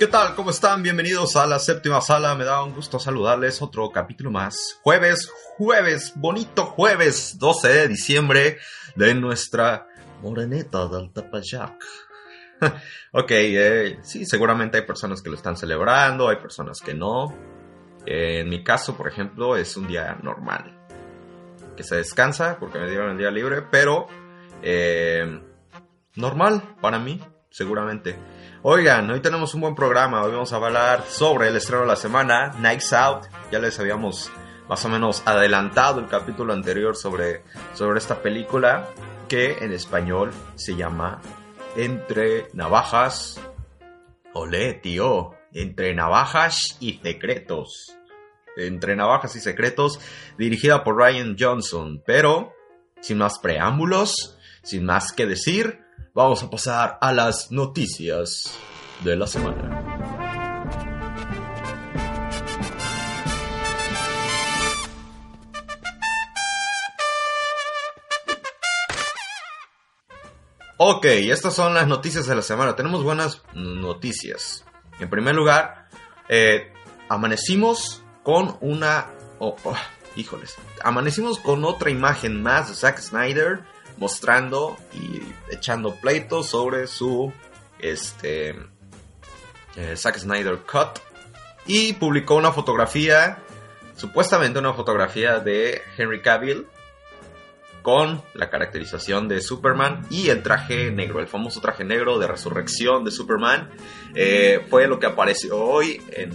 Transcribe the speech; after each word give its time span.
¿Qué 0.00 0.06
tal? 0.06 0.34
¿Cómo 0.34 0.48
están? 0.48 0.82
Bienvenidos 0.82 1.36
a 1.36 1.46
la 1.46 1.58
séptima 1.58 2.00
sala. 2.00 2.34
Me 2.34 2.44
da 2.44 2.62
un 2.62 2.72
gusto 2.74 2.98
saludarles. 2.98 3.60
Otro 3.60 3.90
capítulo 3.90 4.30
más. 4.30 4.78
Jueves, 4.80 5.30
jueves, 5.58 6.14
bonito 6.16 6.64
jueves, 6.64 7.36
12 7.38 7.68
de 7.68 7.88
diciembre 7.88 8.58
de 8.94 9.14
nuestra 9.14 9.86
moreneta 10.22 10.86
del 10.86 11.12
Tepeyac. 11.12 11.82
ok, 13.12 13.30
eh, 13.30 13.98
sí, 14.02 14.26
seguramente 14.26 14.78
hay 14.78 14.84
personas 14.84 15.22
que 15.22 15.30
lo 15.30 15.36
están 15.36 15.56
celebrando, 15.56 16.28
hay 16.28 16.36
personas 16.36 16.80
que 16.80 16.94
no. 16.94 17.34
Eh, 18.06 18.40
en 18.40 18.48
mi 18.48 18.62
caso, 18.62 18.96
por 18.96 19.08
ejemplo, 19.08 19.56
es 19.56 19.76
un 19.76 19.88
día 19.88 20.18
normal. 20.22 20.76
Que 21.76 21.82
se 21.82 21.96
descansa 21.96 22.58
porque 22.58 22.78
me 22.78 22.88
dieron 22.88 23.10
el 23.10 23.18
día 23.18 23.30
libre, 23.30 23.62
pero 23.62 24.06
eh, 24.62 25.40
normal 26.16 26.76
para 26.80 26.98
mí, 26.98 27.20
seguramente. 27.50 28.16
Oigan, 28.62 29.10
hoy 29.10 29.20
tenemos 29.20 29.54
un 29.54 29.62
buen 29.62 29.74
programa. 29.74 30.22
Hoy 30.22 30.32
vamos 30.32 30.52
a 30.52 30.56
hablar 30.56 31.04
sobre 31.06 31.48
el 31.48 31.56
estreno 31.56 31.82
de 31.82 31.88
la 31.88 31.96
semana, 31.96 32.52
Nights 32.58 32.92
Out. 32.92 33.26
Ya 33.50 33.58
les 33.58 33.78
habíamos 33.80 34.30
más 34.68 34.84
o 34.84 34.88
menos 34.88 35.22
adelantado 35.26 36.00
el 36.00 36.06
capítulo 36.06 36.52
anterior 36.52 36.94
sobre, 36.94 37.42
sobre 37.74 37.98
esta 37.98 38.22
película 38.22 38.88
que 39.30 39.58
en 39.64 39.72
español 39.72 40.32
se 40.56 40.74
llama 40.74 41.22
Entre 41.76 42.48
Navajas. 42.52 43.40
Olé, 44.34 44.74
tío. 44.74 45.30
Entre 45.52 45.94
Navajas 45.94 46.76
y 46.80 46.94
Secretos. 46.94 47.96
Entre 48.56 48.96
Navajas 48.96 49.36
y 49.36 49.40
Secretos, 49.40 50.00
dirigida 50.36 50.82
por 50.82 50.96
Ryan 50.96 51.36
Johnson. 51.38 52.02
Pero, 52.04 52.52
sin 53.00 53.18
más 53.18 53.38
preámbulos, 53.38 54.36
sin 54.64 54.84
más 54.84 55.12
que 55.12 55.26
decir, 55.26 55.80
vamos 56.12 56.42
a 56.42 56.50
pasar 56.50 56.98
a 57.00 57.12
las 57.12 57.52
noticias 57.52 58.52
de 59.04 59.16
la 59.16 59.28
semana. 59.28 59.89
Ok, 70.92 71.04
estas 71.04 71.54
son 71.54 71.72
las 71.72 71.86
noticias 71.86 72.26
de 72.26 72.34
la 72.34 72.42
semana. 72.42 72.74
Tenemos 72.74 73.04
buenas 73.04 73.42
noticias. 73.54 74.64
En 74.98 75.08
primer 75.08 75.36
lugar, 75.36 75.86
eh, 76.28 76.72
amanecimos 77.08 78.02
con 78.24 78.58
una... 78.60 79.12
oh, 79.38 79.54
oh, 79.62 79.76
híjoles. 80.16 80.56
Amanecimos 80.82 81.38
con 81.38 81.64
otra 81.64 81.90
imagen 81.90 82.42
más 82.42 82.70
de 82.70 82.74
Zack 82.74 82.98
Snyder 82.98 83.60
mostrando 83.98 84.76
y 84.92 85.22
echando 85.54 85.94
pleitos 85.94 86.48
sobre 86.48 86.88
su 86.88 87.32
este 87.78 88.56
eh, 89.76 89.94
Zack 89.96 90.18
Snyder 90.18 90.58
Cut 90.58 90.98
y 91.66 91.92
publicó 91.92 92.34
una 92.34 92.50
fotografía 92.50 93.38
supuestamente 93.94 94.58
una 94.58 94.74
fotografía 94.74 95.38
de 95.38 95.82
Henry 95.96 96.20
Cavill 96.20 96.66
con 97.82 98.22
la 98.34 98.50
caracterización 98.50 99.28
de 99.28 99.40
Superman 99.40 100.06
y 100.10 100.28
el 100.28 100.42
traje 100.42 100.90
negro, 100.90 101.20
el 101.20 101.28
famoso 101.28 101.60
traje 101.60 101.84
negro 101.84 102.18
de 102.18 102.26
resurrección 102.26 103.04
de 103.04 103.10
Superman. 103.10 103.70
Eh, 104.14 104.64
fue 104.68 104.86
lo 104.86 104.98
que 104.98 105.06
apareció 105.06 105.58
hoy 105.58 106.02
en 106.12 106.30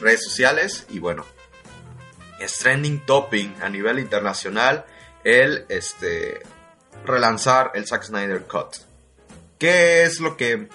redes 0.00 0.24
sociales 0.24 0.86
y 0.90 0.98
bueno, 0.98 1.24
es 2.40 2.58
trending 2.58 3.04
topping 3.06 3.54
a 3.60 3.68
nivel 3.68 3.98
internacional 3.98 4.84
el 5.24 5.64
este 5.68 6.40
relanzar 7.04 7.72
el 7.74 7.86
Zack 7.86 8.04
Snyder 8.04 8.42
Cut. 8.42 8.76
¿Qué 9.58 10.04
es 10.04 10.20
lo 10.20 10.36
que 10.36 10.68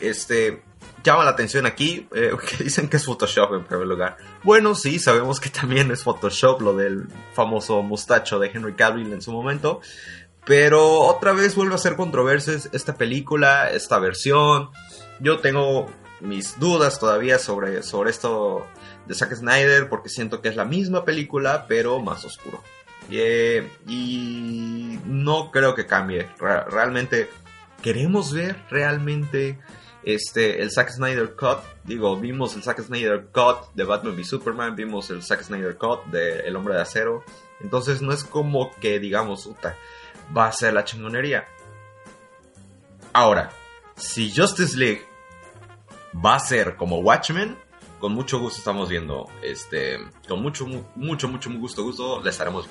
este, 0.00 0.62
llama 1.04 1.24
la 1.24 1.30
atención 1.30 1.66
aquí? 1.66 2.08
Eh, 2.14 2.32
que 2.58 2.64
dicen 2.64 2.88
que 2.88 2.96
es 2.96 3.04
Photoshop 3.04 3.54
en 3.54 3.64
primer 3.64 3.86
lugar. 3.86 4.16
Bueno, 4.42 4.74
sí, 4.74 4.98
sabemos 4.98 5.38
que 5.38 5.50
también 5.50 5.90
es 5.92 6.02
Photoshop 6.02 6.60
lo 6.60 6.74
del 6.74 7.06
famoso 7.34 7.82
mustacho 7.82 8.38
de 8.38 8.48
Henry 8.52 8.74
Cavill 8.74 9.12
en 9.12 9.22
su 9.22 9.30
momento. 9.32 9.80
Pero 10.46 11.00
otra 11.00 11.32
vez 11.32 11.54
vuelve 11.54 11.74
a 11.74 11.78
ser 11.78 11.96
controversias 11.96 12.68
esta 12.72 12.94
película, 12.96 13.70
esta 13.70 13.98
versión. 13.98 14.70
Yo 15.20 15.38
tengo 15.38 15.86
mis 16.20 16.58
dudas 16.58 16.98
todavía 16.98 17.38
sobre, 17.38 17.82
sobre 17.82 18.10
esto 18.10 18.66
de 19.06 19.14
Zack 19.14 19.34
Snyder 19.34 19.88
porque 19.88 20.08
siento 20.08 20.40
que 20.42 20.48
es 20.48 20.56
la 20.56 20.64
misma 20.64 21.04
película 21.04 21.66
pero 21.68 22.00
más 22.00 22.24
oscuro. 22.24 22.62
Y 23.86 24.98
no 25.06 25.50
creo 25.50 25.74
que 25.74 25.86
cambie. 25.86 26.28
Re- 26.38 26.64
realmente 26.64 27.30
queremos 27.82 28.32
ver 28.32 28.56
realmente 28.70 29.58
este 30.06 30.62
el 30.62 30.70
Zack 30.70 30.90
Snyder 30.90 31.34
Cut. 31.36 31.58
Digo, 31.84 32.16
vimos 32.18 32.54
el 32.56 32.62
Zack 32.62 32.80
Snyder 32.82 33.26
Cut 33.32 33.72
de 33.74 33.84
Batman 33.84 34.14
v 34.14 34.24
Superman, 34.24 34.76
vimos 34.76 35.10
el 35.10 35.22
Zack 35.22 35.42
Snyder 35.42 35.76
Cut 35.76 36.04
de 36.06 36.40
El 36.40 36.56
Hombre 36.56 36.74
de 36.74 36.82
Acero. 36.82 37.24
Entonces 37.60 38.02
no 38.02 38.12
es 38.12 38.24
como 38.24 38.74
que 38.80 38.98
digamos, 38.98 39.46
"Uta, 39.46 39.76
va 40.36 40.46
a 40.46 40.52
ser 40.52 40.74
la 40.74 40.84
chingonería. 40.84 41.46
Ahora, 43.12 43.50
si 43.96 44.32
Justice 44.34 44.76
League 44.76 45.06
va 46.24 46.34
a 46.36 46.40
ser 46.40 46.76
como 46.76 46.98
Watchmen, 46.98 47.56
con 48.00 48.12
mucho 48.12 48.38
gusto 48.38 48.58
estamos 48.58 48.88
viendo, 48.88 49.28
este, 49.42 49.98
con 50.28 50.42
mucho, 50.42 50.66
mu- 50.66 50.84
mucho, 50.96 51.28
mucho 51.28 51.50
gusto, 51.52 51.82
gusto, 51.82 52.20
le 52.22 52.30
estaremos 52.30 52.68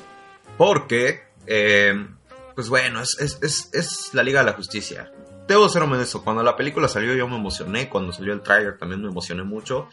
porque, 0.58 1.24
eh, 1.48 2.08
pues 2.56 2.70
bueno, 2.70 3.02
es, 3.02 3.18
es, 3.20 3.40
es, 3.42 3.70
es 3.74 4.14
la 4.14 4.22
Liga 4.22 4.42
de 4.42 4.46
la 4.52 4.54
Justicia. 4.54 5.12
Debo 5.48 5.68
ser 5.68 5.84
honesto, 5.84 6.24
cuando 6.24 6.42
la 6.42 6.56
película 6.56 6.88
salió 6.88 7.14
yo 7.14 7.28
me 7.28 7.36
emocioné, 7.36 7.90
cuando 7.90 8.14
salió 8.14 8.34
el 8.34 8.42
trailer 8.42 8.78
también 8.78 9.02
me 9.02 9.10
emocioné 9.10 9.44
mucho, 9.44 9.90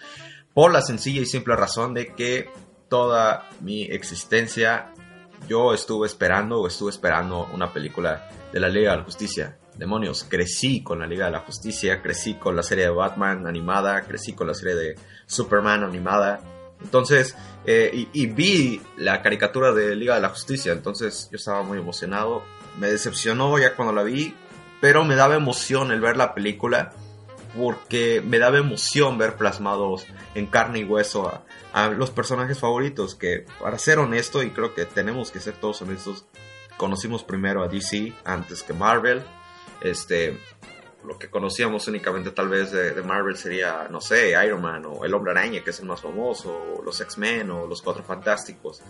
por 0.55 0.73
la 0.73 0.81
sencilla 0.81 1.21
y 1.21 1.27
simple 1.27 1.57
razón 1.57 1.95
de 1.95 2.15
que 2.15 2.51
toda 2.89 3.49
mi 3.61 3.83
existencia 3.85 4.93
yo 5.49 5.73
estuve 5.75 6.07
esperando 6.07 6.61
o 6.61 6.67
estuve 6.67 6.91
esperando 6.91 7.49
una 7.53 7.73
película 7.73 8.29
de 8.53 8.61
la 8.61 8.69
Liga 8.69 8.93
de 8.93 8.99
la 8.99 9.05
Justicia. 9.05 9.57
Demonios, 9.77 10.27
crecí 10.29 10.83
con 10.83 10.99
la 10.99 11.07
Liga 11.07 11.27
de 11.27 11.33
la 11.33 11.41
Justicia, 11.41 12.03
crecí 12.03 12.35
con 12.35 12.55
la 12.55 12.63
serie 12.63 12.85
de 12.85 12.91
Batman 12.91 13.47
animada, 13.47 14.03
crecí 14.03 14.35
con 14.35 14.47
la 14.47 14.55
serie 14.55 14.75
de 14.75 14.97
Superman 15.27 15.85
animada. 15.85 16.41
Entonces, 16.83 17.37
eh, 17.65 18.09
y, 18.13 18.27
vi 18.27 18.81
la 18.97 19.23
caricatura 19.23 19.73
de 19.73 19.95
Liga 19.97 20.15
de 20.15 20.21
la 20.21 20.31
Justicia, 20.31 20.73
entonces 20.73 21.29
yo 21.31 21.37
estaba 21.37 21.63
muy 21.63 21.79
emocionado. 21.79 22.43
Me 22.79 22.89
decepcionó 22.89 23.59
ya 23.59 23.75
cuando 23.75 23.93
la 23.93 24.03
vi, 24.03 24.35
pero 24.81 25.05
me 25.05 25.15
daba 25.15 25.35
emoción 25.35 25.93
el 25.93 26.01
ver 26.01 26.17
la 26.17 26.35
película, 26.35 26.93
porque 27.57 28.23
me 28.25 28.39
daba 28.39 28.59
emoción 28.59 29.19
ver 29.19 29.37
plasmados 29.37 30.07
en 30.35 30.47
carne 30.47 30.81
y 30.81 30.85
hueso 30.85 31.29
a, 31.73 31.89
los 31.91 32.11
personajes 32.11 32.59
favoritos, 32.59 33.15
que 33.15 33.47
para 33.61 33.79
ser 33.79 33.99
honesto, 33.99 34.43
y 34.43 34.51
creo 34.51 34.75
que 34.75 34.87
tenemos 34.87 35.31
que 35.31 35.41
ser 35.41 35.55
todos 35.55 35.83
honestos, 35.83 36.27
conocimos 36.77 37.23
primero 37.23 37.63
a 37.63 37.69
DC 37.69 38.13
antes 38.25 38.63
que 38.63 38.73
Marvel. 38.73 39.23
Este, 39.81 40.39
lo 41.05 41.19
que 41.19 41.31
conocíamos 41.31 41.87
únicamente 41.89 42.33
tal 42.33 42.49
vez 42.49 42.73
de, 42.73 42.93
de 42.93 43.03
Marvel 43.03 43.37
sería, 43.37 43.87
no 43.91 44.01
sé, 44.01 44.35
Iron 44.45 44.63
Man 44.63 44.85
o 44.87 45.05
el 45.05 45.15
Hombre 45.15 45.33
Araña, 45.33 45.63
que 45.63 45.71
es 45.71 45.81
el 45.81 45.87
más 45.87 46.01
famoso, 46.01 46.51
o 46.79 46.83
los 46.83 47.01
X-Men 47.01 47.51
o 47.51 47.67
los 47.67 47.83
Cuatro 47.83 48.03
Fantásticos. 48.03 48.83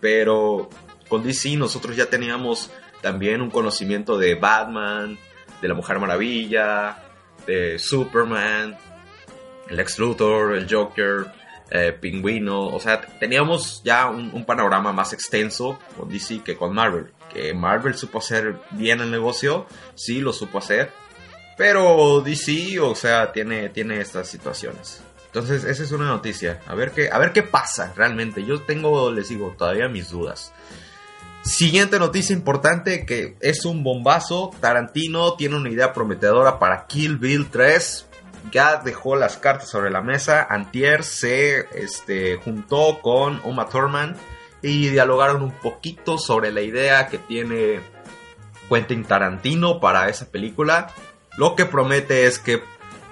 Pero 0.00 0.68
con 1.08 1.22
DC 1.22 1.56
nosotros 1.56 1.96
ya 1.96 2.06
teníamos 2.06 2.70
también 3.06 3.40
un 3.40 3.50
conocimiento 3.50 4.18
de 4.18 4.34
Batman, 4.34 5.16
de 5.62 5.68
la 5.68 5.74
Mujer 5.74 6.00
Maravilla, 6.00 7.04
de 7.46 7.78
Superman, 7.78 8.76
el 9.68 9.86
Luthor, 9.98 10.56
el 10.56 10.66
Joker, 10.68 11.26
eh, 11.70 11.92
Pingüino, 11.92 12.66
o 12.66 12.80
sea, 12.80 13.00
teníamos 13.00 13.80
ya 13.84 14.10
un, 14.10 14.32
un 14.34 14.44
panorama 14.44 14.92
más 14.92 15.12
extenso 15.12 15.78
con 15.96 16.08
DC 16.08 16.40
que 16.42 16.56
con 16.56 16.74
Marvel. 16.74 17.12
Que 17.32 17.54
Marvel 17.54 17.94
supo 17.94 18.18
hacer 18.18 18.56
bien 18.72 19.00
el 19.00 19.12
negocio, 19.12 19.66
sí 19.94 20.20
lo 20.20 20.32
supo 20.32 20.58
hacer, 20.58 20.90
pero 21.56 22.20
DC, 22.22 22.80
o 22.80 22.96
sea, 22.96 23.30
tiene, 23.30 23.68
tiene 23.68 24.00
estas 24.00 24.26
situaciones. 24.26 25.00
Entonces, 25.26 25.62
esa 25.62 25.84
es 25.84 25.92
una 25.92 26.06
noticia. 26.06 26.58
A 26.66 26.74
ver 26.74 26.90
qué, 26.90 27.08
a 27.08 27.18
ver 27.18 27.32
qué 27.32 27.44
pasa 27.44 27.92
realmente. 27.94 28.44
Yo 28.44 28.62
tengo, 28.62 29.12
les 29.12 29.28
digo, 29.28 29.54
todavía 29.56 29.86
mis 29.86 30.10
dudas. 30.10 30.52
Siguiente 31.46 32.00
noticia 32.00 32.34
importante 32.34 33.06
que 33.06 33.36
es 33.40 33.64
un 33.64 33.84
bombazo. 33.84 34.50
Tarantino 34.60 35.34
tiene 35.34 35.54
una 35.54 35.70
idea 35.70 35.92
prometedora 35.92 36.58
para 36.58 36.88
Kill 36.88 37.18
Bill 37.18 37.48
3. 37.48 38.04
Ya 38.50 38.78
dejó 38.84 39.14
las 39.14 39.36
cartas 39.36 39.70
sobre 39.70 39.90
la 39.90 40.02
mesa. 40.02 40.44
Antier 40.50 41.04
se 41.04 41.60
este, 41.72 42.36
juntó 42.38 42.98
con 43.00 43.40
Uma 43.44 43.68
Thurman 43.68 44.16
y 44.60 44.88
dialogaron 44.88 45.40
un 45.40 45.52
poquito 45.52 46.18
sobre 46.18 46.50
la 46.50 46.62
idea 46.62 47.06
que 47.06 47.18
tiene 47.18 47.78
Quentin 48.68 49.04
Tarantino 49.04 49.78
para 49.78 50.08
esa 50.08 50.28
película. 50.28 50.88
Lo 51.36 51.54
que 51.54 51.64
promete 51.64 52.26
es 52.26 52.40
que, 52.40 52.60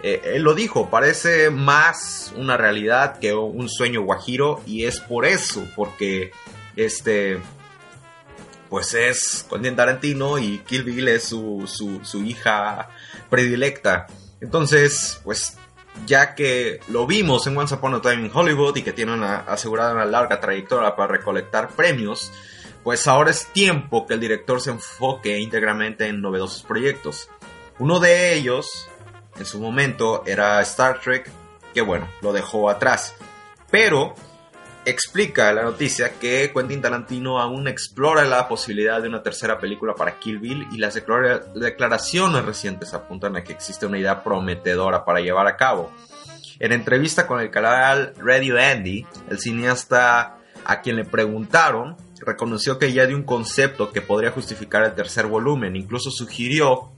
eh, 0.03 0.21
él 0.35 0.43
lo 0.43 0.55
dijo, 0.55 0.91
parece 0.91 1.51
más 1.51 2.35
una 2.37 2.57
realidad 2.57 3.21
que 3.21 3.33
un 3.33 3.69
sueño 3.69 4.03
guajiro 4.03 4.61
y 4.67 4.87
es 4.87 4.99
por 4.99 5.25
eso, 5.25 5.65
porque 5.77 6.33
este, 6.75 7.41
pues 8.75 8.93
es 8.95 9.47
Quentin 9.49 9.77
Tarantino 9.77 10.37
y 10.37 10.59
Kill 10.67 10.83
Bill 10.83 11.07
es 11.07 11.23
su, 11.23 11.63
su 12.03 12.25
hija 12.25 12.89
predilecta. 13.31 14.09
Entonces, 14.41 15.21
pues 15.23 15.57
ya 16.07 16.35
que 16.35 16.81
lo 16.89 17.07
vimos 17.07 17.47
en 17.47 17.57
Once 17.57 17.73
Upon 17.73 17.95
a 17.95 18.01
Time 18.01 18.27
in 18.27 18.33
Hollywood 18.35 18.75
y 18.75 18.83
que 18.83 18.93
tiene 18.93 19.13
asegurada 19.47 19.93
una 19.93 20.05
larga 20.05 20.41
trayectoria 20.41 20.97
para 20.97 21.13
recolectar 21.13 21.69
premios, 21.69 22.33
pues 22.83 23.07
ahora 23.07 23.31
es 23.31 23.47
tiempo 23.53 24.09
que 24.09 24.15
el 24.15 24.21
director 24.21 24.61
se 24.61 24.73
enfoque 24.73 25.39
íntegramente 25.39 26.09
en 26.09 26.21
novedosos 26.21 26.65
proyectos. 26.65 27.29
Uno 27.79 28.01
de 28.01 28.35
ellos, 28.35 28.89
en 29.39 29.47
su 29.47 29.61
momento, 29.61 30.25
era 30.27 30.61
Star 30.63 30.99
Trek, 30.99 31.31
que 31.73 31.81
bueno, 31.81 32.09
lo 32.23 32.33
dejó 32.33 32.69
atrás. 32.69 33.15
Pero 33.71 34.17
explica 34.85 35.53
la 35.53 35.63
noticia 35.63 36.19
que 36.19 36.53
Quentin 36.55 36.83
Tarantino 36.83 37.41
aún 37.41 37.69
explora 37.69 38.25
la 38.25 38.49
posibilidad 38.49 39.01
de 39.01 39.09
una 39.09 39.23
tercera 39.23 39.59
película 39.59 39.95
para 39.95 40.19
Kill 40.19 40.39
Bill 40.39 40.67
y 40.73 40.79
las 40.79 40.95
declaraciones 40.95 42.45
recientes 42.45 42.95
apuntan 42.95 43.37
a 43.37 43.45
que 43.45 43.53
existe 43.53 43.87
una 43.87 43.99
idea 43.99 44.23
prometedora 44.23 45.05
para 45.05 45.21
llevar 45.21 45.47
a 45.47 45.57
cabo. 45.57 45.91
En 46.59 46.73
entrevista 46.73 47.27
con 47.27 47.41
el 47.41 47.51
canal 47.51 48.15
Radio 48.19 48.61
Andy, 48.61 49.07
el 49.29 49.39
cineasta 49.39 50.39
a 50.65 50.81
quien 50.81 50.97
le 50.97 51.05
preguntaron 51.05 51.97
reconoció 52.21 52.79
que 52.79 52.93
ya 52.93 53.07
dio 53.07 53.17
un 53.17 53.25
concepto 53.25 53.93
que 53.93 54.01
podría 54.01 54.31
justificar 54.31 54.85
el 54.85 54.95
tercer 54.95 55.27
volumen, 55.27 55.77
incluso 55.77 56.11
sugirió 56.11 56.91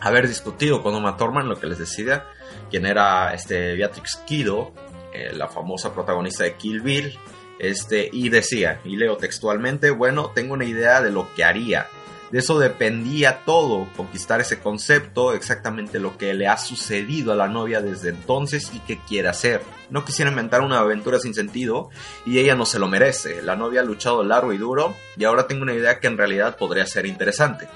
haber 0.00 0.28
discutido 0.28 0.82
con 0.82 0.94
Uma 0.94 1.16
Thurman, 1.16 1.48
lo 1.48 1.58
que 1.58 1.66
les 1.66 1.78
decía, 1.78 2.26
quien 2.70 2.86
era 2.86 3.34
este 3.34 3.74
Beatrix 3.74 4.16
Kido, 4.26 4.72
eh, 5.14 5.32
la 5.32 5.48
famosa 5.48 5.94
protagonista 5.94 6.44
de 6.44 6.54
Kill 6.54 6.80
Bill, 6.80 7.18
este, 7.58 8.10
y 8.12 8.28
decía, 8.28 8.80
y 8.84 8.96
leo 8.96 9.16
textualmente, 9.16 9.90
bueno, 9.90 10.32
tengo 10.34 10.54
una 10.54 10.64
idea 10.64 11.00
de 11.00 11.10
lo 11.10 11.32
que 11.34 11.44
haría. 11.44 11.86
De 12.30 12.40
eso 12.40 12.58
dependía 12.58 13.44
todo, 13.44 13.86
conquistar 13.96 14.40
ese 14.40 14.58
concepto, 14.58 15.34
exactamente 15.34 16.00
lo 16.00 16.18
que 16.18 16.34
le 16.34 16.48
ha 16.48 16.56
sucedido 16.56 17.32
a 17.32 17.36
la 17.36 17.46
novia 17.46 17.80
desde 17.80 18.08
entonces 18.08 18.72
y 18.74 18.80
qué 18.80 18.98
quiere 19.06 19.28
hacer. 19.28 19.62
No 19.88 20.04
quisiera 20.04 20.32
inventar 20.32 20.62
una 20.62 20.80
aventura 20.80 21.20
sin 21.20 21.32
sentido 21.32 21.90
y 22.26 22.40
ella 22.40 22.56
no 22.56 22.66
se 22.66 22.80
lo 22.80 22.88
merece. 22.88 23.40
La 23.40 23.54
novia 23.54 23.82
ha 23.82 23.84
luchado 23.84 24.24
largo 24.24 24.52
y 24.52 24.58
duro 24.58 24.96
y 25.16 25.22
ahora 25.22 25.46
tengo 25.46 25.62
una 25.62 25.74
idea 25.74 26.00
que 26.00 26.08
en 26.08 26.18
realidad 26.18 26.56
podría 26.56 26.86
ser 26.86 27.06
interesante. 27.06 27.68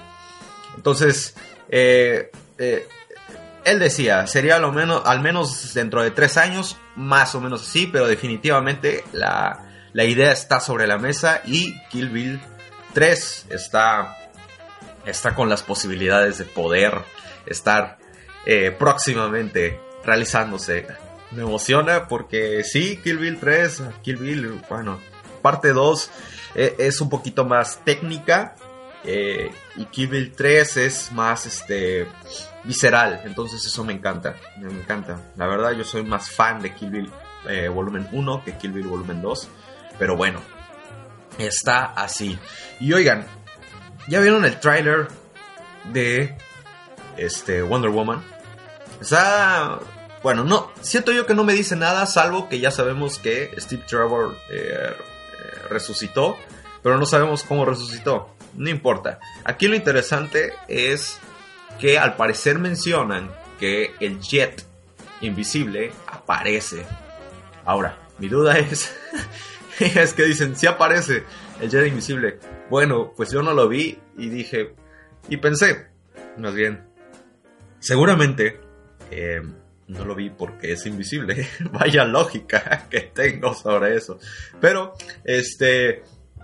Entonces, 0.75 1.35
eh, 1.69 2.29
eh, 2.57 2.85
él 3.69 3.79
decía, 3.79 4.27
sería 4.27 4.59
lo 4.59 4.71
menos, 4.71 5.01
al 5.05 5.21
menos 5.21 5.73
dentro 5.73 6.03
de 6.03 6.11
tres 6.11 6.37
años, 6.37 6.77
más 6.95 7.35
o 7.35 7.41
menos 7.41 7.61
así, 7.61 7.87
pero 7.87 8.07
definitivamente 8.07 9.03
la, 9.11 9.65
idea 9.93 10.31
está 10.31 10.59
sobre 10.59 10.87
la 10.87 10.97
mesa 10.97 11.41
y 11.45 11.79
Kill 11.89 12.09
Bill 12.09 12.41
3 12.93 13.47
está, 13.49 14.17
está 15.05 15.35
con 15.35 15.49
las 15.49 15.61
posibilidades 15.61 16.37
de 16.37 16.45
poder 16.45 16.93
estar 17.45 17.97
eh, 18.45 18.71
próximamente 18.77 19.79
realizándose. 20.05 20.87
Me 21.31 21.43
emociona 21.43 22.07
porque 22.07 22.63
sí, 22.63 22.99
Kill 23.03 23.17
Bill 23.17 23.39
3, 23.39 23.83
Kill 24.01 24.17
Bill, 24.17 24.61
bueno, 24.69 24.99
parte 25.41 25.73
2 25.73 26.11
eh, 26.55 26.75
es 26.79 27.01
un 27.01 27.09
poquito 27.09 27.45
más 27.45 27.83
técnica 27.83 28.55
eh, 29.03 29.51
y 29.75 29.85
Kill 29.85 30.07
Bill 30.07 30.33
3 30.35 30.77
es 30.77 31.11
más 31.11 31.45
este 31.45 32.07
visceral, 32.63 33.21
entonces 33.23 33.65
eso 33.65 33.83
me 33.83 33.93
encanta, 33.93 34.35
me 34.57 34.71
encanta. 34.71 35.31
La 35.37 35.47
verdad 35.47 35.71
yo 35.71 35.83
soy 35.83 36.03
más 36.03 36.29
fan 36.29 36.61
de 36.61 36.73
Kill 36.73 36.89
Bill 36.89 37.11
eh, 37.47 37.69
volumen 37.69 38.07
1 38.11 38.43
que 38.43 38.57
Kill 38.57 38.73
Bill 38.73 38.87
volumen 38.87 39.21
2, 39.21 39.47
pero 39.97 40.17
bueno, 40.17 40.41
está 41.37 41.85
así. 41.85 42.37
Y 42.79 42.91
oigan, 42.93 43.25
¿ya 44.07 44.19
vieron 44.19 44.45
el 44.45 44.59
tráiler 44.59 45.07
de 45.93 46.37
este 47.17 47.61
Wonder 47.61 47.91
Woman? 47.91 48.23
Está 48.99 49.79
bueno, 50.21 50.43
no, 50.43 50.71
siento 50.81 51.13
yo 51.13 51.25
que 51.25 51.33
no 51.33 51.45
me 51.45 51.53
dice 51.53 51.77
nada, 51.77 52.05
salvo 52.05 52.49
que 52.49 52.59
ya 52.59 52.71
sabemos 52.71 53.19
que 53.19 53.51
Steve 53.57 53.83
Trevor 53.87 54.35
eh, 54.49 54.93
resucitó, 55.69 56.37
pero 56.83 56.97
no 56.97 57.05
sabemos 57.05 57.43
cómo 57.43 57.63
resucitó. 57.63 58.35
No 58.55 58.69
importa. 58.69 59.19
Aquí 59.43 59.67
lo 59.67 59.75
interesante 59.75 60.53
es 60.67 61.19
que 61.79 61.97
al 61.97 62.15
parecer 62.15 62.59
mencionan 62.59 63.31
que 63.59 63.91
el 63.99 64.19
jet 64.19 64.63
invisible 65.21 65.91
aparece. 66.07 66.85
Ahora, 67.65 67.97
mi 68.17 68.27
duda 68.27 68.57
es, 68.57 68.95
es 69.79 70.13
que 70.13 70.23
dicen, 70.23 70.55
si 70.55 70.67
aparece 70.67 71.23
el 71.61 71.69
jet 71.69 71.87
invisible. 71.87 72.39
Bueno, 72.69 73.13
pues 73.15 73.31
yo 73.31 73.41
no 73.41 73.53
lo 73.53 73.67
vi 73.67 73.97
y 74.17 74.29
dije, 74.29 74.75
y 75.27 75.37
pensé, 75.37 75.87
más 76.37 76.53
bien, 76.53 76.83
seguramente 77.79 78.59
eh, 79.11 79.41
no 79.87 80.05
lo 80.05 80.15
vi 80.15 80.29
porque 80.29 80.73
es 80.73 80.85
invisible. 80.85 81.47
Vaya 81.71 82.05
lógica 82.05 82.87
que 82.89 83.01
tengo 83.01 83.53
sobre 83.53 83.95
eso. 83.95 84.19
Pero, 84.61 84.93
este, 85.23 86.03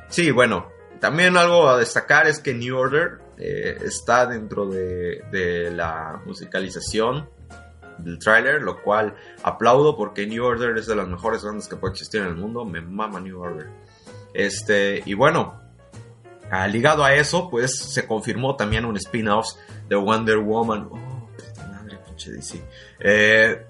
sí, 0.10 0.32
bueno, 0.32 0.72
también 1.00 1.38
algo 1.38 1.70
a 1.70 1.78
destacar 1.78 2.28
es 2.28 2.40
que 2.40 2.54
New 2.54 2.78
Order 2.78 3.20
eh, 3.38 3.78
está 3.84 4.26
dentro 4.26 4.66
de, 4.68 5.72
la 5.72 6.22
musicalización 6.26 7.30
del 7.98 8.20
tráiler, 8.20 8.62
lo 8.62 8.82
cual 8.82 9.16
aplaudo 9.44 9.96
porque 9.96 10.28
New 10.28 10.44
Order 10.44 10.78
es 10.78 10.88
de 10.88 10.96
las 10.96 11.08
mejores 11.08 11.44
bandas 11.44 11.68
que 11.68 11.76
puede 11.76 11.94
existir 11.94 12.22
en 12.22 12.28
el 12.28 12.36
mundo, 12.36 12.66
me 12.66 12.82
mama 12.82 13.20
New 13.20 13.40
Order. 13.40 13.70
Este, 14.34 15.02
y 15.06 15.14
bueno, 15.14 15.62
ah, 16.52 16.68
ligado 16.68 17.04
a 17.04 17.14
eso, 17.14 17.50
pues 17.50 17.78
se 17.78 18.06
confirmó 18.06 18.56
también 18.56 18.86
un 18.86 18.98
spin-off 18.98 19.48
de 19.88 19.96
Wonder 19.96 20.40
Woman. 20.40 20.90
Oh, 20.92 21.30
madre, 21.70 21.98
pinche 22.06 22.32
DC. 22.32 22.62
Eh, 23.00 23.66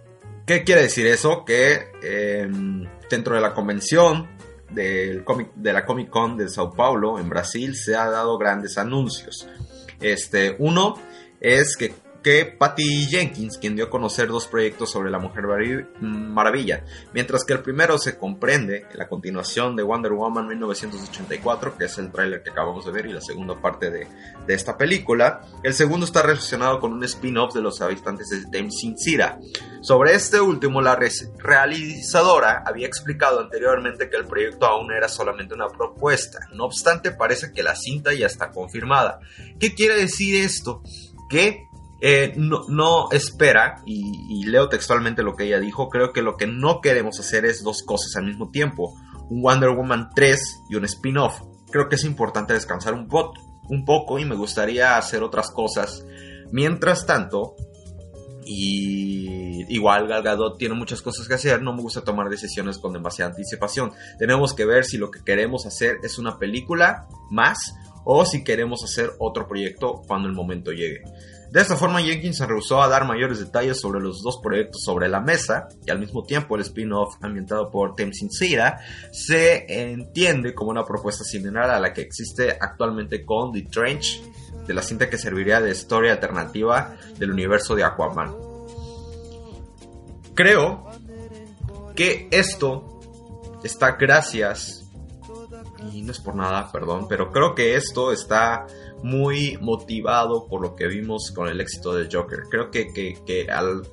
¿Qué 0.45 0.63
quiere 0.63 0.83
decir 0.83 1.07
eso? 1.07 1.44
Que 1.44 1.92
em, 2.04 2.88
dentro 3.10 3.36
de 3.36 3.42
la 3.42 3.54
convención 3.54 4.27
del 4.71 5.23
de 5.56 5.73
la 5.73 5.85
Comic 5.85 6.09
Con 6.09 6.38
de 6.38 6.50
Sao 6.50 6.73
Paulo 6.73 7.19
en 7.19 7.29
Brasil 7.29 7.75
se 7.75 7.95
ha 7.95 8.09
dado 8.09 8.38
grandes 8.38 8.77
anuncios. 8.77 9.47
Este, 10.01 10.56
uno 10.59 10.95
es 11.39 11.77
que 11.77 11.94
que 12.25 12.44
Patty 12.44 13.06
Jenkins, 13.06 13.60
quien 13.60 13.75
dio 13.75 13.86
a 13.86 13.89
conocer 13.92 14.29
dos 14.29 14.48
proyectos 14.48 14.89
sobre 14.89 15.12
la 15.12 15.20
Mujer 15.20 15.44
Maravilla, 16.01 16.84
mientras 17.13 17.44
que 17.44 17.53
el 17.53 17.60
primero 17.60 18.00
se 18.00 18.17
comprende 18.17 18.88
en 18.91 18.98
la 18.98 19.08
continuación 19.08 19.75
de 19.75 19.84
Wonder 19.84 20.13
Woman 20.13 20.48
1984, 20.48 21.77
que 21.77 21.86
es 21.86 22.00
el 22.00 22.12
tráiler 22.12 22.41
que 22.41 22.50
acabamos 22.50 22.84
de 22.84 22.91
ver 22.91 23.05
y 23.05 23.13
la 23.13 23.22
segunda 23.22 23.62
parte 23.62 23.91
de, 23.91 24.08
esta 24.48 24.75
película. 24.75 25.41
El 25.62 25.75
segundo 25.75 26.08
está 26.08 26.24
relacionado 26.24 26.79
con 26.79 26.94
un 26.94 27.03
spin-off 27.03 27.53
de 27.53 27.62
los 27.62 27.79
habitantes 27.82 28.27
de 28.32 28.41
Dame 28.46 28.72
Sin 28.72 28.96
Sobre 29.82 30.15
este 30.15 30.41
último, 30.41 30.82
la 30.82 30.98
realizadora 31.38 32.63
había 32.65 32.88
explicado 32.88 33.39
anteriormente 33.39 34.10
que 34.10 34.17
el 34.17 34.25
proyecto 34.25 34.65
aún 34.65 34.91
era 34.91 35.10
solamente 35.10 35.53
una 35.53 35.67
propuesta. 35.67 36.39
No 36.53 36.65
obstante, 36.65 37.12
parece 37.12 37.51
que 37.53 37.62
la 37.62 37.75
cinta 37.75 38.15
ya 38.15 38.25
está 38.25 38.50
confirmada. 38.50 39.20
¿Qué 39.60 39.75
quiere 39.75 39.96
decir 39.96 40.44
esto? 40.44 40.82
Que 41.29 41.64
eh, 42.01 42.33
no, 42.37 43.09
espera, 43.11 43.81
y, 43.85 44.45
leo 44.45 44.69
textualmente 44.69 45.23
lo 45.23 45.35
que 45.35 45.45
ella 45.45 45.59
dijo, 45.59 45.89
creo 45.89 46.13
que 46.13 46.21
lo 46.21 46.37
que 46.37 46.47
no 46.47 46.81
queremos 46.81 47.19
hacer 47.19 47.45
es 47.45 47.63
dos 47.63 47.83
cosas 47.83 48.15
al 48.17 48.25
mismo 48.25 48.51
tiempo, 48.51 48.93
un 49.29 49.41
Wonder 49.41 49.71
Woman 49.71 50.09
3 50.13 50.63
y 50.69 50.75
un 50.75 50.85
spin-off. 50.85 51.41
Creo 51.71 51.89
que 51.89 51.95
es 51.95 52.03
importante 52.03 52.53
descansar 52.53 52.93
un, 52.93 53.07
un 53.69 53.85
poco 53.85 54.19
y 54.19 54.25
me 54.25 54.35
gustaría 54.35 54.97
hacer 54.97 55.23
otras 55.23 55.51
cosas. 55.51 56.05
Mientras 56.51 57.05
tanto, 57.05 57.55
y 58.45 59.73
igual 59.73 60.07
Gal 60.07 60.21
Gadot 60.21 60.57
tiene 60.57 60.75
muchas 60.75 61.01
cosas 61.01 61.27
que 61.27 61.33
hacer, 61.33 61.61
no 61.61 61.73
me 61.73 61.81
gusta 61.81 62.03
tomar 62.03 62.29
decisiones 62.29 62.77
con 62.77 62.93
demasiada 62.93 63.31
anticipación. 63.31 63.91
Tenemos 64.19 64.53
que 64.53 64.65
ver 64.65 64.85
si 64.85 64.97
lo 64.97 65.09
que 65.09 65.23
queremos 65.23 65.65
hacer 65.65 65.97
es 66.03 66.19
una 66.19 66.37
película 66.37 67.07
más 67.31 67.73
o 68.03 68.23
si 68.25 68.43
queremos 68.43 68.83
hacer 68.83 69.11
otro 69.19 69.47
proyecto 69.47 70.01
cuando 70.07 70.27
el 70.27 70.35
momento 70.35 70.71
llegue. 70.71 71.01
De 71.51 71.61
esta 71.61 71.77
forma, 71.77 72.01
Jenkins 72.01 72.37
se 72.37 72.45
rehusó 72.45 72.81
a 72.81 72.87
dar 72.87 73.05
mayores 73.05 73.39
detalles 73.39 73.79
sobre 73.79 74.01
los 74.01 74.21
dos 74.21 74.39
proyectos 74.41 74.81
sobre 74.83 75.07
la 75.07 75.21
mesa 75.21 75.67
y 75.85 75.91
al 75.91 75.99
mismo 75.99 76.23
tiempo 76.23 76.55
el 76.55 76.61
spin-off 76.61 77.15
ambientado 77.21 77.71
por 77.71 77.95
Tim 77.95 78.11
Sincera 78.11 78.79
se 79.11 79.65
entiende 79.91 80.53
como 80.53 80.71
una 80.71 80.83
propuesta 80.83 81.23
similar 81.23 81.69
a 81.69 81.79
la 81.79 81.93
que 81.93 82.01
existe 82.01 82.57
actualmente 82.59 83.23
con 83.25 83.53
The 83.53 83.63
Trench, 83.63 84.21
de 84.67 84.73
la 84.73 84.81
cinta 84.81 85.09
que 85.09 85.17
serviría 85.17 85.61
de 85.61 85.71
historia 85.71 86.13
alternativa 86.13 86.95
del 87.17 87.31
universo 87.31 87.75
de 87.75 87.83
Aquaman. 87.83 88.35
Creo 90.33 90.89
que 91.95 92.27
esto 92.31 92.99
está 93.63 93.91
gracias, 93.93 94.85
y 95.93 96.01
no 96.01 96.11
es 96.11 96.19
por 96.19 96.35
nada, 96.35 96.71
perdón, 96.71 97.07
pero 97.07 97.31
creo 97.31 97.55
que 97.55 97.75
esto 97.75 98.11
está 98.11 98.65
muy 99.05 99.55
motivado 99.62 100.47
por 100.47 100.62
lo 100.62 100.75
que 100.75 100.88
vimos 100.88 101.31
con 101.31 101.47
el 101.47 101.62
éxito 101.62 101.93
de 101.93 102.09
Joker. 102.12 102.39
Creo 102.50 102.71
que, 102.71 102.88
que, 102.91 103.47
al, 103.51 103.83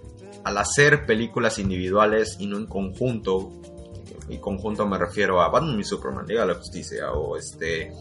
al, 0.43 0.57
hacer 0.57 1.05
películas 1.05 1.59
individuales 1.59 2.37
y 2.39 2.47
no 2.47 2.57
en 2.57 2.65
conjunto, 2.65 3.53
y 4.31 4.39
conjunto 4.39 4.87
me 4.87 4.97
refiero 4.97 5.43
a 5.43 5.51
Batman 5.51 5.79
y 5.79 5.85
Superman, 5.85 6.27
Liga 6.27 6.47
de 6.47 6.55
la 6.55 6.55
Justicia, 6.55 7.13
o 7.13 7.37
este, 7.37 7.93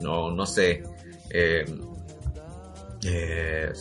no, 0.00 0.32
no 0.32 0.44
sé, 0.44 0.82
eh, 1.30 1.64
eh, 3.04 3.72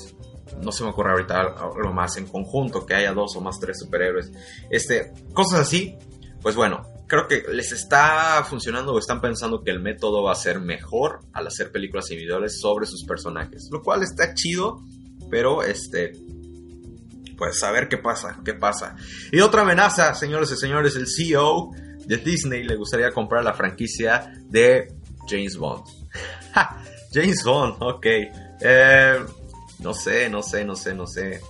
no 0.62 0.72
se 0.72 0.84
me 0.84 0.92
ocurre 0.92 1.10
ahorita 1.14 1.40
algo 1.40 1.92
más 1.92 2.18
en 2.18 2.28
conjunto, 2.28 2.86
que 2.86 2.94
haya 2.94 3.14
dos 3.14 3.36
o 3.36 3.42
más 3.42 3.60
tres 3.60 3.80
superhéroes, 3.80 4.32
este, 4.70 5.12
cosas 5.34 5.62
así, 5.62 5.98
pues 6.44 6.56
bueno, 6.56 6.84
creo 7.10 7.28
que 7.28 7.44
les 7.52 7.72
está 7.72 8.46
funcionando 8.48 8.94
o 8.94 9.00
están 9.00 9.20
pensando 9.20 9.64
que 9.64 9.72
el 9.72 9.82
método 9.82 10.24
va 10.24 10.32
a 10.32 10.36
ser 10.36 10.62
mejor 10.62 11.22
al 11.34 11.48
hacer 11.48 11.72
películas 11.72 12.10
individuales 12.12 12.62
sobre 12.62 12.86
sus 12.86 13.04
personajes, 13.04 13.68
lo 13.72 13.82
cual 13.82 14.04
está 14.04 14.36
chido, 14.36 14.82
pero 15.30 15.64
este, 15.64 16.14
pues 17.36 17.62
a 17.64 17.72
ver 17.72 17.90
qué 17.90 17.98
pasa, 17.98 18.40
qué 18.46 18.54
pasa. 18.54 18.96
Y 19.32 19.40
otra 19.42 19.64
amenaza, 19.64 20.14
señores 20.14 20.52
y 20.52 20.56
señores, 20.56 20.96
el 20.96 21.08
CEO 21.08 21.72
de 22.06 22.18
Disney 22.18 22.64
le 22.64 22.76
gustaría 22.76 23.12
comprar 23.12 23.44
la 23.44 23.54
franquicia 23.54 24.32
de 24.46 24.94
James 25.28 25.58
Bond. 25.58 25.84
James 27.12 27.44
Bond, 27.44 27.82
ok. 27.82 28.06
Eh, 28.62 29.20
no 29.80 29.94
sé, 29.96 30.30
no 30.30 30.44
sé, 30.44 30.64
no 30.64 30.76
sé, 30.76 30.94
no 30.94 31.08
sé. 31.08 31.42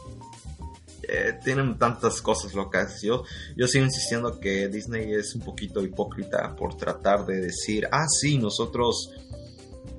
Eh, 1.11 1.39
tienen 1.43 1.77
tantas 1.77 2.21
cosas 2.21 2.53
locas. 2.53 3.01
Yo, 3.01 3.23
yo 3.55 3.67
sigo 3.67 3.85
insistiendo 3.85 4.39
que 4.39 4.67
Disney 4.67 5.13
es 5.13 5.33
un 5.35 5.41
poquito 5.41 5.83
hipócrita 5.83 6.55
por 6.55 6.75
tratar 6.75 7.25
de 7.25 7.41
decir, 7.41 7.87
ah, 7.91 8.05
sí, 8.07 8.37
nosotros 8.37 9.11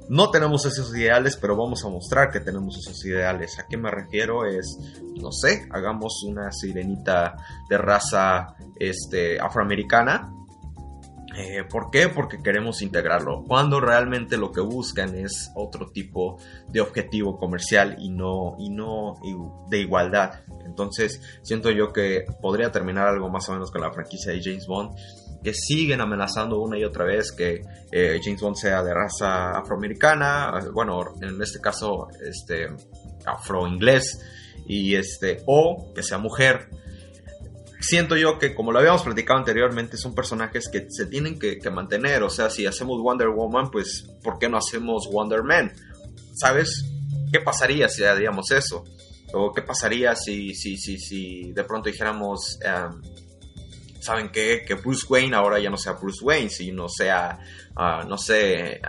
no 0.08 0.30
tenemos 0.30 0.66
esos 0.66 0.94
ideales, 0.96 1.36
pero 1.36 1.56
vamos 1.56 1.84
a 1.84 1.88
mostrar 1.88 2.30
que 2.30 2.40
tenemos 2.40 2.76
esos 2.78 3.04
ideales. 3.04 3.58
¿A 3.58 3.66
qué 3.68 3.76
me 3.76 3.90
refiero? 3.90 4.44
Es, 4.44 4.76
no 5.20 5.32
sé, 5.32 5.68
hagamos 5.70 6.22
una 6.26 6.50
sirenita 6.52 7.36
de 7.68 7.78
raza 7.78 8.54
este, 8.76 9.40
afroamericana 9.40 10.32
eh, 11.37 11.64
¿Por 11.68 11.90
qué? 11.90 12.08
Porque 12.08 12.42
queremos 12.42 12.82
integrarlo. 12.82 13.44
Cuando 13.44 13.80
realmente 13.80 14.37
lo 14.37 14.50
que 14.50 14.60
buscan 14.60 15.14
es 15.14 15.50
otro 15.54 15.90
tipo 15.90 16.38
de 16.68 16.80
objetivo 16.80 17.38
comercial 17.38 17.96
y 17.99 18.10
no, 18.10 18.56
y 18.58 18.70
no 18.70 19.20
de 19.68 19.78
igualdad. 19.78 20.40
Entonces, 20.66 21.22
siento 21.42 21.70
yo 21.70 21.92
que 21.92 22.25
podría 22.40 22.72
terminar 22.72 23.06
algo 23.06 23.28
más 23.30 23.49
o 23.49 23.52
menos 23.52 23.70
con 23.70 23.80
la 23.80 23.92
franquicia 23.92 24.32
de 24.32 24.42
James 24.42 24.66
Bond, 24.66 24.90
que 25.42 25.54
siguen 25.54 26.00
amenazando 26.00 26.60
una 26.60 26.78
y 26.78 26.84
otra 26.84 27.04
vez 27.04 27.32
que 27.32 27.62
eh, 27.92 28.20
James 28.22 28.40
Bond 28.40 28.56
sea 28.56 28.82
de 28.82 28.92
raza 28.92 29.52
afroamericana, 29.52 30.52
bueno, 30.72 31.14
en 31.20 31.40
este 31.40 31.60
caso, 31.60 32.08
este, 32.20 32.66
afro-inglés, 33.25 34.20
y 34.66 34.94
este, 34.94 35.42
o 35.46 35.92
que 35.94 36.02
sea 36.02 36.18
mujer 36.18 36.68
siento 37.80 38.16
yo 38.16 38.38
que, 38.38 38.54
como 38.54 38.72
lo 38.72 38.78
habíamos 38.78 39.02
platicado 39.02 39.38
anteriormente, 39.38 39.96
son 39.96 40.14
personajes 40.14 40.68
que 40.68 40.87
se 40.90 41.06
tienen 41.06 41.38
que, 41.38 41.58
mantener. 41.70 42.22
O 42.22 42.30
sea, 42.30 42.50
si 42.50 42.66
hacemos 42.66 43.00
Wonder 43.02 43.28
Woman, 43.28 43.70
pues, 43.70 44.06
¿por 44.22 44.38
qué 44.38 44.49
no 44.49 44.58
hacemos 44.58 45.08
Wonder 45.10 45.42
Man? 45.42 45.72
¿Sabes? 46.34 46.84
¿Qué 47.32 47.40
pasaría 47.40 47.88
si 47.88 48.04
haríamos 48.04 48.50
eso? 48.50 48.84
¿O 49.32 49.52
qué 49.52 49.62
pasaría 49.62 50.14
si, 50.16 50.54
si, 50.54 50.76
si, 50.76 50.99
si 50.99 51.52
de 51.52 51.64
pronto 51.64 51.88
dijéramos, 51.88 52.58
em, 52.62 53.00
¿saben 54.00 54.30
qué? 54.30 54.64
Que 54.66 54.75
Bruce 54.75 55.06
Wayne 55.08 55.37
ahora 55.37 55.58
ya 55.58 55.70
no 55.70 55.76
sea 55.76 55.92
Bruce 55.92 56.25
Wayne, 56.25 56.50
sino 56.50 56.88
sea, 56.88 57.38
ah, 57.76 58.04
no 58.08 58.18
sé, 58.18 58.80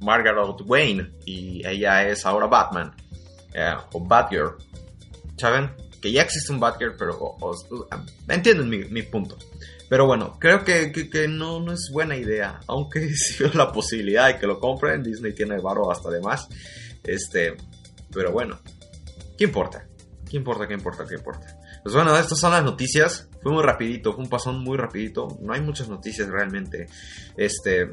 Margaret 0.00 0.60
Wayne 0.66 1.12
y 1.24 1.66
ella 1.66 2.08
es 2.08 2.24
ahora 2.26 2.46
Batman 2.46 2.92
eh, 3.54 3.74
o 3.92 4.00
Batgirl. 4.00 4.56
¿Saben? 5.36 5.70
Que 6.00 6.12
ya 6.12 6.22
existe 6.22 6.52
un 6.52 6.60
Batgirl, 6.60 6.96
pero 6.96 7.36
entienden 8.28 8.68
mi, 8.68 9.02
punto. 9.02 9.36
Pero 9.88 10.06
bueno, 10.06 10.36
creo 10.38 10.64
que, 10.64 11.26
no, 11.28 11.60
no 11.60 11.72
es 11.72 11.90
buena 11.92 12.16
idea. 12.16 12.60
Aunque 12.66 13.08
si 13.14 13.42
veo 13.42 13.52
la 13.54 13.72
posibilidad 13.72 14.28
de 14.28 14.38
que 14.38 14.46
lo 14.46 14.58
compren, 14.58 15.02
Disney 15.02 15.34
tiene 15.34 15.60
barro 15.60 15.90
hasta 15.90 16.10
de 16.10 16.20
más. 16.20 16.48
Este, 17.04 17.56
pero 18.12 18.32
bueno, 18.32 18.60
¿qué 19.36 19.44
importa? 19.44 19.86
¿Qué 20.28 20.36
importa? 20.36 20.66
¿Qué 20.66 20.74
importa? 20.74 21.04
¿Qué 21.06 21.14
importa? 21.16 21.58
Pues 21.82 21.94
bueno, 21.94 22.16
estas 22.16 22.38
son 22.38 22.52
las 22.52 22.64
noticias. 22.64 23.28
Fue 23.42 23.52
muy 23.52 23.62
rapidito, 23.62 24.12
fue 24.12 24.24
un 24.24 24.30
pasón 24.30 24.62
muy 24.62 24.76
rapidito. 24.76 25.38
No 25.40 25.52
hay 25.52 25.60
muchas 25.60 25.88
noticias 25.88 26.28
realmente. 26.28 26.86
Este, 27.36 27.90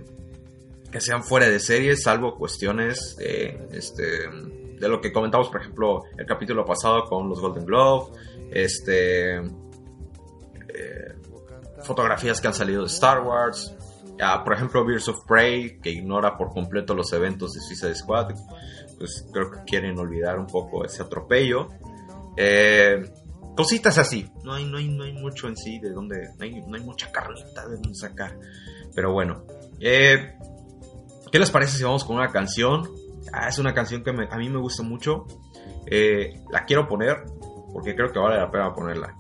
que 0.92 1.02
sean 1.02 1.24
fuera 1.24 1.50
de 1.50 1.60
series, 1.60 2.04
salvo 2.04 2.36
cuestiones 2.38 3.16
de, 3.18 3.68
este, 3.72 4.04
de 4.80 4.88
lo 4.88 5.02
que 5.02 5.12
comentamos, 5.12 5.50
por 5.50 5.62
ejemplo, 5.62 6.04
el 6.18 6.26
capítulo 6.26 6.66
pasado 6.66 7.06
con 7.06 7.28
los 7.30 7.40
Golden 7.40 7.66
Globe, 7.66 8.12
este, 8.52 9.38
eh, 9.38 9.42
fotografías 11.82 12.40
que 12.40 12.48
han 12.48 12.54
salido 12.54 12.82
de 12.82 12.88
Star 12.88 13.22
Wars, 13.22 13.76
por 14.44 14.54
ejemplo, 14.54 14.86
Birds 14.86 15.08
of 15.10 15.26
Prey, 15.28 15.80
que 15.80 15.92
ignora 15.92 16.38
por 16.38 16.50
completo 16.50 16.94
los 16.96 17.12
eventos 17.14 17.54
de 17.54 17.62
Suicide 17.62 17.96
Squad, 17.96 18.34
pues 18.98 19.28
creo 19.32 19.52
que 19.52 19.60
quieren 19.66 19.98
olvidar 20.00 20.40
un 20.40 20.48
poco 20.48 20.84
ese 20.84 21.04
atropello. 21.04 21.70
Eh, 22.36 23.12
cositas 23.56 23.98
así, 23.98 24.30
no 24.44 24.54
hay, 24.54 24.66
no, 24.66 24.78
hay, 24.78 24.88
no 24.88 25.04
hay 25.04 25.14
mucho 25.14 25.48
en 25.48 25.56
sí 25.56 25.80
de 25.80 25.92
donde, 25.92 26.30
no 26.38 26.44
hay, 26.44 26.62
no 26.62 26.76
hay 26.76 26.84
mucha 26.84 27.12
carnita 27.12 27.68
de 27.68 27.76
donde 27.76 27.96
sacar, 27.96 28.38
pero 28.96 29.14
bueno. 29.14 29.44
Eh, 29.80 30.36
¿Qué 31.32 31.40
les 31.40 31.52
parece 31.52 31.78
si 31.78 31.84
vamos 31.84 32.04
con 32.04 32.16
una 32.16 32.30
canción? 32.30 32.90
Ah, 33.34 33.48
es 33.50 33.60
una 33.60 33.74
canción 33.74 34.04
que 34.04 34.10
a 34.10 34.38
mí 34.38 34.50
me 34.50 34.60
gusta 34.60 34.84
mucho. 34.84 35.26
Eh, 35.86 36.42
la 36.52 36.66
quiero 36.66 36.88
poner 36.88 37.24
porque 37.74 37.96
creo 37.96 38.12
que 38.12 38.20
vale 38.20 38.38
la 38.38 38.52
pena 38.52 38.74
ponerla. 38.74 39.16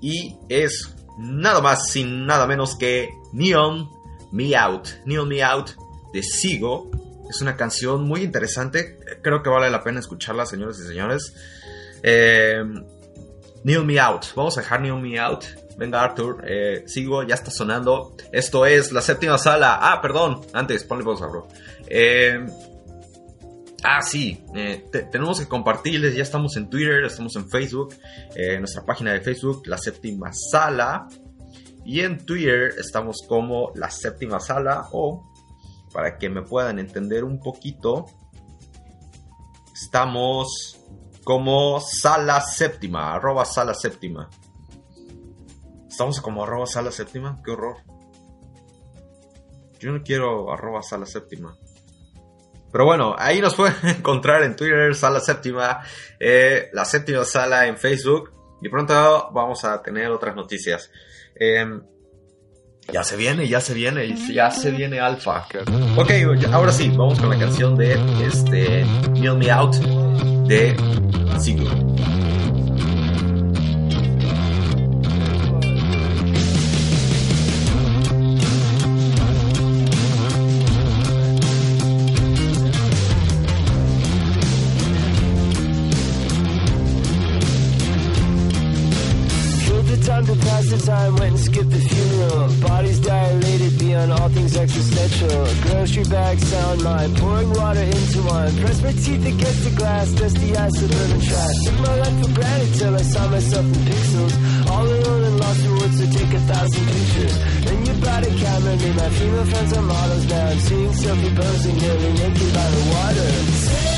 Y 0.00 0.36
es 0.48 0.94
nada 1.18 1.60
más 1.60 1.90
sin 1.90 2.26
nada 2.26 2.46
menos 2.46 2.76
que 2.76 3.10
Neon 3.32 3.90
Me 4.32 4.56
Out. 4.56 4.88
Neon 5.04 5.28
Me 5.28 5.42
Out 5.42 5.72
de 6.12 6.22
Sigo. 6.22 6.90
Es 7.28 7.42
una 7.42 7.56
canción 7.56 8.04
muy 8.04 8.22
interesante. 8.22 8.98
Creo 9.22 9.42
que 9.42 9.50
vale 9.50 9.70
la 9.70 9.82
pena 9.82 10.00
escucharla, 10.00 10.46
señores 10.46 10.78
y 10.78 10.86
señores. 10.86 11.34
Eh, 12.02 12.62
Neon 13.64 13.86
Me 13.86 13.98
Out. 14.00 14.26
Vamos 14.34 14.56
a 14.56 14.62
dejar 14.62 14.80
Neon 14.80 15.02
Me 15.02 15.18
Out. 15.18 15.44
Venga, 15.76 16.02
Arthur. 16.02 16.44
Eh, 16.46 16.84
sigo, 16.86 17.22
ya 17.22 17.34
está 17.34 17.50
sonando. 17.50 18.16
Esto 18.32 18.66
es 18.66 18.90
la 18.92 19.00
séptima 19.00 19.38
sala. 19.38 19.78
Ah, 19.80 20.00
perdón. 20.00 20.40
Antes, 20.52 20.84
ponle 20.84 21.04
pausa, 21.04 21.26
bro. 21.26 21.46
Eh, 21.86 22.44
Ah, 23.84 24.02
sí, 24.02 24.44
eh, 24.56 24.88
tenemos 25.12 25.38
que 25.38 25.46
compartirles, 25.46 26.16
ya 26.16 26.22
estamos 26.22 26.56
en 26.56 26.68
Twitter, 26.68 27.04
estamos 27.04 27.36
en 27.36 27.48
Facebook, 27.48 27.94
en 28.34 28.56
eh, 28.56 28.58
nuestra 28.58 28.84
página 28.84 29.12
de 29.12 29.20
Facebook, 29.20 29.62
La 29.66 29.78
Séptima 29.78 30.30
Sala, 30.32 31.06
y 31.84 32.00
en 32.00 32.24
Twitter 32.26 32.74
estamos 32.76 33.18
como 33.28 33.70
La 33.76 33.88
Séptima 33.90 34.40
Sala, 34.40 34.88
o 34.92 35.32
para 35.92 36.18
que 36.18 36.28
me 36.28 36.42
puedan 36.42 36.80
entender 36.80 37.22
un 37.22 37.38
poquito, 37.38 38.06
estamos 39.72 40.76
como 41.22 41.80
Sala 41.80 42.40
Séptima, 42.40 43.14
arroba 43.14 43.44
Sala 43.44 43.74
Séptima. 43.74 44.28
Estamos 45.88 46.20
como 46.20 46.42
arroba 46.42 46.66
Sala 46.66 46.90
Séptima, 46.90 47.40
qué 47.44 47.52
horror. 47.52 47.76
Yo 49.78 49.92
no 49.92 50.02
quiero 50.02 50.52
arroba 50.52 50.82
Sala 50.82 51.06
Séptima. 51.06 51.56
Pero 52.70 52.84
bueno, 52.84 53.14
ahí 53.18 53.40
nos 53.40 53.54
pueden 53.54 53.76
encontrar 53.84 54.42
en 54.42 54.56
Twitter, 54.56 54.94
Sala 54.94 55.20
Séptima, 55.20 55.80
eh, 56.18 56.68
la 56.72 56.84
séptima 56.84 57.24
sala 57.24 57.66
en 57.66 57.76
Facebook. 57.76 58.32
Y 58.60 58.68
pronto 58.68 59.30
vamos 59.32 59.64
a 59.64 59.80
tener 59.82 60.10
otras 60.10 60.34
noticias. 60.34 60.90
Em, 61.34 61.80
ya 62.92 63.04
se 63.04 63.16
viene, 63.16 63.46
ya 63.46 63.60
se 63.60 63.74
viene, 63.74 64.16
ya 64.32 64.50
se 64.50 64.70
viene 64.70 64.98
Alfa. 64.98 65.46
Ok, 65.96 66.10
ahora 66.52 66.72
sí, 66.72 66.88
vamos 66.88 67.20
con 67.20 67.30
la 67.30 67.38
canción 67.38 67.76
de 67.76 67.92
este 68.24 68.84
Kneel 69.12 69.36
Me 69.36 69.50
Out 69.50 69.74
de 70.46 70.74
Time, 90.04 90.24
to 90.24 90.34
pass 90.36 90.70
the 90.70 90.78
time, 90.78 91.16
went 91.16 91.34
and 91.36 91.40
skipped 91.40 91.70
the 91.70 91.80
funeral. 91.80 92.48
Bodies 92.60 92.98
dilated 93.00 93.78
beyond 93.78 94.12
all 94.12 94.28
things 94.30 94.56
existential. 94.56 95.44
Grocery 95.62 96.04
bag 96.04 96.38
sound 96.38 96.82
mind, 96.82 97.16
pouring 97.18 97.50
water 97.52 97.80
into 97.80 98.22
wine. 98.22 98.56
Press 98.56 98.82
my 98.82 98.92
teeth 98.92 99.26
against 99.26 99.64
the 99.64 99.70
glass, 99.76 100.10
dusty 100.12 100.56
eyes, 100.56 100.72
suburban 100.78 101.20
trash. 101.20 101.56
Took 101.64 101.78
my 101.80 101.94
life 102.00 102.16
for 102.22 102.32
granted 102.34 102.74
till 102.78 102.94
I 102.94 103.02
saw 103.02 103.28
myself 103.28 103.66
in 103.66 103.80
pixels. 103.84 104.34
All 104.70 104.86
alone 104.86 105.24
and 105.24 105.40
lost 105.40 105.64
in 105.64 105.72
woods 105.72 105.98
to 106.00 106.06
take 106.18 106.32
a 106.32 106.40
thousand 106.40 106.84
pictures. 106.86 107.36
Then 107.64 107.86
you 107.86 107.94
bought 108.00 108.26
a 108.26 108.30
camera, 108.30 108.76
me 108.76 108.90
my 108.92 109.08
female 109.10 109.44
friends 109.44 109.72
are 109.76 109.82
models 109.82 110.26
now. 110.30 110.46
I'm 110.48 110.58
seeing 110.58 110.92
Sophie 110.94 111.34
posing 111.34 111.76
nearly 111.76 112.12
naked 112.12 112.50
by 112.54 112.66
the 112.70 112.82
water. 112.96 113.97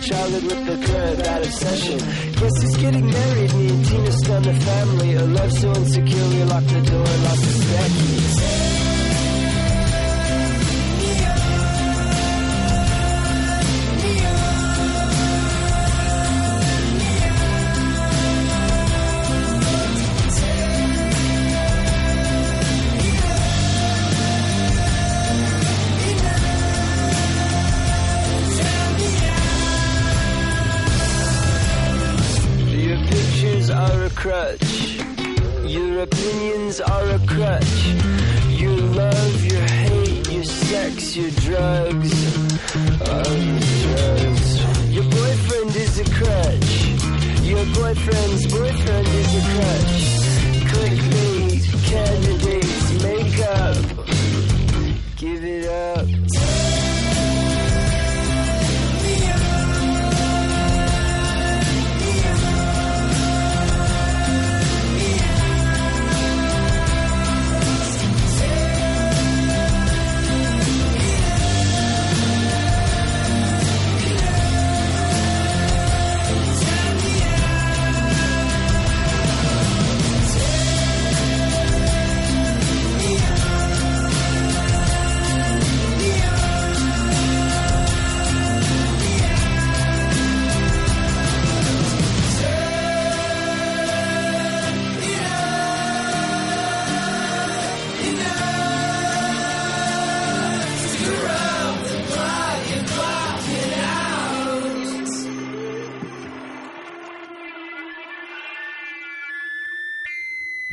Childhood 0.00 0.42
with 0.44 0.66
the 0.66 0.86
current, 0.86 1.18
that 1.24 1.44
obsession. 1.44 2.27
Yeah. 49.58 49.97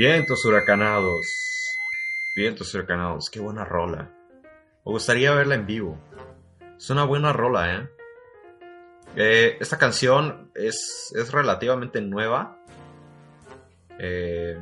Vientos 0.08 0.46
huracanados. 0.46 1.26
Vientos 2.36 2.76
huracanados. 2.76 3.32
Qué 3.32 3.40
buena 3.40 3.66
rola. 3.66 4.12
Me 4.86 4.92
gustaría 4.92 5.34
verla 5.34 5.56
en 5.56 5.66
vivo. 5.66 6.00
Es 6.78 6.92
una 6.92 7.06
buena 7.06 7.34
rola, 7.34 7.74
¿eh? 7.74 7.90
eh 9.16 9.58
esta 9.60 9.80
canción 9.80 10.52
es, 10.54 11.12
es 11.16 11.32
relativamente 11.32 12.02
nueva. 12.02 12.56
Eh, 13.98 14.60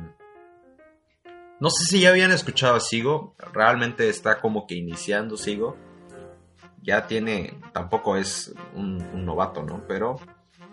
no 1.60 1.68
sé 1.68 1.84
si 1.90 2.00
ya 2.00 2.08
habían 2.08 2.32
escuchado 2.32 2.76
a 2.76 2.80
Sigo. 2.80 3.36
Realmente 3.52 4.08
está 4.08 4.40
como 4.40 4.66
que 4.66 4.76
iniciando 4.76 5.36
Sigo. 5.36 5.76
Ya 6.80 7.06
tiene. 7.06 7.60
Tampoco 7.74 8.16
es 8.16 8.54
un, 8.72 9.02
un 9.12 9.26
novato, 9.26 9.62
¿no? 9.62 9.84
Pero. 9.86 10.18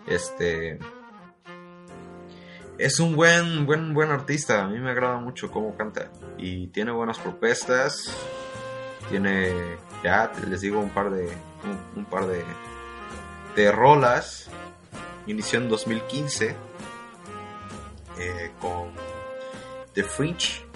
Este 0.06 0.78
es 2.78 3.00
un 3.00 3.16
buen, 3.16 3.66
buen, 3.66 3.94
buen 3.94 4.10
artista. 4.10 4.64
A 4.64 4.68
mí 4.68 4.78
me 4.78 4.90
agrada 4.90 5.18
mucho 5.18 5.50
cómo 5.50 5.76
canta. 5.76 6.10
Y 6.38 6.68
tiene 6.68 6.92
buenas 6.92 7.18
propuestas. 7.18 8.14
Tiene, 9.08 9.76
ya 10.02 10.32
les 10.48 10.60
digo, 10.60 10.80
un 10.80 10.90
par 10.90 11.10
de, 11.10 11.28
un, 11.96 12.04
par 12.04 12.26
de, 12.26 12.44
de 13.56 13.72
rolas. 13.72 14.48
Inició 15.26 15.60
en 15.60 15.68
2015 15.68 16.56
eh, 18.18 18.52
con 18.60 18.92
The 19.92 20.02
Fringe. 20.04 20.66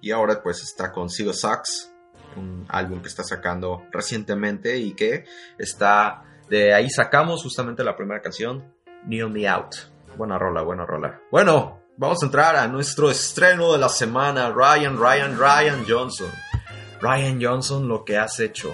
Y 0.00 0.10
ahora 0.10 0.42
pues 0.42 0.62
está 0.62 0.92
con 0.92 1.08
Sigo 1.08 1.32
Sucks. 1.32 1.90
Un 2.36 2.66
álbum 2.68 3.00
que 3.00 3.08
está 3.08 3.24
sacando 3.24 3.84
recientemente 3.90 4.76
y 4.78 4.92
que 4.92 5.24
está... 5.58 6.22
De 6.48 6.74
ahí 6.74 6.90
sacamos 6.90 7.42
justamente 7.42 7.82
la 7.82 7.96
primera 7.96 8.20
canción, 8.20 8.70
Kneel 9.06 9.30
Me 9.30 9.48
Out. 9.48 9.93
Buena 10.16 10.38
rola, 10.38 10.62
buena 10.62 10.86
rola. 10.86 11.20
Bueno, 11.30 11.80
vamos 11.96 12.22
a 12.22 12.26
entrar 12.26 12.54
a 12.56 12.68
nuestro 12.68 13.10
estreno 13.10 13.72
de 13.72 13.78
la 13.78 13.88
semana. 13.88 14.50
Ryan, 14.50 14.96
Ryan, 14.96 15.36
Ryan 15.36 15.84
Johnson. 15.88 16.30
Ryan 17.00 17.40
Johnson, 17.42 17.88
lo 17.88 18.04
que 18.04 18.16
has 18.16 18.38
hecho. 18.38 18.72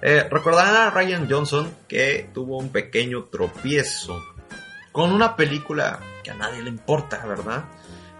Eh, 0.00 0.26
recordarán 0.28 0.74
a 0.74 0.90
Ryan 0.90 1.28
Johnson 1.30 1.72
que 1.86 2.28
tuvo 2.34 2.58
un 2.58 2.70
pequeño 2.70 3.24
tropiezo 3.24 4.20
con 4.90 5.12
una 5.12 5.36
película 5.36 6.00
que 6.24 6.32
a 6.32 6.34
nadie 6.34 6.62
le 6.62 6.70
importa, 6.70 7.24
¿verdad? 7.26 7.64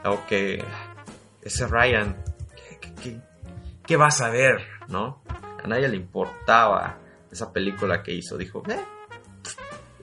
O 0.05 0.25
que 0.27 0.65
ese 1.43 1.67
Ryan, 1.67 2.17
¿qué, 3.85 3.97
vas 3.97 4.21
a 4.21 4.29
ver? 4.31 4.65
¿No? 4.87 5.23
A 5.63 5.67
nadie 5.67 5.89
le 5.89 5.97
importaba 5.97 6.99
esa 7.31 7.53
película 7.53 8.05
que 8.05 8.13
hizo. 8.13 8.39
Dijo, 8.39 8.63
eh, 8.69 8.81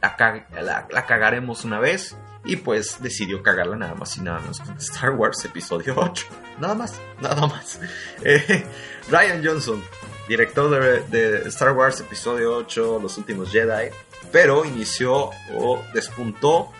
la 0.01 1.05
cagaremos 1.05 1.63
una 1.63 1.79
vez 1.79 2.17
y 2.45 2.55
pues 2.57 3.01
decidió 3.01 3.43
cagarla 3.43 3.75
nada 3.75 3.95
más 3.95 4.15
y 4.17 4.21
nada 4.21 4.39
menos 4.39 4.59
con 4.59 4.77
Star 4.77 5.11
Wars 5.11 5.43
Episodio 5.45 5.93
8. 5.97 6.25
Nada 6.59 6.75
más, 6.75 6.99
nada 7.21 7.47
más. 7.47 7.79
Eh, 8.23 8.65
Ryan 9.09 9.41
Johnson, 9.43 9.83
director 10.27 11.09
de, 11.09 11.47
Star 11.47 11.71
Wars 11.71 11.99
Episodio 11.99 12.55
8, 12.57 12.99
Los 13.01 13.17
Últimos 13.17 13.51
Jedi, 13.51 13.89
pero 14.31 14.65
inició 14.65 15.31
o 15.55 15.83
despuntó. 15.93 16.71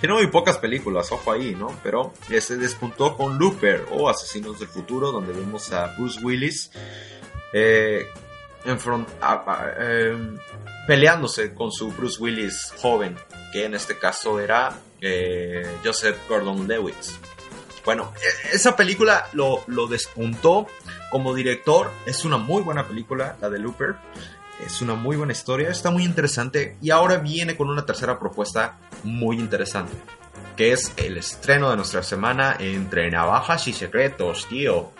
Tiene 0.00 0.14
muy 0.14 0.26
pocas 0.28 0.58
películas, 0.58 1.10
ojo 1.12 1.32
ahí, 1.32 1.54
¿no? 1.54 1.74
Pero 1.82 2.12
se 2.40 2.56
despuntó 2.56 3.16
con 3.16 3.38
Looper 3.38 3.86
o 3.90 4.08
Asesinos 4.08 4.58
del 4.60 4.68
Futuro, 4.68 5.10
donde 5.10 5.32
vemos 5.32 5.72
a 5.72 5.94
Bruce 5.96 6.20
Willis 6.22 6.70
eh, 7.52 8.06
en 8.64 8.78
front, 8.78 9.08
em, 9.78 10.38
peleándose 10.86 11.54
con 11.54 11.72
su 11.72 11.90
Bruce 11.90 12.22
Willis 12.22 12.72
joven 12.80 13.16
que 13.52 13.64
en 13.64 13.74
este 13.74 13.98
caso 13.98 14.40
era 14.40 14.78
eh, 15.00 15.66
Joseph 15.84 16.16
Gordon-Levitt. 16.28 16.96
Bueno, 17.84 18.12
e, 18.22 18.56
esa 18.56 18.76
película 18.76 19.28
lo, 19.32 19.64
despuntó 19.88 20.66
como 21.10 21.34
director. 21.34 21.90
Es 22.06 22.24
una 22.24 22.36
muy 22.36 22.62
buena 22.62 22.86
película, 22.86 23.36
la 23.40 23.50
de 23.50 23.58
Looper. 23.58 23.96
Es 24.64 24.82
una 24.82 24.94
muy 24.94 25.16
buena 25.16 25.32
historia, 25.32 25.70
está 25.70 25.90
muy 25.90 26.04
interesante 26.04 26.76
y 26.82 26.90
ahora 26.90 27.16
viene 27.16 27.56
con 27.56 27.70
una 27.70 27.86
tercera 27.86 28.18
propuesta 28.18 28.78
muy 29.04 29.38
interesante, 29.38 29.92
que 30.54 30.72
es 30.72 30.92
el 30.98 31.16
estreno 31.16 31.70
de 31.70 31.76
nuestra 31.76 32.02
semana 32.02 32.56
entre 32.58 33.10
Navajas 33.10 33.66
y 33.68 33.72
Secretos, 33.72 34.46
tío. 34.50 34.92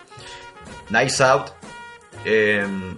Nice 0.89 1.23
Out, 1.23 1.51
em, 2.25 2.97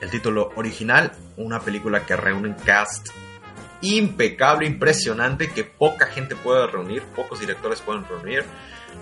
el 0.00 0.10
título 0.10 0.52
original, 0.56 1.12
una 1.36 1.60
película 1.60 2.06
que 2.06 2.16
reúne 2.16 2.48
un 2.48 2.54
cast 2.54 3.10
impecable, 3.80 4.66
impresionante, 4.66 5.50
que 5.50 5.64
poca 5.64 6.06
gente 6.06 6.36
puede 6.36 6.66
reunir, 6.66 7.02
pocos 7.14 7.40
directores 7.40 7.80
pueden 7.80 8.04
reunir. 8.06 8.44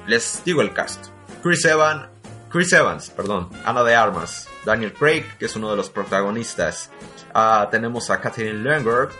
Les 0.06 0.42
digo 0.44 0.62
el 0.62 0.72
cast. 0.72 1.06
Chris 1.42 1.64
Evans, 1.64 2.08
Chris 2.50 2.72
Evans, 2.72 3.10
perdón, 3.10 3.50
Ana 3.64 3.82
de 3.82 3.94
Armas, 3.94 4.48
Daniel 4.64 4.92
Craig, 4.92 5.24
que 5.38 5.46
es 5.46 5.56
uno 5.56 5.70
de 5.70 5.76
los 5.76 5.90
protagonistas. 5.90 6.90
Ah, 7.34 7.68
tenemos 7.70 8.10
a 8.10 8.20
Catherine 8.20 8.62
Langford, 8.62 9.10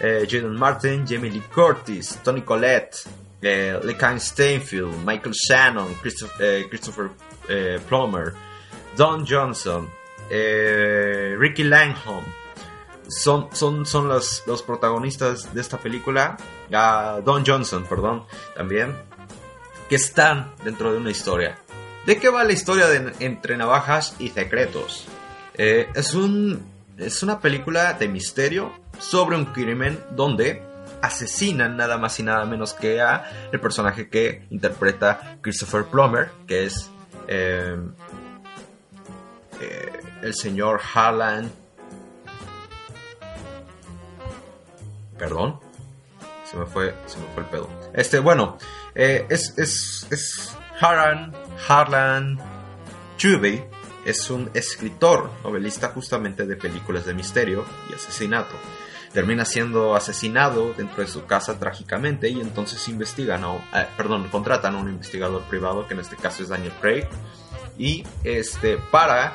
eh, 0.00 0.26
Jaden 0.28 0.56
Martin, 0.56 1.06
Jamie 1.06 1.30
Lee 1.30 1.42
Curtis, 1.52 2.18
Tony 2.24 2.42
Collette, 2.42 3.06
eh, 3.42 3.78
Steinfeld, 4.18 5.04
Michael 5.04 5.34
Shannon, 5.34 5.94
Christopher, 5.94 7.10
eh, 7.48 7.74
eh, 7.76 7.80
Plummer, 7.88 8.34
Don 8.96 9.24
Johnson, 9.26 9.88
Ricky 10.28 11.64
Langham. 11.64 12.24
Son, 13.10 13.48
son, 13.52 13.84
son 13.84 14.08
los, 14.08 14.44
los 14.46 14.62
protagonistas 14.62 15.52
de 15.52 15.60
esta 15.60 15.78
película. 15.78 16.36
Don 16.70 17.44
Johnson, 17.44 17.84
perdón, 17.84 18.24
también. 18.56 18.96
Que 19.88 19.96
están 19.96 20.52
dentro 20.64 20.92
de 20.92 20.98
una 20.98 21.10
historia. 21.10 21.58
¿De 22.06 22.18
qué 22.18 22.28
va 22.28 22.44
la 22.44 22.52
historia 22.52 22.86
de 22.86 23.12
Entre 23.18 23.56
Navajas 23.56 24.14
y 24.18 24.28
Secretos? 24.28 25.06
Eh, 25.54 25.88
es, 25.94 26.14
un, 26.14 26.64
es 26.96 27.22
una 27.22 27.40
película 27.40 27.92
de 27.94 28.08
misterio 28.08 28.72
sobre 28.98 29.36
un 29.36 29.46
crimen 29.46 30.02
donde 30.12 30.62
asesinan 31.02 31.76
nada 31.76 31.98
más 31.98 32.18
y 32.20 32.22
nada 32.22 32.44
menos 32.44 32.72
que 32.74 33.00
a 33.00 33.48
el 33.52 33.60
personaje 33.60 34.08
que 34.08 34.46
interpreta 34.50 35.38
Christopher 35.40 35.84
Plummer, 35.86 36.30
que 36.46 36.66
es 36.66 36.90
eh, 37.28 37.76
eh, 39.60 40.00
el 40.22 40.34
señor 40.34 40.80
Harlan. 40.94 41.50
Perdón, 45.20 45.60
se 46.50 46.56
me 46.56 46.66
fue, 46.66 46.92
se 47.06 47.18
me 47.18 47.26
fue 47.32 47.44
el 47.44 47.48
pedo. 47.48 47.68
Este, 47.94 48.18
bueno, 48.18 48.58
es, 48.94 49.56
es, 49.56 50.06
es 50.10 50.56
Harlan 50.80 51.32
Harlan 51.68 52.38
Chubey 53.16 53.62
es 54.04 54.30
un 54.30 54.50
escritor, 54.54 55.30
novelista 55.44 55.88
justamente 55.88 56.46
de 56.46 56.56
películas 56.56 57.04
de 57.04 57.14
misterio 57.14 57.64
y 57.90 57.94
asesinato. 57.94 58.54
Termina 59.12 59.44
siendo 59.44 59.96
asesinado 59.96 60.72
dentro 60.74 61.02
de 61.02 61.08
su 61.08 61.26
casa 61.26 61.58
trágicamente 61.58 62.28
y 62.28 62.40
entonces 62.40 62.86
investigan, 62.88 63.44
eh, 63.44 63.86
perdón, 63.96 64.28
contratan 64.28 64.76
a 64.76 64.78
un 64.78 64.88
investigador 64.88 65.42
privado 65.42 65.86
que 65.86 65.94
en 65.94 66.00
este 66.00 66.16
caso 66.16 66.42
es 66.42 66.48
Daniel 66.48 66.72
Craig 66.80 67.08
y 67.76 68.04
este 68.24 68.78
para 68.78 69.32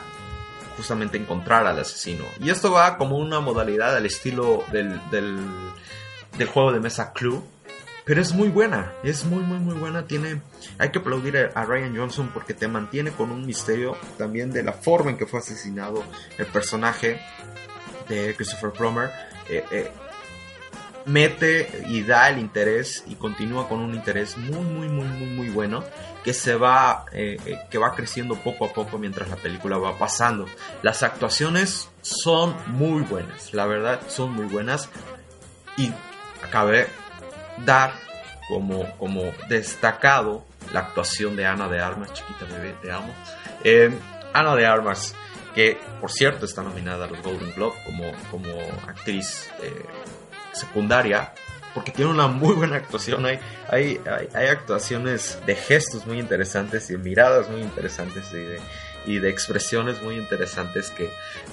justamente 0.78 1.18
encontrar 1.18 1.66
al 1.68 1.80
asesino. 1.80 2.26
Y 2.40 2.50
esto 2.50 2.72
va 2.72 2.98
como 2.98 3.18
una 3.18 3.40
modalidad 3.40 3.96
al 3.96 4.06
estilo 4.06 4.64
del, 4.72 5.00
del, 5.12 6.48
juego 6.48 6.72
de 6.72 6.80
mesa 6.80 7.14
Clue, 7.14 7.42
pero 8.06 8.22
es 8.22 8.34
muy 8.34 8.50
buena, 8.50 8.94
es 9.04 9.26
muy, 9.26 9.44
muy, 9.44 9.58
muy 9.58 9.76
buena. 9.76 10.06
Tiene, 10.06 10.42
hay 10.78 10.90
que 10.90 11.00
aplaudir 11.00 11.52
a, 11.54 11.66
Ryan 11.66 11.96
Johnson 11.96 12.30
porque 12.34 12.54
te 12.54 12.68
mantiene 12.68 13.12
con 13.12 13.32
un 13.32 13.46
misterio 13.46 13.98
también 14.18 14.52
de 14.52 14.64
la 14.64 14.74
forma 14.74 15.12
en 15.12 15.18
que 15.18 15.26
fue 15.26 15.40
asesinado 15.40 16.04
el 16.38 16.46
personaje 16.48 17.20
de 18.08 18.36
Christopher 18.36 18.72
Plummer. 18.72 19.12
Eh, 19.50 19.64
eh, 19.72 19.92
mete 21.06 21.84
y 21.88 22.02
da 22.02 22.30
el 22.30 22.40
interés 22.40 23.04
y 23.08 23.16
continúa 23.16 23.68
con 23.70 23.80
un 23.80 23.94
interés 23.94 24.38
muy, 24.38 24.64
muy, 24.64 24.88
muy, 24.88 25.06
muy, 25.06 25.28
muy 25.28 25.50
bueno 25.50 25.84
que 26.26 26.34
se 26.34 26.56
va, 26.56 27.06
eh, 27.12 27.38
que 27.70 27.78
va 27.78 27.94
creciendo 27.94 28.36
poco 28.36 28.66
a 28.66 28.74
poco 28.74 28.98
mientras 28.98 29.30
la 29.30 29.36
película 29.36 29.78
va 29.78 29.96
pasando. 30.00 30.48
Las 30.82 31.04
actuaciones 31.04 31.88
son 32.02 32.56
muy 32.66 33.04
buenas, 33.04 33.54
la 33.54 33.68
verdad 33.68 34.02
son 34.08 34.32
muy 34.32 34.48
buenas 34.48 34.90
y 35.78 35.94
acabé 36.44 36.88
dar 37.64 37.94
como, 38.48 38.98
como 38.98 39.22
destacado 39.48 40.44
la 40.74 40.80
actuación 40.80 41.36
de 41.36 41.46
Ana 41.46 41.68
de 41.68 41.80
Armas, 41.80 42.12
chiquita 42.12 42.46
bebé, 42.46 42.76
te 42.82 42.92
amo. 42.92 43.14
Eh, 43.64 43.96
Ana 44.34 44.56
de 44.56 44.66
Armas, 44.66 45.14
que 45.54 45.80
por 46.02 46.12
cierto 46.12 46.48
está 46.48 46.64
nominada 46.64 47.06
a 47.06 47.08
los 47.08 47.22
Golden 47.22 47.54
Globe 47.54 47.76
como, 47.86 48.12
como 48.32 48.50
actriz 48.88 49.52
eh, 49.62 49.86
secundaria, 50.54 51.36
porque 51.76 51.92
tiene 51.92 52.10
una 52.10 52.28
muy 52.28 52.56
buena 52.56 52.78
actuación. 52.78 53.26
Hay, 53.26 53.40
hay, 53.70 54.00
hay, 54.34 54.48
actuaciones 54.48 55.38
de 55.46 55.56
gestos 55.56 56.08
muy 56.08 56.20
interesantes 56.20 56.90
y 56.90 56.98
miradas 56.98 57.50
muy 57.50 57.62
interesantes 57.62 58.32
y 58.32 58.38
de, 58.38 58.62
y 59.06 59.20
de 59.20 59.30
expresiones 59.30 60.02
muy 60.02 60.16
interesantes 60.16 60.90
que, 60.90 61.12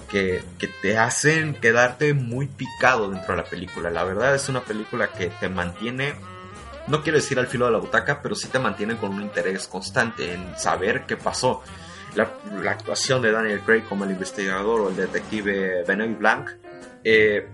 que, 0.08 0.68
te 0.80 0.96
hacen 0.96 1.54
quedarte 1.54 2.14
muy 2.14 2.46
picado 2.46 3.10
dentro 3.10 3.34
de 3.34 3.42
la 3.42 3.48
película. 3.48 3.90
La 3.90 4.04
verdad 4.04 4.34
es 4.36 4.48
una 4.48 4.60
película 4.60 5.08
que 5.08 5.26
te 5.26 5.48
mantiene, 5.48 6.14
no 6.86 7.02
quiero 7.02 7.18
decir 7.18 7.40
al 7.40 7.48
filo 7.48 7.66
de 7.66 7.72
la 7.72 7.78
butaca, 7.78 8.22
pero 8.22 8.36
sí 8.36 8.46
te 8.46 8.60
mantiene 8.60 8.96
con 8.96 9.12
un 9.12 9.22
interés 9.22 9.66
constante 9.66 10.32
en 10.32 10.56
saber 10.56 11.04
qué 11.04 11.16
pasó. 11.16 11.62
La, 12.14 12.30
la 12.62 12.72
actuación 12.72 13.22
de 13.22 13.32
Daniel 13.32 13.60
Craig 13.60 13.84
como 13.88 14.04
el 14.04 14.10
investigador 14.10 14.82
o 14.82 14.88
el 14.90 14.96
detective 14.96 15.82
Benoit 15.84 16.18
Blanc 16.18 16.50
eh, 17.04 17.48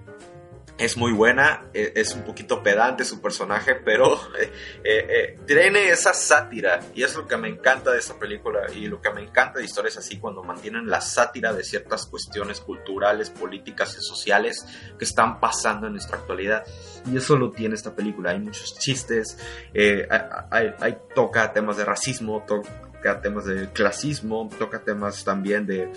es 0.78 0.96
muy 0.96 1.12
buena, 1.12 1.64
e, 1.74 1.92
es 1.96 2.14
un 2.14 2.22
poquito 2.22 2.62
pedante 2.62 3.04
su 3.04 3.20
personaje, 3.20 3.74
pero 3.74 4.14
eh, 4.40 4.50
eh, 4.84 5.38
tiene 5.44 5.88
esa 5.90 6.14
sátira 6.14 6.80
y 6.94 7.02
es 7.02 7.16
lo 7.16 7.26
que 7.26 7.36
me 7.36 7.48
encanta 7.48 7.90
de 7.90 7.98
esta 7.98 8.16
película 8.18 8.60
y 8.72 8.86
lo 8.86 9.02
que 9.02 9.10
me 9.10 9.22
encanta 9.22 9.58
de 9.58 9.64
historias 9.64 9.96
así 9.96 10.18
cuando 10.18 10.42
mantienen 10.44 10.88
la 10.88 11.00
sátira 11.00 11.52
de 11.52 11.64
ciertas 11.64 12.06
cuestiones 12.06 12.60
culturales, 12.60 13.30
políticas 13.30 13.96
y 13.98 14.02
sociales 14.02 14.64
que 14.96 15.04
están 15.04 15.40
pasando 15.40 15.88
en 15.88 15.94
nuestra 15.94 16.18
actualidad. 16.18 16.64
Y 17.10 17.16
eso 17.16 17.36
lo 17.36 17.50
tiene 17.50 17.74
esta 17.74 17.94
película, 17.94 18.30
hay 18.30 18.38
muchos 18.38 18.78
chistes, 18.78 19.36
eh, 19.74 20.06
hay, 20.50 20.96
toca 21.14 21.52
temas 21.52 21.76
de 21.76 21.84
racismo, 21.84 22.44
toca 22.46 23.20
temas 23.20 23.46
de 23.46 23.68
clasismo, 23.72 24.48
toca 24.58 24.80
temas 24.84 25.24
también 25.24 25.66
de, 25.66 25.90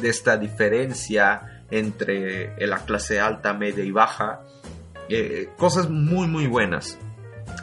de 0.00 0.08
esta 0.08 0.36
diferencia 0.36 1.53
entre 1.70 2.54
la 2.66 2.84
clase 2.84 3.20
alta, 3.20 3.54
media 3.54 3.84
y 3.84 3.90
baja. 3.90 4.40
Eh, 5.08 5.50
cosas 5.56 5.90
muy 5.90 6.26
muy 6.26 6.46
buenas. 6.46 6.98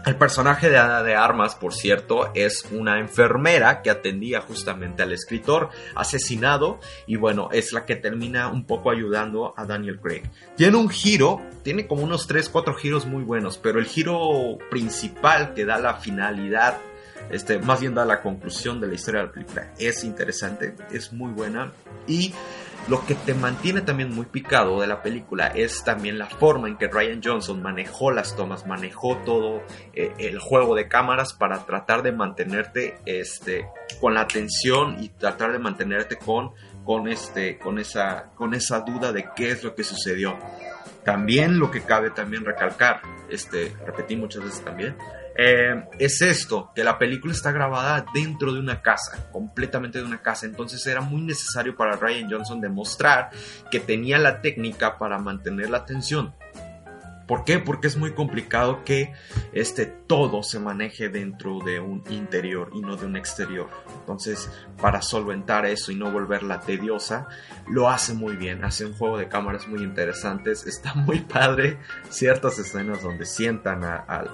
El 0.06 0.16
personaje 0.16 0.70
de 0.70 0.80
Ana 0.80 1.04
de 1.04 1.16
Armas, 1.16 1.54
por 1.54 1.76
cierto, 1.76 2.32
es 2.34 2.66
una 2.72 3.00
enfermera 3.00 3.84
que 3.84 3.92
atendía 3.92 4.42
justamente 4.42 5.04
al 5.04 5.12
escritor 5.12 5.70
asesinado 5.96 6.80
y 7.06 7.18
bueno, 7.18 7.50
es 7.52 7.72
la 7.72 7.86
que 7.86 7.96
termina 7.96 8.48
un 8.48 8.66
poco 8.66 8.90
ayudando 8.90 9.54
a 9.56 9.66
Daniel 9.66 10.00
Craig. 10.00 10.24
Tiene 10.56 10.78
un 10.78 10.90
giro, 10.90 11.40
tiene 11.64 11.86
como 11.86 12.02
unos 12.02 12.26
3, 12.26 12.50
4 12.50 12.74
giros 12.76 13.06
muy 13.06 13.24
buenos, 13.24 13.60
pero 13.60 13.78
el 13.78 13.86
giro 13.86 14.58
principal 14.72 15.54
que 15.54 15.66
da 15.66 15.78
la 15.78 15.96
finalidad, 15.96 16.78
este, 17.30 17.60
más 17.60 17.80
bien 17.80 17.94
da 17.94 18.04
la 18.04 18.22
conclusión 18.22 18.82
de 18.82 18.88
la 18.88 18.96
historia 18.96 19.22
de 19.22 19.28
la 19.28 19.34
película, 19.34 19.74
es 19.78 20.04
interesante, 20.04 20.76
es 20.92 21.14
muy 21.14 21.32
buena 21.32 21.74
y 22.08 22.34
lo 22.88 23.06
que 23.06 23.16
te 23.16 23.34
mantiene 23.34 23.82
también 23.82 24.14
muy 24.14 24.26
picado 24.26 24.82
de 24.82 24.88
la 24.88 25.02
película 25.02 25.48
es 25.48 25.84
también 25.84 26.18
la 26.18 26.26
forma 26.26 26.68
en 26.68 26.78
que 26.78 26.88
Ryan 26.88 27.22
Johnson 27.24 27.62
manejó 27.62 28.12
las 28.12 28.36
tomas, 28.36 28.66
manejó 28.66 29.18
todo 29.18 29.62
eh, 29.94 30.14
el 30.18 30.40
juego 30.40 30.76
de 30.76 30.88
cámaras 30.88 31.34
para 31.34 31.66
tratar 31.66 32.02
de 32.02 32.12
mantenerte 32.12 32.98
este, 33.06 33.68
con 34.00 34.16
la 34.16 34.22
atención 34.22 34.98
y 35.02 35.10
tratar 35.10 35.52
de 35.52 35.60
mantenerte 35.60 36.18
con, 36.18 36.52
con, 36.84 37.08
este, 37.08 37.60
con, 37.60 37.78
esa, 37.78 38.32
con 38.36 38.54
esa 38.54 38.80
duda 38.82 39.12
de 39.12 39.30
qué 39.36 39.52
es 39.52 39.64
lo 39.64 39.76
que 39.76 39.84
sucedió. 39.84 40.38
También 41.04 41.60
lo 41.60 41.72
que 41.72 41.82
cabe 41.82 42.12
también 42.12 42.46
recalcar, 42.46 43.02
este, 43.30 43.76
repetí 43.86 44.16
muchas 44.16 44.44
veces 44.44 44.64
también, 44.64 44.96
eh, 45.36 45.84
es 45.98 46.22
esto, 46.22 46.72
que 46.76 46.84
la 46.84 46.98
película 46.98 47.34
está 47.34 47.52
grabada 47.52 48.06
dentro 48.14 48.54
de 48.54 48.60
una 48.60 48.82
casa, 48.82 49.28
completamente 49.32 50.00
de 50.00 50.06
una 50.06 50.22
casa, 50.22 50.46
entonces 50.46 50.86
era 50.86 51.02
muy 51.02 51.22
necesario 51.22 51.76
para 51.76 51.96
Ryan 51.96 52.30
Johnson 52.30 52.62
demostrar 52.62 53.30
que 53.70 53.80
tenía 53.80 54.18
la 54.18 54.42
técnica 54.42 54.98
para 54.98 55.18
mantener 55.18 55.70
la 55.70 55.80
atención. 55.80 56.34
¿Por 57.32 57.46
qué? 57.46 57.60
Porque 57.60 57.88
es 57.88 57.96
muy 57.96 58.12
complicado 58.12 58.84
que 58.84 59.14
este, 59.54 59.86
todo 59.86 60.44
se 60.44 60.60
maneje 60.60 61.08
dentro 61.08 61.60
de 61.60 61.80
un 61.80 62.04
interior 62.10 62.72
y 62.74 62.82
no 62.82 62.98
de 62.98 63.06
un 63.06 63.16
exterior. 63.16 63.70
Entonces, 64.02 64.52
para 64.82 65.02
solventar 65.02 65.66
eso 65.66 65.94
y 65.94 65.96
no 65.96 66.12
volverla 66.12 66.60
tediosa, 66.60 67.30
lo 67.70 67.88
hace 67.88 68.14
muy 68.14 68.36
bien. 68.36 68.66
Hace 68.66 68.86
un 68.86 68.96
juego 68.96 69.18
de 69.18 69.30
cámaras 69.30 69.66
muy 69.70 69.82
interesantes. 69.82 70.68
Está 70.68 70.94
muy 70.94 71.22
padre 71.22 71.78
ciertas 72.10 72.60
escenas 72.60 73.02
donde 73.02 73.26
sientan 73.26 73.86
a, 73.86 74.26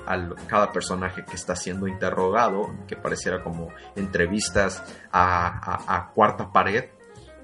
cada 0.48 0.72
personaje 0.72 1.24
que 1.24 1.36
está 1.36 1.56
siendo 1.56 1.88
interrogado, 1.88 2.74
que 2.88 2.96
pareciera 2.96 3.44
como 3.44 3.70
entrevistas 3.96 4.84
a, 5.12 5.96
a 5.96 6.12
cuarta 6.14 6.52
pared 6.52 6.97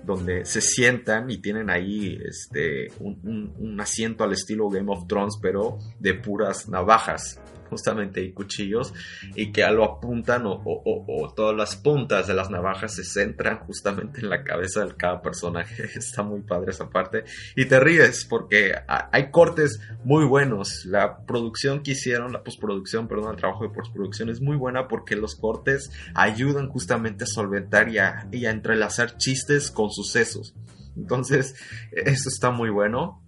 donde 0.05 0.45
se 0.45 0.61
sientan 0.61 1.29
y 1.31 1.37
tienen 1.37 1.69
ahí 1.69 2.19
este, 2.25 2.91
un, 2.99 3.19
un- 3.23 3.53
un 3.57 3.79
asiento 3.81 4.23
al 4.23 4.33
estilo 4.33 4.69
Game 4.69 4.91
of 4.91 5.07
Thrones, 5.07 5.37
pero 5.41 5.77
de 5.99 6.13
puras 6.13 6.67
navajas, 6.69 7.39
justamente 7.73 8.23
y 8.23 8.31
cuchillos, 8.31 8.93
y 9.35 9.51
que 9.51 9.63
lo 9.71 9.83
apuntan 9.83 10.43
o, 10.45 11.33
todas 11.35 11.55
las 11.55 11.75
puntas 11.75 12.27
de 12.27 12.33
las 12.33 12.49
navajas 12.49 12.95
se 12.95 13.03
centran 13.03 13.59
justamente 13.59 14.21
en 14.21 14.29
la 14.29 14.43
cabeza 14.43 14.85
de 14.85 14.95
cada 14.95 15.21
personaje. 15.21 15.83
Está 15.95 16.23
muy 16.23 16.41
padre 16.41 16.71
esa 16.71 16.89
parte. 16.89 17.25
Y 17.55 17.65
te 17.65 17.79
ríes 17.79 18.25
porque 18.25 18.73
ha- 18.87 19.09
hay 19.11 19.29
cortes 19.31 19.79
muy 20.03 20.25
buenos. 20.25 20.85
La 20.85 21.25
producción 21.25 21.83
que 21.83 21.91
hicieron, 21.91 22.31
la 22.31 22.43
postproducción, 22.43 23.07
perdón, 23.07 23.31
el 23.31 23.37
trabajo 23.37 23.63
de 23.67 23.73
postproducción 23.73 24.29
es 24.29 24.41
muy 24.41 24.55
buena 24.55 24.87
porque 24.87 25.15
los 25.15 25.35
cortes 25.35 25.91
ayudan 26.15 26.69
justamente 26.69 27.25
a 27.25 27.27
solventar 27.27 27.89
y 27.89 27.97
a, 27.97 28.27
y 28.31 28.45
a 28.45 28.51
entrelazar 28.51 29.17
chistes 29.17 29.71
con 29.71 29.91
sucesos. 29.91 30.55
Entonces, 30.95 31.55
eso 31.91 32.29
está 32.29 32.51
muy 32.51 32.69
bueno. 32.69 33.21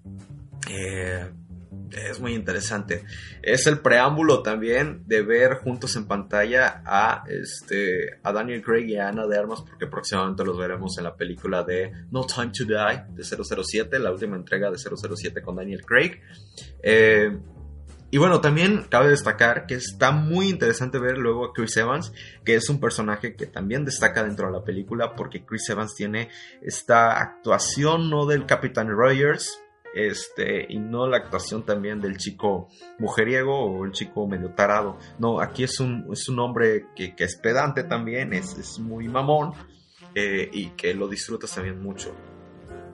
Eh, 0.69 1.29
es 1.95 2.19
muy 2.19 2.33
interesante. 2.33 3.05
Es 3.41 3.67
el 3.67 3.79
preámbulo 3.79 4.41
también 4.41 5.03
de 5.05 5.21
ver 5.21 5.55
juntos 5.55 5.95
en 5.95 6.07
pantalla 6.07 6.81
a, 6.85 7.23
este, 7.27 8.19
a 8.23 8.31
Daniel 8.31 8.61
Craig 8.61 8.87
y 8.87 8.97
a 8.97 9.09
Ana 9.09 9.27
de 9.27 9.37
Armas, 9.37 9.61
porque 9.61 9.87
próximamente 9.87 10.43
los 10.43 10.57
veremos 10.57 10.97
en 10.97 11.05
la 11.05 11.15
película 11.15 11.63
de 11.63 11.91
No 12.11 12.25
Time 12.25 12.51
to 12.51 12.65
Die 12.65 13.03
de 13.09 13.23
007, 13.23 13.99
la 13.99 14.11
última 14.11 14.35
entrega 14.35 14.69
de 14.69 14.77
007 14.77 15.41
con 15.41 15.55
Daniel 15.55 15.85
Craig. 15.85 16.21
Eh, 16.83 17.37
y 18.11 18.17
bueno, 18.17 18.39
también 18.39 18.85
cabe 18.87 19.09
destacar 19.09 19.65
que 19.65 19.75
está 19.75 20.11
muy 20.11 20.47
interesante 20.47 20.99
ver 20.99 21.17
luego 21.17 21.45
a 21.45 21.53
Chris 21.53 21.75
Evans, 21.75 22.13
que 22.45 22.55
es 22.55 22.69
un 22.69 22.79
personaje 22.79 23.35
que 23.35 23.45
también 23.45 23.83
destaca 23.83 24.23
dentro 24.23 24.47
de 24.47 24.53
la 24.53 24.63
película, 24.63 25.15
porque 25.15 25.43
Chris 25.43 25.67
Evans 25.69 25.95
tiene 25.95 26.29
esta 26.61 27.19
actuación 27.19 28.09
no 28.09 28.25
del 28.25 28.45
Capitán 28.45 28.89
Rogers, 28.89 29.59
este, 29.95 30.65
y 30.69 30.77
no 30.77 31.07
la 31.07 31.17
actuación 31.17 31.65
también 31.65 32.01
del 32.01 32.17
chico 32.17 32.67
mujeriego 32.99 33.57
o 33.57 33.85
el 33.85 33.93
chico 33.93 34.27
medio 34.27 34.49
tarado. 34.51 34.99
No, 35.17 35.39
aquí 35.39 35.63
es 35.63 35.79
un, 35.79 36.07
es 36.11 36.27
un 36.27 36.39
hombre 36.39 36.87
que, 36.95 37.15
que 37.15 37.23
es 37.23 37.37
pedante 37.37 37.83
también, 37.85 38.33
es, 38.33 38.57
es 38.57 38.77
muy 38.77 39.07
mamón 39.07 39.53
eh, 40.13 40.49
y 40.51 40.71
que 40.71 40.93
lo 40.93 41.07
disfrutas 41.07 41.55
también 41.55 41.81
mucho. 41.81 42.13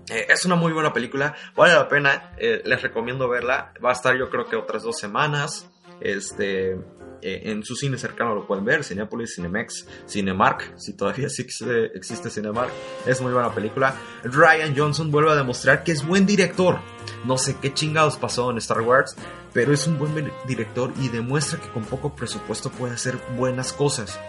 Eh, 0.10 0.28
es 0.30 0.46
una 0.46 0.56
muy 0.56 0.74
buena 0.74 0.94
película, 0.94 1.36
vale 1.56 1.74
la 1.74 1.88
pena, 1.88 2.34
eh, 2.38 2.62
les 2.66 2.82
recomiendo 2.82 3.28
verla. 3.28 3.74
Va 3.84 3.90
a 3.90 3.94
estar 3.94 4.16
yo 4.16 4.30
creo 4.30 4.46
que 4.46 4.56
otras 4.56 4.84
dos 4.84 4.98
semanas. 4.98 5.68
Este, 6.00 6.78
eh, 7.22 7.52
en 7.52 7.64
su 7.64 7.76
cine 7.76 7.98
cercano 7.98 8.34
lo 8.34 8.48
pueden 8.48 8.66
ver, 8.66 8.84
Cinepolis, 8.84 9.36
Cinemex, 9.36 9.86
Cinemark, 10.08 10.74
si 10.78 10.94
todavía 10.94 11.28
existe, 11.28 12.30
Cinemark, 12.30 12.72
es 13.06 13.22
muy 13.22 13.32
buena 13.32 13.54
película. 13.54 13.96
Ryan 14.24 14.76
Johnson 14.76 15.12
vuelve 15.12 15.32
a 15.32 15.36
demostrar 15.36 15.84
que 15.84 15.92
es 15.92 16.06
buen 16.06 16.26
director. 16.26 16.80
No 17.26 17.38
sé 17.38 17.58
qué 17.62 17.74
chingados 17.74 18.18
pasó 18.18 18.50
en 18.50 18.58
Star 18.58 18.82
Wars, 18.82 19.16
pero 19.54 19.74
es 19.74 19.86
un 19.88 20.00
buen 20.00 20.32
director 20.48 20.94
y 21.00 21.10
demuestra 21.10 21.60
que 21.60 21.70
con 21.70 21.84
poco 21.84 22.16
presupuesto 22.16 22.72
puede 22.72 22.94
hacer 22.94 23.18
buenas 23.38 23.74
cosas. 23.74 24.20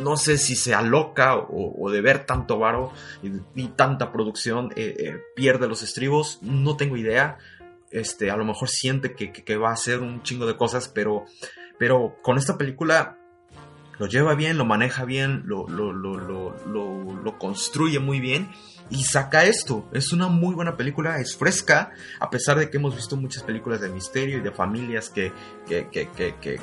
No 0.00 0.16
sé 0.16 0.38
si 0.38 0.56
se 0.56 0.74
aloca 0.74 1.36
o, 1.36 1.90
de 1.90 2.00
ver 2.00 2.24
tanto 2.24 2.58
varo 2.58 2.92
y, 3.22 3.68
tanta 3.68 4.10
producción 4.10 4.72
eh, 4.74 4.94
eh, 4.98 5.16
pierde 5.36 5.68
los 5.68 5.82
estribos, 5.82 6.38
no 6.40 6.76
tengo 6.76 6.96
idea. 6.96 7.36
Este, 7.90 8.30
a 8.30 8.36
lo 8.36 8.46
mejor 8.46 8.70
siente 8.70 9.14
que 9.14 9.56
va 9.58 9.68
a 9.68 9.74
hacer 9.74 10.00
un 10.00 10.22
chingo 10.22 10.46
de 10.46 10.56
cosas, 10.56 10.88
pero, 10.88 11.26
pero 11.82 12.16
con 12.22 12.38
esta 12.38 12.56
película 12.56 13.18
lo 13.98 14.06
lleva 14.06 14.36
bien, 14.36 14.56
lo 14.56 14.64
maneja 14.64 15.04
bien, 15.04 15.42
lo, 15.46 15.66
lo, 15.66 15.92
lo, 15.92 16.54
lo, 16.64 17.38
construye 17.40 17.98
muy 17.98 18.20
bien 18.20 18.52
y 18.88 19.02
saca 19.02 19.46
esto. 19.46 19.88
Es 19.92 20.12
una 20.12 20.28
muy 20.28 20.54
buena 20.54 20.76
película, 20.76 21.18
es 21.18 21.36
fresca, 21.36 21.90
a 22.20 22.30
pesar 22.30 22.56
de 22.60 22.70
que 22.70 22.76
hemos 22.76 22.94
visto 22.94 23.16
muchas 23.16 23.42
películas 23.42 23.80
de 23.80 23.88
misterio 23.88 24.38
y 24.38 24.42
de 24.42 24.52
familias 24.52 25.10
que, 25.10 25.32
que, 25.66 25.88
que, 25.88 26.06
que, 26.40 26.56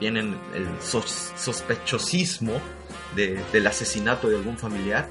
tienen 0.00 0.38
el 0.54 0.66
sos- 0.80 1.34
sospechosismo 1.36 2.54
de- 3.14 3.38
del 3.52 3.66
asesinato 3.66 4.30
de 4.30 4.36
algún 4.38 4.56
familiar. 4.56 5.06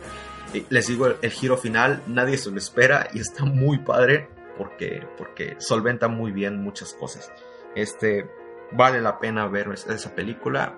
Les 0.71 0.87
digo, 0.87 1.05
el, 1.05 1.17
el 1.21 1.29
giro 1.29 1.55
final 1.55 2.01
nadie 2.07 2.39
se 2.39 2.49
lo 2.49 2.57
espera 2.57 3.09
y 3.13 3.19
está 3.19 3.45
muy 3.45 3.77
padre 3.77 4.27
porque, 4.57 5.05
porque 5.19 5.55
solventa 5.59 6.07
muy 6.07 6.31
bien 6.31 6.63
muchas 6.63 6.93
cosas. 6.93 7.31
Este, 7.75 8.25
vale 8.71 9.01
la 9.01 9.19
pena 9.19 9.47
ver 9.47 9.69
es- 9.73 9.87
esa 9.87 10.15
película. 10.15 10.77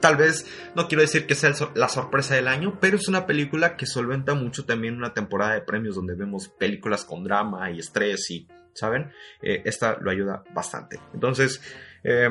Tal 0.00 0.16
vez, 0.16 0.46
no 0.74 0.88
quiero 0.88 1.02
decir 1.02 1.26
que 1.26 1.34
sea 1.36 1.52
la 1.74 1.88
sorpresa 1.88 2.34
del 2.34 2.48
año, 2.48 2.78
pero 2.80 2.96
es 2.96 3.06
una 3.08 3.24
película 3.24 3.76
que 3.76 3.86
solventa 3.86 4.34
mucho 4.34 4.64
también 4.64 4.96
una 4.96 5.14
temporada 5.14 5.54
de 5.54 5.60
premios 5.60 5.94
donde 5.94 6.14
vemos 6.14 6.48
películas 6.48 7.04
con 7.04 7.22
drama 7.22 7.70
y 7.70 7.78
estrés 7.78 8.28
y, 8.30 8.48
¿saben? 8.74 9.12
Eh, 9.42 9.62
esta 9.64 9.96
lo 10.00 10.10
ayuda 10.10 10.42
bastante. 10.52 10.98
Entonces, 11.14 11.62
eh, 12.02 12.28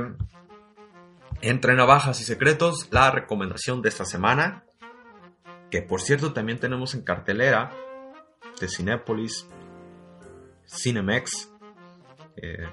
entre 1.42 1.74
navajas 1.76 2.20
y 2.20 2.26
secretos, 2.26 2.90
la 2.92 3.10
recomendación 3.10 3.82
de 3.82 3.88
esta 3.90 4.04
semana, 4.04 4.66
que 5.70 5.82
por 5.82 6.02
cierto 6.02 6.34
también 6.34 6.60
tenemos 6.60 6.94
en 6.94 7.04
cartelera 7.04 7.72
de 8.60 8.68
Cinépolis, 8.68 9.48
Cinemex. 10.68 11.50
Eh, 12.36 12.68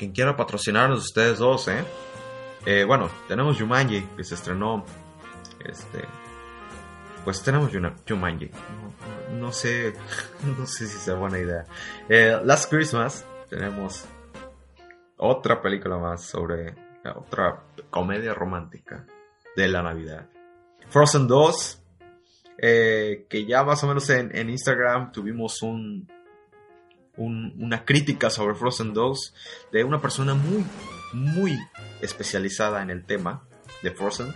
quien 0.00 0.12
quiera 0.12 0.34
patrocinarnos 0.34 1.00
ustedes 1.04 1.36
dos, 1.36 1.68
¿eh? 1.68 1.84
Eh, 2.64 2.84
bueno, 2.84 3.10
tenemos 3.28 3.58
Jumanji, 3.60 4.00
que 4.16 4.24
se 4.24 4.34
estrenó. 4.34 4.82
Este. 5.62 6.02
Pues 7.22 7.42
tenemos 7.42 7.70
Jumanji. 8.08 8.50
No, 9.38 9.52
sé. 9.52 9.92
No 10.58 10.66
sé 10.66 10.86
si 10.86 10.96
sea 10.98 11.16
buena 11.16 11.38
idea. 11.38 11.66
Eh, 12.08 12.40
Last 12.42 12.70
Christmas. 12.70 13.26
Tenemos 13.50 14.06
otra 15.18 15.60
película 15.60 15.98
más 15.98 16.24
sobre. 16.24 16.74
Otra 17.14 17.62
comedia 17.90 18.32
romántica 18.32 19.04
de 19.54 19.68
la 19.68 19.82
Navidad. 19.82 20.26
Frozen 20.88 21.26
2. 21.26 21.82
eh, 22.56 23.26
que 23.28 23.44
ya 23.44 23.64
más 23.64 23.84
o 23.84 23.86
menos 23.86 24.08
en, 24.08 24.34
en 24.34 24.48
Instagram 24.48 25.12
tuvimos 25.12 25.60
un, 25.62 26.08
un- 27.20 27.54
una 27.58 27.84
crítica 27.84 28.30
sobre 28.30 28.54
Frozen 28.54 28.94
2 28.94 29.34
de 29.72 29.84
una 29.84 30.00
persona 30.00 30.34
muy, 30.34 30.64
muy 31.12 31.58
especializada 32.00 32.82
en 32.82 32.90
el 32.90 33.04
tema 33.04 33.42
de 33.82 33.90
Frozen. 33.90 34.34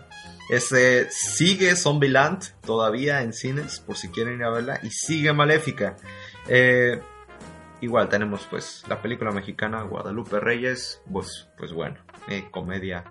Este, 0.50 1.10
sigue 1.10 1.74
Zombieland 1.76 2.42
todavía 2.60 3.22
en 3.22 3.32
cines, 3.32 3.80
por 3.80 3.96
si 3.96 4.10
quieren 4.10 4.34
ir 4.34 4.44
a 4.44 4.50
verla, 4.50 4.80
y 4.82 4.90
sigue 4.90 5.32
Maléfica. 5.32 5.96
Eh, 6.48 7.00
igual 7.80 8.08
tenemos 8.10 8.46
pues 8.50 8.84
la 8.88 9.00
película 9.00 9.30
mexicana 9.30 9.82
Guadalupe 9.82 10.38
Reyes, 10.40 11.00
pues, 11.10 11.48
pues 11.56 11.72
bueno, 11.72 11.96
eh, 12.28 12.48
comedia, 12.50 13.04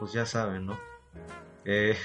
pues 0.00 0.12
ya 0.12 0.26
saben, 0.26 0.66
¿no? 0.66 0.78
Eh, 1.64 1.96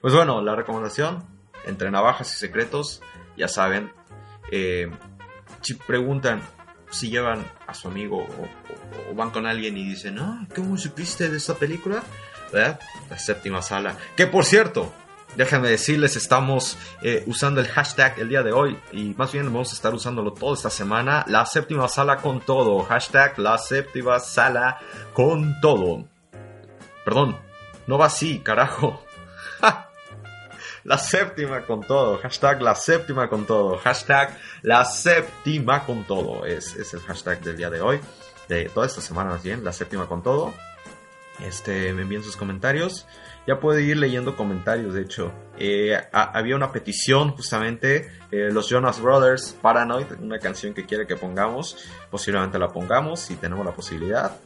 pues 0.00 0.14
bueno, 0.14 0.40
la 0.40 0.56
recomendación, 0.56 1.22
entre 1.66 1.90
navajas 1.90 2.32
y 2.32 2.36
secretos, 2.38 3.02
ya 3.36 3.48
saben, 3.48 3.92
si 5.62 5.74
preguntan 5.74 6.40
si 6.90 7.10
llevan 7.10 7.44
a 7.66 7.74
su 7.74 7.88
amigo 7.88 8.18
o, 8.18 8.22
o- 8.22 9.10
o 9.10 9.14
van 9.14 9.30
con 9.30 9.46
alguien 9.46 9.76
y 9.76 9.84
dicen, 9.88 10.18
ah, 10.18 10.46
¿cómo 10.54 10.76
supiste 10.78 11.28
de 11.28 11.36
esta 11.36 11.54
película? 11.54 12.02
¿Verdad? 12.52 12.78
La 13.10 13.18
séptima 13.18 13.60
sala. 13.62 13.96
Que 14.16 14.26
por 14.28 14.44
cierto, 14.44 14.92
déjenme 15.34 15.68
decirles, 15.68 16.14
estamos 16.16 16.78
eh, 17.02 17.24
usando 17.26 17.60
el 17.60 17.66
hashtag 17.68 18.20
el 18.20 18.28
día 18.28 18.42
de 18.44 18.52
hoy 18.52 18.78
y 18.92 19.14
más 19.16 19.32
bien 19.32 19.46
vamos 19.46 19.72
a 19.72 19.74
estar 19.74 19.92
usándolo 19.94 20.32
toda 20.32 20.54
esta 20.54 20.70
semana. 20.70 21.24
La 21.28 21.44
séptima 21.44 21.88
sala 21.88 22.18
con 22.18 22.40
todo. 22.40 22.84
Hashtag 22.84 23.38
la 23.40 23.58
séptima 23.58 24.20
sala 24.20 24.78
con 25.12 25.60
todo. 25.60 26.04
Perdón, 27.04 27.36
no 27.88 27.98
va 27.98 28.06
así, 28.06 28.38
carajo. 28.38 29.02
La 30.86 30.98
séptima 30.98 31.62
con 31.62 31.80
todo. 31.82 32.18
Hashtag 32.18 32.62
la 32.62 32.74
séptima 32.74 33.28
con 33.28 33.44
todo. 33.44 33.76
Hashtag 33.78 34.36
la 34.62 34.84
séptima 34.84 35.84
con 35.84 36.04
todo. 36.04 36.46
Es, 36.46 36.74
es 36.76 36.94
el 36.94 37.00
hashtag 37.00 37.40
del 37.40 37.56
día 37.56 37.70
de 37.70 37.80
hoy. 37.80 38.00
De 38.48 38.68
toda 38.68 38.86
esta 38.86 39.00
semana 39.00 39.30
más 39.30 39.42
bien. 39.42 39.64
La 39.64 39.72
séptima 39.72 40.06
con 40.06 40.22
todo. 40.22 40.54
Este, 41.44 41.92
me 41.92 42.02
envíen 42.02 42.22
sus 42.22 42.36
comentarios. 42.36 43.06
Ya 43.46 43.60
puedo 43.60 43.78
ir 43.78 43.96
leyendo 43.96 44.36
comentarios, 44.36 44.94
de 44.94 45.02
hecho. 45.02 45.32
Eh, 45.58 45.94
ha- 46.12 46.30
había 46.38 46.56
una 46.56 46.72
petición 46.72 47.32
justamente. 47.32 48.10
eh, 48.30 48.50
los 48.52 48.68
Jonas 48.68 49.00
Brothers, 49.00 49.56
Paranoid, 49.60 50.06
una 50.20 50.38
canción 50.38 50.72
que 50.74 50.84
quiere 50.86 51.06
que 51.06 51.16
pongamos. 51.16 51.76
Posiblemente 52.10 52.58
la 52.58 52.68
pongamos 52.68 53.20
si 53.20 53.36
tenemos 53.36 53.64
la 53.66 53.72
posibilidad. 53.72 54.36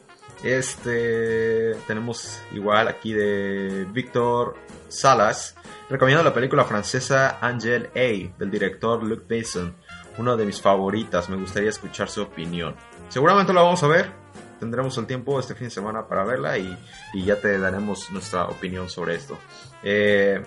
Este, 0.43 1.75
tenemos 1.87 2.41
igual 2.53 2.89
aquí 2.89 3.13
de 3.13 3.87
Víctor 3.93 4.57
Salas. 4.89 5.55
Recomiendo 5.89 6.23
la 6.25 6.33
película 6.33 6.65
francesa 6.65 7.39
Angel 7.41 7.91
A 7.95 8.39
del 8.39 8.51
director 8.51 9.03
Luc 9.03 9.27
Besson, 9.27 9.75
una 10.19 10.37
de 10.37 10.47
mis 10.47 10.61
favoritas. 10.61 11.29
Me 11.29 11.37
gustaría 11.37 11.69
escuchar 11.69 12.09
su 12.09 12.23
opinión. 12.23 12.75
Seguramente 13.09 13.53
la 13.53 13.63
vamos 13.63 13.83
a 13.83 13.89
ver. 13.89 14.11
Tendremos 14.59 14.97
el 14.99 15.07
tiempo 15.07 15.41
este 15.41 15.55
fin 15.55 15.69
de 15.69 15.71
semana 15.71 16.07
para 16.07 16.25
verla 16.25 16.59
y, 16.59 16.79
y 17.15 17.25
ya 17.25 17.37
te 17.37 17.59
daremos 17.59 18.11
nuestra 18.11 18.45
opinión 18.45 18.89
sobre 18.89 19.15
esto. 19.17 19.39
Eh, 19.83 20.43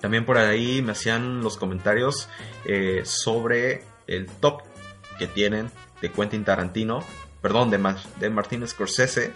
También 0.00 0.24
por 0.24 0.38
ahí 0.38 0.80
me 0.80 0.92
hacían 0.92 1.42
los 1.42 1.56
comentarios 1.56 2.28
eh, 2.64 3.02
sobre 3.04 3.82
el 4.06 4.26
top 4.26 4.62
que 5.18 5.26
tienen 5.26 5.70
de 6.00 6.10
Quentin 6.10 6.44
Tarantino, 6.44 7.04
perdón, 7.40 7.70
de, 7.70 7.78
de 8.18 8.30
Martin 8.30 8.66
Scorsese. 8.66 9.32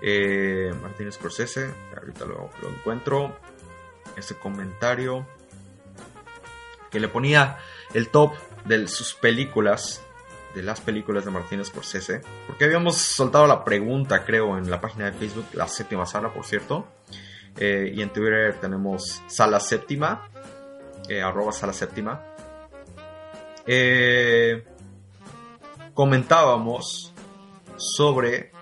Eh, 0.00 0.72
Scorsese, 1.10 1.70
ahorita 1.96 2.24
lo, 2.24 2.50
lo 2.60 2.68
encuentro. 2.68 3.36
Ese 4.16 4.36
comentario 4.36 5.26
que 6.90 7.00
le 7.00 7.08
ponía 7.08 7.58
el 7.94 8.08
top 8.08 8.34
de 8.66 8.86
sus 8.86 9.14
películas, 9.14 10.02
de 10.54 10.62
las 10.62 10.80
películas 10.80 11.24
de 11.24 11.30
Martin 11.30 11.64
Scorsese, 11.64 12.20
porque 12.46 12.64
habíamos 12.66 12.96
soltado 12.96 13.46
la 13.46 13.64
pregunta, 13.64 14.24
creo, 14.24 14.58
en 14.58 14.70
la 14.70 14.80
página 14.80 15.10
de 15.10 15.12
Facebook, 15.12 15.46
la 15.54 15.66
séptima 15.66 16.04
sala, 16.04 16.32
por 16.32 16.44
cierto, 16.44 16.86
eh, 17.56 17.90
y 17.94 18.02
en 18.02 18.10
Twitter 18.12 18.56
tenemos 18.60 19.22
sala 19.26 19.60
séptima, 19.60 20.28
eh, 21.08 21.22
arroba 21.22 21.52
sala 21.52 21.72
séptima. 21.72 22.22
Eh, 23.66 24.64
comentábamos 25.94 27.12
sobre 27.76 28.52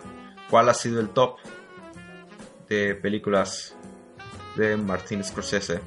cuál 0.48 0.68
ha 0.68 0.74
sido 0.74 1.00
el 1.00 1.10
top 1.10 1.36
de 2.68 2.94
películas 2.94 3.76
de 4.56 4.76
Martin 4.76 5.22
Scorsese. 5.24 5.80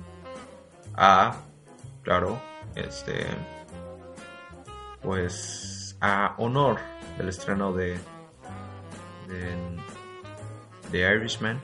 A 0.96 1.42
claro 2.04 2.40
este 2.76 3.26
pues 5.02 5.98
a 6.00 6.36
honor 6.38 6.80
del 7.18 7.30
estreno 7.30 7.74
de 7.74 8.00
de, 10.92 11.00
Irishman. 11.00 11.60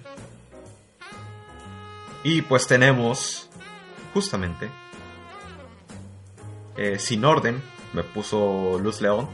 Y 2.23 2.41
pues 2.41 2.67
tenemos 2.67 3.49
justamente 4.13 4.69
eh, 6.75 6.97
sin 6.97 7.23
orden 7.23 7.61
me 7.93 8.03
puso 8.03 8.79
Luz 8.79 9.01
León 9.01 9.29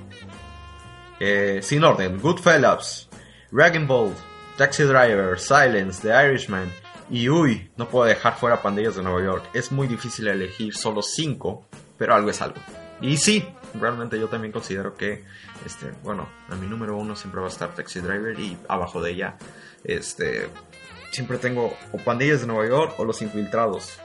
eh, 1.19 1.59
sin 1.61 1.83
orden 1.83 2.19
Goodfellas 2.19 3.09
Dragon 3.51 3.87
Ball 3.87 4.13
Taxi 4.57 4.83
Driver 4.83 5.39
Silence 5.39 6.01
The 6.01 6.27
Irishman 6.27 6.71
y 7.09 7.29
uy, 7.29 7.69
no 7.77 7.87
puedo 7.87 8.05
dejar 8.05 8.35
fuera 8.37 8.61
Pandillas 8.61 8.95
de 8.95 9.03
Nueva 9.03 9.23
York. 9.23 9.45
Es 9.53 9.71
muy 9.71 9.87
difícil 9.87 10.27
elegir 10.27 10.73
solo 10.75 11.01
cinco, 11.03 11.67
pero 11.97 12.15
algo 12.15 12.29
es 12.29 12.41
algo. 12.41 12.57
Y 12.99 13.17
sí, 13.17 13.45
realmente 13.79 14.19
yo 14.19 14.27
también 14.27 14.51
considero 14.51 14.95
que, 14.95 15.23
este, 15.65 15.91
bueno, 16.03 16.27
a 16.49 16.55
mi 16.55 16.67
número 16.67 16.97
uno 16.97 17.15
siempre 17.15 17.41
va 17.41 17.47
a 17.47 17.49
estar 17.51 17.75
Taxi 17.75 17.99
Driver 17.99 18.39
y 18.39 18.57
abajo 18.67 19.01
de 19.01 19.11
ella, 19.11 19.37
este, 19.83 20.49
siempre 21.11 21.37
tengo 21.37 21.77
o 21.91 21.97
Pandillas 21.97 22.41
de 22.41 22.47
Nueva 22.47 22.67
York 22.67 22.95
o 22.97 23.05
Los 23.05 23.21
Infiltrados. 23.21 23.99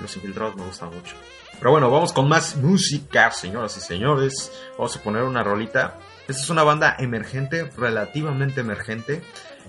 Los 0.00 0.16
Infiltrados 0.16 0.56
me 0.56 0.64
gustan 0.64 0.90
mucho. 0.90 1.14
Pero 1.58 1.70
bueno, 1.70 1.90
vamos 1.90 2.12
con 2.12 2.28
más 2.28 2.56
música, 2.56 3.30
señoras 3.30 3.76
y 3.76 3.80
señores. 3.80 4.52
Vamos 4.76 4.96
a 4.96 5.02
poner 5.02 5.22
una 5.22 5.42
rolita. 5.42 5.98
Esta 6.28 6.42
es 6.42 6.50
una 6.50 6.62
banda 6.62 6.96
emergente, 6.98 7.70
relativamente 7.76 8.60
emergente, 8.60 9.22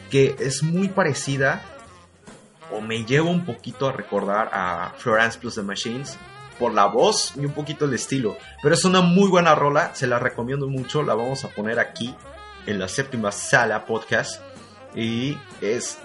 que 0.10 0.36
es 0.39 0.62
muy 0.62 0.89
parecida 0.89 1.62
o 2.72 2.82
me 2.82 3.04
llevo 3.06 3.32
un 3.32 3.45
poquito 3.45 3.88
a 3.88 3.91
recordar 3.91 4.50
a 4.54 4.93
Florence 4.98 5.39
Plus 5.39 5.56
the 5.56 5.63
Machines 5.63 6.17
por 6.60 6.74
la 6.74 6.86
voz 6.86 7.34
y 7.36 7.45
un 7.45 7.54
poquito 7.54 7.86
el 7.86 7.93
estilo. 7.93 8.38
Pero 8.62 8.76
es 8.76 8.86
una 8.86 9.02
muy 9.02 9.30
buena 9.30 9.56
rola, 9.56 9.95
se 9.95 10.06
la 10.06 10.19
recomiendo 10.19 10.67
mucho, 10.67 11.02
la 11.02 11.15
vamos 11.15 11.45
a 11.45 11.50
poner 11.50 11.80
aquí 11.80 12.13
en 12.67 12.78
la 12.78 12.88
séptima 12.88 13.32
sala 13.32 13.86
podcast 13.86 14.41
y 14.93 15.38
es 15.62 15.98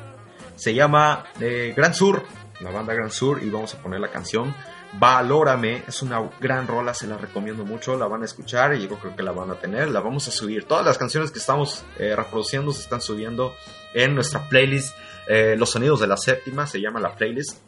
se 0.56 0.72
llama 0.72 1.24
eh, 1.40 1.74
Gran 1.76 1.94
Sur, 1.94 2.24
la 2.64 2.70
banda 2.70 2.94
Gran 2.94 3.10
Sur 3.10 3.42
y 3.42 3.50
vamos 3.50 3.74
a 3.74 3.78
poner 3.78 4.00
la 4.00 4.08
canción 4.08 4.54
Valórame, 4.98 5.82
es 5.88 6.02
una 6.02 6.30
gran 6.40 6.68
rola, 6.68 6.94
se 6.94 7.08
la 7.08 7.18
recomiendo 7.18 7.64
mucho, 7.64 7.96
la 7.96 8.06
van 8.06 8.22
a 8.22 8.26
escuchar 8.26 8.74
y 8.74 8.86
yo 8.86 8.96
creo 8.96 9.16
que 9.16 9.24
la 9.24 9.32
van 9.32 9.50
a 9.50 9.56
tener, 9.56 9.88
la 9.88 10.00
vamos 10.00 10.28
a 10.28 10.30
subir. 10.30 10.66
Todas 10.66 10.86
las 10.86 10.98
canciones 10.98 11.32
que 11.32 11.40
estamos 11.40 11.84
eh, 11.98 12.14
reproduciendo 12.14 12.72
se 12.72 12.82
están 12.82 13.00
subiendo 13.00 13.54
en 13.92 14.14
nuestra 14.14 14.48
playlist 14.48 14.96
eh, 15.26 15.56
Los 15.58 15.70
Sonidos 15.70 15.98
de 15.98 16.06
la 16.06 16.16
Séptima, 16.16 16.68
se 16.68 16.80
llama 16.80 17.00
la 17.00 17.16
playlist. 17.16 17.58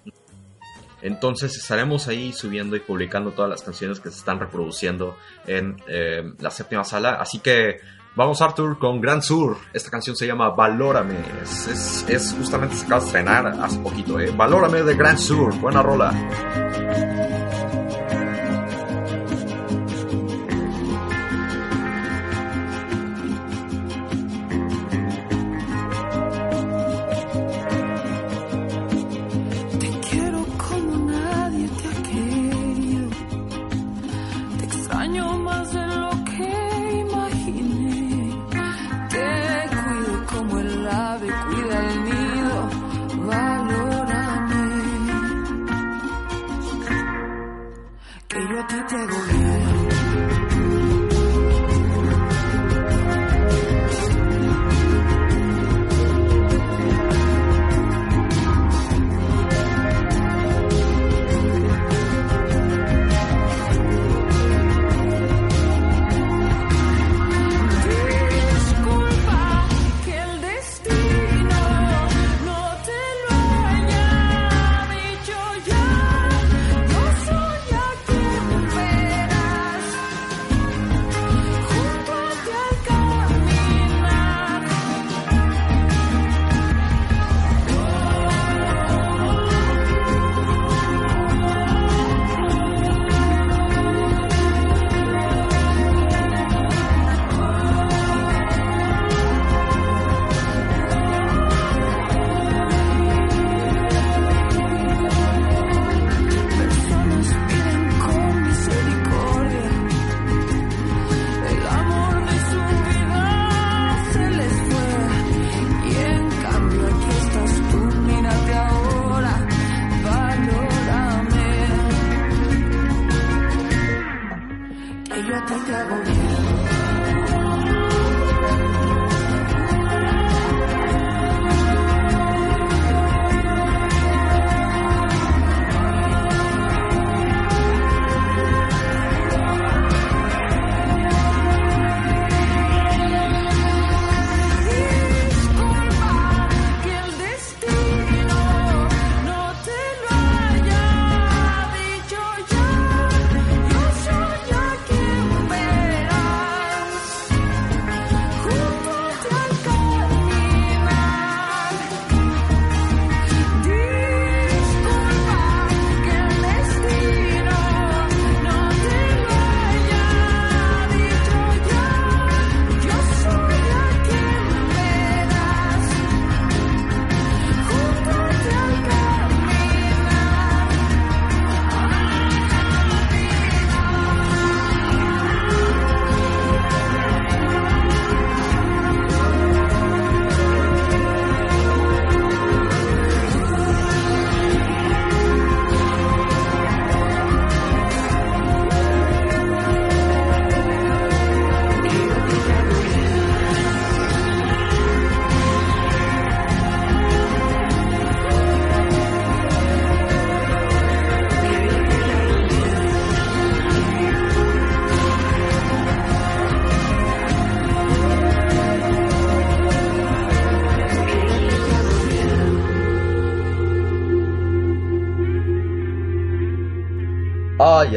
Entonces 1.02 1.56
estaremos 1.56 2.06
ahí 2.06 2.32
subiendo 2.32 2.76
y 2.76 2.80
publicando 2.80 3.32
todas 3.32 3.50
las 3.50 3.62
canciones 3.62 3.98
que 3.98 4.10
se 4.10 4.18
están 4.18 4.38
reproduciendo 4.38 5.16
en 5.46 5.76
eh, 5.88 6.32
la 6.38 6.50
séptima 6.50 6.84
sala. 6.84 7.16
Así 7.20 7.40
que 7.40 7.80
vamos 8.16 8.42
Arthur 8.42 8.78
con 8.78 9.00
Grand 9.00 9.22
Sur. 9.22 9.58
Esta 9.72 9.90
canción 9.90 10.16
se 10.16 10.26
llama 10.26 10.50
Valórame. 10.50 11.16
Es, 11.42 12.34
justamente 12.36 12.74
se 12.74 12.86
acaba 12.86 13.00
de 13.00 13.06
estrenar 13.06 13.46
hace 13.62 13.78
poquito. 13.78 14.18
¿eh? 14.18 14.32
Valórame 14.36 14.82
de 14.82 14.94
Grand 14.96 15.18
Sur. 15.18 15.54
Buena 15.60 15.82
rola. 15.82 16.12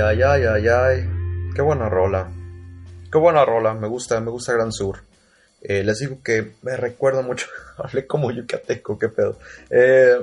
Ay, 0.09 0.23
ay, 0.23 0.43
ay, 0.43 0.67
ay. 0.67 1.09
Qué 1.53 1.61
buena 1.61 1.87
rola. 1.87 2.31
Qué 3.11 3.19
buena 3.19 3.45
rola. 3.45 3.75
Me 3.75 3.87
gusta, 3.87 4.19
me 4.19 4.31
gusta 4.31 4.53
Gran 4.53 4.71
Sur. 4.71 5.03
Eh, 5.61 5.83
les 5.83 5.99
digo 5.99 6.17
que 6.23 6.53
me 6.63 6.75
recuerda 6.75 7.21
mucho. 7.21 7.45
Hablé 7.77 8.07
como 8.07 8.31
yucateco, 8.31 8.97
qué 8.97 9.09
pedo. 9.09 9.37
Eh, 9.69 10.17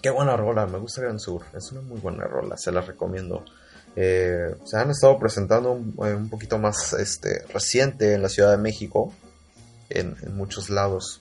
qué 0.00 0.10
buena 0.10 0.36
rola. 0.36 0.66
Me 0.66 0.78
gusta 0.78 1.00
Gran 1.00 1.18
Sur. 1.18 1.42
Es 1.56 1.72
una 1.72 1.80
muy 1.80 1.98
buena 1.98 2.22
rola. 2.22 2.56
Se 2.56 2.70
la 2.70 2.82
recomiendo. 2.82 3.44
Eh, 3.96 4.54
se 4.62 4.76
han 4.76 4.92
estado 4.92 5.18
presentando 5.18 5.72
un, 5.72 5.96
un, 5.98 6.30
poquito 6.30 6.56
más 6.56 6.92
este, 6.92 7.44
reciente 7.52 8.14
en 8.14 8.22
la 8.22 8.28
Ciudad 8.28 8.52
de 8.52 8.58
México. 8.58 9.12
En, 9.90 10.14
en 10.22 10.36
muchos 10.36 10.70
lados. 10.70 11.20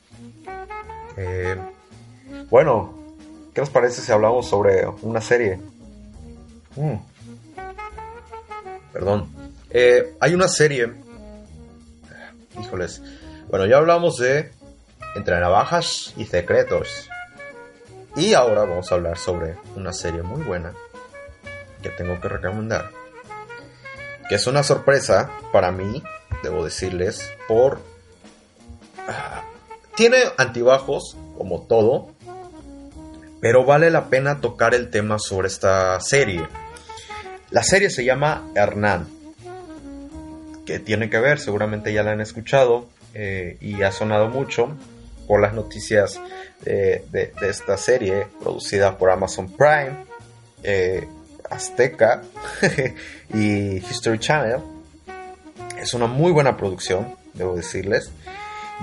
bueno, 2.51 3.15
¿qué 3.55 3.61
nos 3.61 3.71
parece 3.71 4.01
si 4.01 4.11
hablamos 4.11 4.47
sobre 4.47 4.85
una 5.01 5.21
serie? 5.21 5.59
Mm. 6.75 7.10
Perdón. 8.93 9.29
Eh, 9.69 10.15
hay 10.19 10.33
una 10.33 10.47
serie. 10.47 10.91
Híjoles. 12.59 13.01
Bueno, 13.49 13.65
ya 13.65 13.77
hablamos 13.77 14.17
de 14.17 14.51
Entre 15.15 15.39
Navajas 15.39 16.13
y 16.17 16.25
Secretos. 16.25 17.09
Y 18.15 18.33
ahora 18.33 18.61
vamos 18.61 18.91
a 18.91 18.95
hablar 18.95 19.17
sobre 19.17 19.55
una 19.75 19.93
serie 19.93 20.21
muy 20.21 20.43
buena 20.43 20.73
que 21.81 21.89
tengo 21.89 22.19
que 22.19 22.27
recomendar. 22.27 22.91
Que 24.27 24.35
es 24.35 24.47
una 24.47 24.63
sorpresa 24.63 25.31
para 25.51 25.71
mí, 25.71 26.03
debo 26.43 26.63
decirles, 26.63 27.29
por... 27.47 27.81
Ah, 29.07 29.43
tiene 29.95 30.17
antibajos, 30.37 31.17
como 31.37 31.63
todo, 31.63 32.11
pero 33.41 33.65
vale 33.65 33.89
la 33.89 34.05
pena 34.05 34.39
tocar 34.39 34.75
el 34.75 34.89
tema 34.89 35.19
sobre 35.19 35.47
esta 35.47 35.99
serie. 35.99 36.47
La 37.51 37.63
serie 37.63 37.89
se 37.89 38.03
llama 38.05 38.49
Hernán, 38.55 39.07
que 40.65 40.79
tiene 40.79 41.09
que 41.09 41.19
ver, 41.19 41.39
seguramente 41.39 41.93
ya 41.93 42.01
la 42.01 42.11
han 42.11 42.21
escuchado 42.21 42.87
eh, 43.13 43.57
y 43.59 43.81
ha 43.83 43.91
sonado 43.91 44.29
mucho 44.29 44.75
por 45.27 45.41
las 45.41 45.53
noticias 45.53 46.19
de, 46.63 47.33
esta 47.41 47.77
serie 47.77 48.27
producida 48.39 48.97
por 48.97 49.09
Amazon 49.11 49.51
Prime, 49.51 50.05
eh, 50.63 51.07
Azteca 51.49 52.21
y 53.33 53.77
History 53.77 54.19
Channel. 54.19 54.59
Es 55.77 55.93
una 55.93 56.07
muy 56.07 56.31
buena 56.31 56.57
producción, 56.57 57.15
debo 57.33 57.55
decirles, 57.55 58.11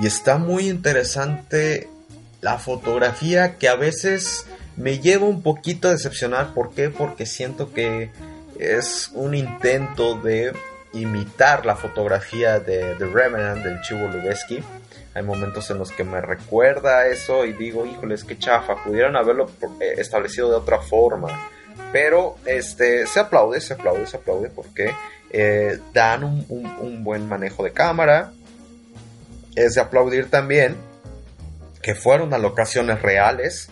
y 0.00 0.06
está 0.06 0.38
muy 0.38 0.68
interesante 0.68 1.88
la 2.40 2.58
fotografía 2.58 3.56
que 3.56 3.68
a 3.68 3.76
veces 3.76 4.46
me 4.76 4.98
lleva 4.98 5.26
un 5.26 5.42
poquito 5.42 5.88
a 5.88 5.92
decepcionar. 5.92 6.54
¿Por 6.54 6.72
qué? 6.74 6.90
Porque 6.90 7.26
siento 7.26 7.72
que 7.72 8.10
es 8.58 9.10
un 9.14 9.34
intento 9.34 10.14
de 10.14 10.52
imitar 10.92 11.66
la 11.66 11.76
fotografía 11.76 12.60
de 12.60 12.94
The 12.96 13.06
Revenant 13.06 13.62
del 13.62 13.80
Chivo 13.82 14.08
Lubeski. 14.08 14.62
Hay 15.14 15.22
momentos 15.22 15.70
en 15.70 15.78
los 15.78 15.90
que 15.90 16.04
me 16.04 16.20
recuerda 16.20 17.06
eso 17.06 17.44
y 17.44 17.52
digo, 17.52 17.86
híjoles, 17.86 18.24
qué 18.24 18.38
chafa, 18.38 18.82
pudieran 18.82 19.16
haberlo 19.16 19.50
eh, 19.80 19.94
establecido 19.98 20.50
de 20.50 20.56
otra 20.56 20.78
forma. 20.80 21.28
Pero 21.92 22.36
este, 22.44 23.06
se 23.06 23.20
aplaude, 23.20 23.60
se 23.60 23.74
aplaude, 23.74 24.06
se 24.06 24.16
aplaude 24.16 24.50
porque 24.50 24.92
eh, 25.30 25.78
dan 25.92 26.24
un, 26.24 27.04
buen 27.04 27.28
manejo 27.28 27.64
de 27.64 27.72
cámara. 27.72 28.32
Es 29.54 29.74
de 29.74 29.80
aplaudir 29.80 30.30
también 30.30 30.76
que 31.82 31.94
fueron 31.94 32.34
a 32.34 32.38
locaciones 32.38 33.00
reales, 33.02 33.70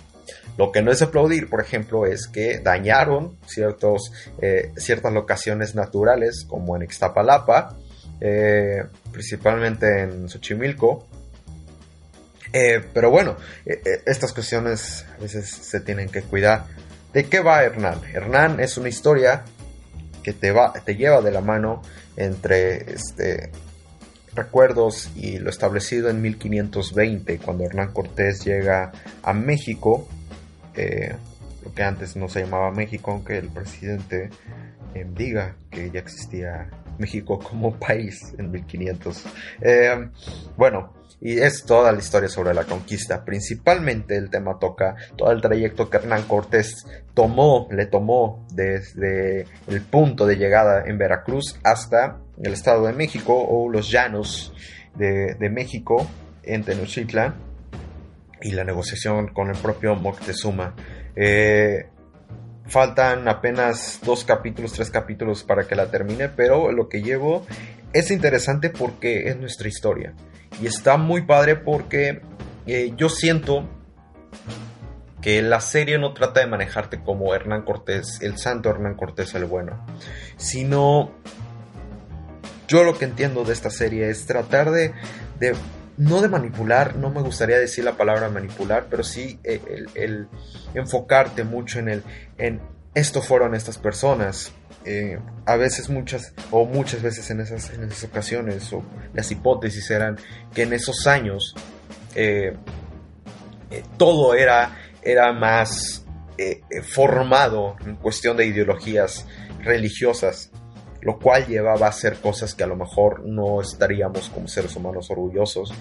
lo 0.56 0.72
que 0.72 0.82
no 0.82 0.90
es 0.90 1.02
aplaudir, 1.02 1.48
por 1.48 1.60
ejemplo, 1.60 2.06
es 2.06 2.26
que 2.26 2.58
dañaron 2.58 3.36
ciertos, 3.46 4.12
eh, 4.40 4.72
ciertas 4.76 5.12
locaciones 5.12 5.74
naturales, 5.74 6.44
como 6.48 6.76
en 6.76 6.82
Ixtapalapa, 6.82 7.76
eh, 8.20 8.84
principalmente 9.12 10.02
en 10.02 10.28
Xochimilco. 10.28 11.06
Eh, 12.52 12.82
pero 12.94 13.10
bueno, 13.10 13.36
estas 13.64 14.32
cuestiones 14.32 15.04
a 15.14 15.20
veces 15.20 15.48
se 15.48 15.80
tienen 15.80 16.08
que 16.08 16.22
cuidar. 16.22 16.64
¿De 17.12 17.26
qué 17.26 17.40
va 17.40 17.62
Hernán? 17.62 18.00
Hernán 18.14 18.60
es 18.60 18.78
una 18.78 18.88
historia 18.88 19.44
que 20.22 20.32
te, 20.32 20.52
va, 20.52 20.72
te 20.72 20.96
lleva 20.96 21.20
de 21.20 21.30
la 21.30 21.40
mano 21.40 21.82
entre 22.16 22.92
este, 22.92 23.50
recuerdos 24.36 25.10
y 25.16 25.38
lo 25.38 25.50
establecido 25.50 26.10
en 26.10 26.22
1520, 26.22 27.38
cuando 27.38 27.64
Hernán 27.64 27.92
Cortés 27.92 28.44
llega 28.44 28.92
a 29.22 29.32
México 29.32 30.06
eh, 30.76 31.14
lo 31.64 31.74
que 31.74 31.82
antes 31.82 32.16
no 32.16 32.28
se 32.28 32.40
llamaba 32.40 32.70
México, 32.70 33.10
aunque 33.10 33.38
el 33.38 33.48
presidente 33.48 34.30
eh, 34.94 35.06
diga 35.14 35.56
que 35.70 35.90
ya 35.90 36.00
existía 36.00 36.70
México 36.98 37.38
como 37.38 37.74
país 37.78 38.34
en 38.38 38.50
1500. 38.50 39.24
Eh, 39.62 40.08
bueno, 40.56 40.92
y 41.20 41.38
es 41.38 41.64
toda 41.64 41.92
la 41.92 41.98
historia 41.98 42.28
sobre 42.28 42.54
la 42.54 42.64
conquista. 42.64 43.24
Principalmente 43.24 44.16
el 44.16 44.30
tema 44.30 44.58
toca 44.58 44.96
todo 45.16 45.32
el 45.32 45.40
trayecto 45.40 45.88
que 45.88 45.96
Hernán 45.96 46.24
Cortés 46.24 46.86
tomó, 47.14 47.68
le 47.70 47.86
tomó 47.86 48.46
desde 48.52 49.46
el 49.66 49.80
punto 49.80 50.26
de 50.26 50.36
llegada 50.36 50.84
en 50.86 50.98
Veracruz 50.98 51.58
hasta 51.64 52.18
el 52.42 52.52
Estado 52.52 52.86
de 52.86 52.92
México 52.92 53.34
o 53.36 53.68
los 53.68 53.90
llanos 53.90 54.52
de, 54.94 55.34
de 55.34 55.50
México 55.50 56.06
en 56.42 56.62
Tenochtitlan 56.62 57.34
y 58.42 58.52
la 58.52 58.64
negociación 58.64 59.28
con 59.28 59.48
el 59.50 59.56
propio 59.56 59.94
Moctezuma. 59.96 60.74
Eh, 61.14 61.88
faltan 62.66 63.28
apenas 63.28 64.00
dos 64.04 64.24
capítulos, 64.24 64.72
tres 64.72 64.90
capítulos 64.90 65.44
para 65.44 65.66
que 65.66 65.74
la 65.74 65.90
termine, 65.90 66.28
pero 66.28 66.72
lo 66.72 66.88
que 66.88 67.02
llevo 67.02 67.46
es 67.92 68.10
interesante 68.10 68.70
porque 68.70 69.28
es 69.28 69.36
nuestra 69.36 69.68
historia. 69.68 70.14
Y 70.60 70.66
está 70.66 70.96
muy 70.96 71.22
padre 71.22 71.56
porque 71.56 72.20
eh, 72.66 72.92
yo 72.96 73.08
siento 73.08 73.68
que 75.20 75.42
la 75.42 75.60
serie 75.60 75.98
no 75.98 76.12
trata 76.12 76.40
de 76.40 76.46
manejarte 76.46 77.00
como 77.00 77.34
Hernán 77.34 77.62
Cortés, 77.62 78.20
el 78.20 78.38
santo 78.38 78.70
Hernán 78.70 78.94
Cortés 78.94 79.34
el 79.34 79.44
bueno, 79.44 79.84
sino 80.36 81.12
yo 82.68 82.84
lo 82.84 82.98
que 82.98 83.04
entiendo 83.04 83.44
de 83.44 83.52
esta 83.52 83.70
serie 83.70 84.10
es 84.10 84.26
tratar 84.26 84.70
de, 84.70 84.92
de 85.38 85.54
no 85.96 86.20
de 86.20 86.28
manipular, 86.28 86.96
no 86.96 87.10
me 87.10 87.22
gustaría 87.22 87.58
decir 87.58 87.84
la 87.84 87.96
palabra 87.96 88.28
manipular, 88.28 88.86
pero 88.90 89.02
sí 89.02 89.38
eh, 89.44 89.60
el, 89.94 90.28
enfocarte 90.74 91.44
mucho 91.44 91.78
en 91.78 91.88
el, 91.88 92.02
en 92.38 92.60
esto 92.94 93.22
fueron 93.22 93.54
estas 93.54 93.78
personas. 93.78 94.52
Eh, 94.84 95.18
a 95.46 95.56
veces 95.56 95.88
muchas, 95.88 96.32
o 96.50 96.64
muchas 96.64 97.02
veces 97.02 97.28
en 97.30 97.40
esas, 97.40 97.70
en 97.70 97.84
esas 97.84 98.04
ocasiones, 98.04 98.72
o 98.72 98.82
las 99.14 99.30
hipótesis 99.30 99.90
eran 99.90 100.16
que 100.54 100.62
en 100.62 100.72
esos 100.72 101.06
años 101.06 101.54
eh, 102.14 102.54
todo 103.96 104.34
era, 104.34 104.76
era 105.02 105.32
más 105.32 106.04
formado 106.82 107.76
en 107.84 107.96
cuestión 107.96 108.36
de 108.36 108.46
ideologías 108.46 109.26
religiosas 109.64 110.50
lo 111.06 111.20
cual 111.20 111.46
llevaba 111.46 111.86
a 111.86 111.90
hacer 111.90 112.16
cosas 112.16 112.56
que 112.56 112.64
a 112.64 112.66
lo 112.66 112.74
mejor 112.74 113.24
no 113.24 113.60
estaríamos 113.60 114.28
como 114.28 114.48
seres 114.48 114.74
humanos 114.74 115.08
orgullosos. 115.08 115.72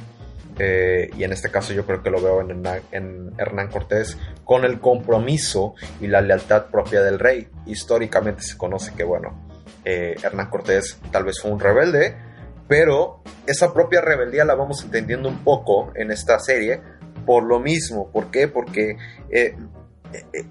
Eh, 0.60 1.10
y 1.18 1.24
en 1.24 1.34
este 1.34 1.50
caso 1.50 1.74
yo 1.74 1.84
creo 1.84 2.04
que 2.04 2.12
lo 2.12 2.22
veo 2.22 2.42
en, 2.42 3.34
Hernán 3.36 3.70
Cortés 3.70 4.20
con 4.44 4.66
el 4.66 4.80
compromiso 4.80 5.74
y 6.00 6.06
la 6.06 6.22
lealtad 6.22 6.68
propia 6.68 7.02
del 7.02 7.18
rey. 7.18 7.48
Históricamente 7.66 8.44
se 8.44 8.56
conoce 8.56 8.94
que, 8.94 9.04
bueno, 9.04 9.48
eh, 9.84 10.14
Hernán 10.22 10.52
Cortés 10.52 11.00
tal 11.12 11.24
vez 11.24 11.42
fue 11.42 11.50
un 11.50 11.60
rebelde, 11.60 12.16
pero 12.68 13.24
esa 13.48 13.74
propia 13.74 14.02
rebeldía 14.02 14.46
la 14.46 14.54
vamos 14.54 14.84
entendiendo 14.84 15.28
un 15.28 15.44
poco 15.44 15.92
en 15.96 16.12
esta 16.12 16.38
serie 16.38 16.82
por 17.26 17.46
lo 17.46 17.60
mismo. 17.60 18.12
¿Por 18.12 18.30
qué? 18.30 18.48
Porque 18.48 18.98
eh, 19.32 19.56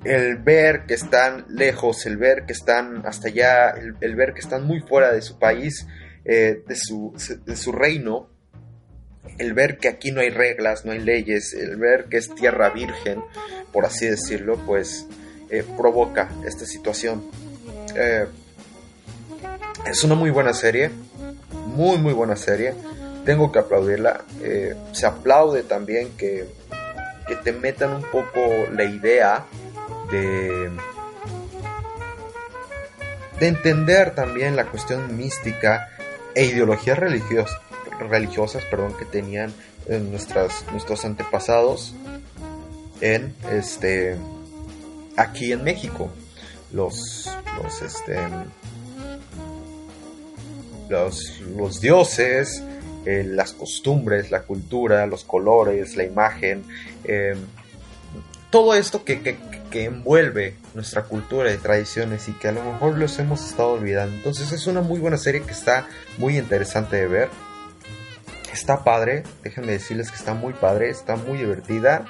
el 0.04 0.36
ver 0.36 0.86
que 0.86 0.94
están 0.94 1.44
lejos, 1.48 2.06
el 2.06 2.16
ver 2.16 2.44
que 2.46 2.52
están 2.52 3.06
hasta 3.06 3.28
allá, 3.28 3.74
el, 4.00 4.14
ver 4.16 4.34
que 4.34 4.40
están 4.40 4.66
muy 4.66 4.80
fuera 4.80 5.12
de 5.12 5.22
su 5.22 5.38
país, 5.38 5.86
eh, 6.24 6.62
de, 6.66 6.76
su, 6.76 7.72
reino, 7.72 8.28
el 9.38 9.54
ver 9.54 9.78
que 9.78 9.88
aquí 9.88 10.12
no 10.12 10.20
hay 10.20 10.30
reglas, 10.30 10.84
no 10.84 10.92
hay 10.92 11.00
leyes, 11.00 11.54
el 11.54 11.76
ver 11.76 12.06
que 12.06 12.18
es 12.18 12.34
tierra 12.34 12.70
virgen, 12.70 13.22
por 13.72 13.84
así 13.84 14.06
decirlo, 14.06 14.58
pues 14.66 15.06
eh, 15.50 15.64
provoca 15.76 16.30
esta 16.46 16.66
situación. 16.66 17.24
Eh, 17.96 18.26
es 19.86 20.04
una 20.04 20.14
muy 20.14 20.30
buena 20.30 20.54
serie, 20.54 20.90
muy 21.66 21.98
muy 21.98 22.12
buena 22.12 22.36
serie, 22.36 22.74
tengo 23.24 23.52
que 23.52 23.58
aplaudirla. 23.58 24.24
se 24.92 25.06
aplaude 25.06 25.62
también 25.62 26.10
que 26.16 26.46
que 27.26 27.36
te 27.36 27.52
metan 27.52 27.94
un 27.94 28.02
poco 28.02 28.40
la 28.72 28.84
idea 28.84 29.44
de, 30.10 30.70
de 33.38 33.48
entender 33.48 34.14
también 34.14 34.56
la 34.56 34.66
cuestión 34.66 35.16
mística 35.16 35.90
e 36.34 36.44
ideologías 36.44 36.98
religiosas, 36.98 37.60
religiosas 37.98 38.64
perdón, 38.64 38.96
que 38.96 39.04
tenían 39.04 39.52
nuestros 39.88 41.04
antepasados 41.04 41.94
en 43.00 43.34
este 43.50 44.16
aquí 45.16 45.52
en 45.52 45.62
México. 45.62 46.10
Los, 46.72 47.30
los, 47.62 47.82
este, 47.82 48.18
los, 50.88 51.40
los 51.56 51.80
dioses, 51.80 52.62
eh, 53.04 53.22
las 53.22 53.52
costumbres, 53.52 54.30
la 54.30 54.42
cultura, 54.42 55.06
los 55.06 55.24
colores, 55.24 55.96
la 55.96 56.04
imagen, 56.04 56.64
eh, 57.04 57.34
todo 58.50 58.74
esto 58.74 59.04
que, 59.04 59.20
que, 59.20 59.36
que, 59.70 59.84
envuelve 59.84 60.54
nuestra 60.74 61.02
cultura 61.02 61.52
y 61.52 61.58
tradiciones 61.58 62.28
y 62.28 62.32
que 62.32 62.48
a 62.48 62.52
lo 62.52 62.64
mejor 62.64 62.96
los 62.96 63.18
hemos 63.18 63.46
estado 63.46 63.72
olvidando. 63.72 64.16
Entonces 64.16 64.52
es 64.52 64.66
una 64.66 64.80
muy 64.80 65.00
buena 65.00 65.18
serie 65.18 65.42
que 65.42 65.52
está 65.52 65.86
muy 66.16 66.38
interesante 66.38 66.96
de 66.96 67.06
ver. 67.08 67.28
Está 68.52 68.84
padre, 68.84 69.24
déjenme 69.42 69.72
decirles 69.72 70.10
que 70.10 70.16
está 70.16 70.32
muy 70.32 70.54
padre, 70.54 70.88
está 70.88 71.16
muy 71.16 71.38
divertida, 71.38 72.06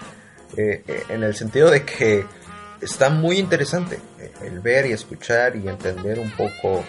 eh, 0.56 0.84
en 1.08 1.24
el 1.24 1.34
sentido 1.34 1.70
de 1.70 1.84
que 1.84 2.26
está 2.80 3.08
muy 3.08 3.38
interesante 3.38 3.98
el 4.42 4.60
ver 4.60 4.86
y 4.86 4.92
escuchar 4.92 5.56
y 5.56 5.66
entender 5.66 6.18
un 6.20 6.30
poco 6.30 6.84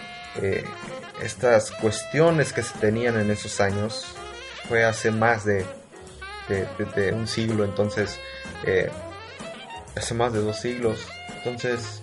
estas 1.22 1.70
cuestiones 1.70 2.52
que 2.52 2.62
se 2.62 2.78
tenían 2.78 3.18
en 3.18 3.30
esos 3.30 3.60
años. 3.60 4.06
Fue 4.68 4.84
hace 4.84 5.10
más 5.10 5.44
de, 5.44 5.64
de, 6.48 7.12
un 7.12 7.28
siglo, 7.28 7.64
entonces, 7.64 8.18
eh, 8.64 8.90
hace 9.96 10.14
más 10.14 10.32
de 10.32 10.40
dos 10.40 10.58
siglos. 10.58 11.06
Entonces, 11.36 12.02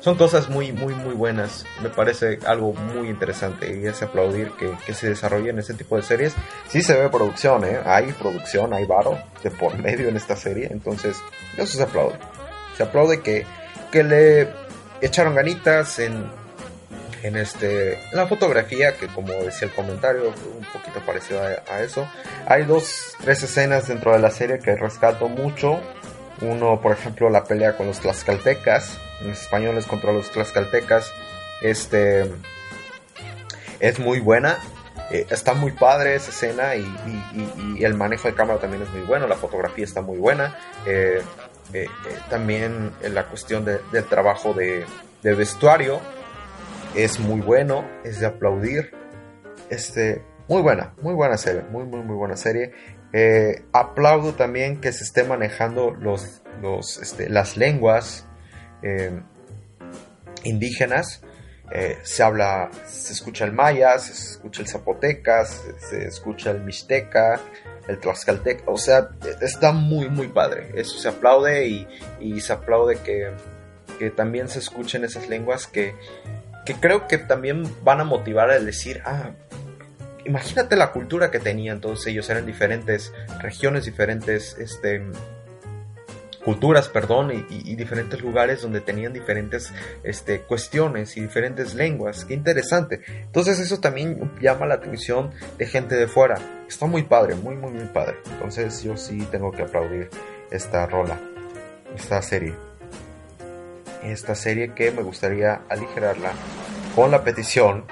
son 0.00 0.16
cosas 0.16 0.48
muy, 0.48 0.72
muy, 0.72 0.94
muy 0.94 1.14
buenas. 1.14 1.66
Me 1.82 1.90
parece 1.90 2.38
algo 2.46 2.72
muy 2.72 3.08
interesante 3.08 3.78
y 3.78 3.86
es 3.86 4.02
aplaudir 4.02 4.50
que, 4.52 4.72
que 4.86 4.94
se 4.94 5.10
desarrollen 5.10 5.58
ese 5.58 5.74
tipo 5.74 5.96
de 5.96 6.02
series. 6.02 6.34
Sí 6.68 6.82
se 6.82 6.98
ve 6.98 7.10
producción, 7.10 7.64
¿eh? 7.64 7.80
Hay 7.84 8.12
producción, 8.12 8.72
hay 8.72 8.86
varo 8.86 9.18
de 9.42 9.50
por 9.50 9.76
medio 9.78 10.08
en 10.08 10.16
esta 10.16 10.36
serie. 10.36 10.68
Entonces, 10.70 11.18
eso 11.58 11.76
se 11.76 11.82
aplaude. 11.82 12.16
Se 12.78 12.82
aplaude 12.84 13.20
que, 13.20 13.44
que 13.92 14.02
le 14.02 14.48
echaron 15.02 15.34
ganitas 15.34 15.98
en, 15.98 16.30
en 17.22 17.36
este 17.36 17.98
la 18.12 18.26
fotografía 18.26 18.96
que 18.96 19.06
como 19.08 19.32
decía 19.32 19.68
el 19.68 19.74
comentario 19.74 20.28
un 20.28 20.64
poquito 20.72 21.00
parecido 21.04 21.40
a, 21.42 21.80
eso. 21.80 22.08
Hay 22.46 22.64
dos 22.64 23.14
tres 23.22 23.42
escenas 23.42 23.88
dentro 23.88 24.12
de 24.12 24.18
la 24.18 24.30
serie 24.30 24.58
que 24.58 24.76
rescato 24.76 25.28
mucho. 25.28 25.80
Uno 26.40 26.80
por 26.80 26.92
ejemplo 26.92 27.28
la 27.28 27.44
pelea 27.44 27.76
con 27.76 27.86
los 27.86 28.00
tlaxcaltecas 28.00 28.98
los 29.22 29.42
españoles 29.42 29.86
contra 29.86 30.12
los 30.12 30.30
tlaxcaltecas. 30.30 31.12
Este 31.60 32.30
es 33.80 33.98
muy 33.98 34.20
buena 34.20 34.58
eh, 35.10 35.26
está 35.28 35.54
muy 35.54 35.72
padre 35.72 36.14
esa 36.14 36.30
escena 36.30 36.76
y, 36.76 36.86
el 37.84 37.94
manejo 37.94 38.28
de 38.28 38.34
cámara 38.34 38.60
también 38.60 38.82
es 38.82 38.90
muy 38.90 39.00
bueno 39.02 39.26
la 39.26 39.36
fotografía 39.36 39.84
está 39.84 40.02
muy 40.02 40.18
buena. 40.18 40.56
Eh, 40.86 41.22
eh, 41.72 41.88
también 42.28 42.92
la 43.02 43.26
cuestión 43.26 43.64
del 43.64 44.04
trabajo 44.04 44.54
de, 44.54 44.84
de 45.22 45.34
vestuario 45.34 46.00
es 46.94 47.20
muy 47.20 47.40
bueno, 47.40 47.84
es 48.04 48.20
de 48.20 48.26
aplaudir. 48.26 48.92
Este, 49.68 50.22
muy 50.48 50.62
buena, 50.62 50.94
muy 51.00 51.14
buena 51.14 51.36
serie, 51.36 51.62
muy, 51.70 51.84
muy, 51.84 52.02
muy 52.02 52.16
buena 52.16 52.36
serie. 52.36 52.72
Eh, 53.12 53.64
aplaudo 53.72 54.34
también 54.34 54.80
que 54.80 54.92
se 54.92 55.04
esté 55.04 55.24
manejando 55.24 55.92
los, 55.92 56.42
los, 56.60 56.98
este, 56.98 57.28
las 57.28 57.56
lenguas 57.56 58.26
eh, 58.82 59.20
indígenas. 60.44 61.22
Eh, 61.72 61.98
se 62.02 62.24
habla, 62.24 62.68
se 62.84 63.12
escucha 63.12 63.44
el 63.44 63.52
maya, 63.52 63.96
se 64.00 64.12
escucha 64.12 64.62
el 64.62 64.66
zapoteca, 64.66 65.44
se, 65.44 66.04
escucha 66.04 66.50
el 66.50 66.64
mixteca, 66.64 67.40
el 67.86 68.00
tlaxcalteca, 68.00 68.64
o 68.66 68.76
sea, 68.76 69.10
está 69.40 69.70
muy, 69.70 70.08
muy 70.08 70.26
padre. 70.26 70.72
Eso 70.74 70.98
se 70.98 71.08
aplaude 71.08 71.68
y, 71.68 71.88
y 72.18 72.40
se 72.40 72.52
aplaude 72.52 72.96
que, 72.96 73.30
que 74.00 74.10
también 74.10 74.48
se 74.48 74.58
escuchen 74.58 75.04
esas 75.04 75.28
lenguas 75.28 75.68
que, 75.68 75.94
creo 76.74 77.08
que 77.08 77.18
también 77.18 77.64
van 77.82 78.00
a 78.00 78.04
motivar 78.04 78.50
a 78.50 78.58
decir, 78.58 79.02
ah, 79.04 79.30
imagínate 80.24 80.76
la 80.76 80.92
cultura 80.92 81.30
que 81.30 81.38
tenían 81.38 81.80
todos 81.80 82.06
ellos, 82.06 82.28
eran 82.30 82.46
diferentes 82.46 83.12
regiones, 83.40 83.84
diferentes 83.84 84.56
este, 84.58 85.02
culturas, 86.44 86.88
perdón, 86.88 87.46
y, 87.48 87.74
diferentes 87.74 88.20
lugares 88.20 88.62
donde 88.62 88.80
tenían 88.80 89.12
diferentes 89.12 89.72
este, 90.02 90.40
cuestiones 90.42 91.16
y 91.16 91.20
diferentes 91.20 91.74
lenguas. 91.74 92.24
Qué 92.24 92.34
interesante. 92.34 93.00
Entonces 93.08 93.58
eso 93.58 93.80
también 93.80 94.30
llama 94.40 94.66
la 94.66 94.74
atención 94.74 95.30
de 95.58 95.66
gente 95.66 95.96
de 95.96 96.06
fuera. 96.06 96.38
Está 96.68 96.86
muy 96.86 97.02
padre, 97.04 97.34
muy, 97.34 97.56
muy, 97.56 97.72
muy 97.72 97.86
padre. 97.86 98.16
Entonces 98.32 98.82
yo 98.82 98.96
sí 98.96 99.26
tengo 99.30 99.50
que 99.52 99.62
aplaudir 99.62 100.10
esta 100.50 100.86
rola, 100.86 101.18
esta 101.96 102.20
serie 102.22 102.69
esta 104.02 104.34
serie 104.34 104.74
que 104.74 104.90
me 104.90 105.02
gustaría 105.02 105.62
aligerarla 105.68 106.32
con 106.94 107.10
la 107.10 107.22
petición. 107.22 107.84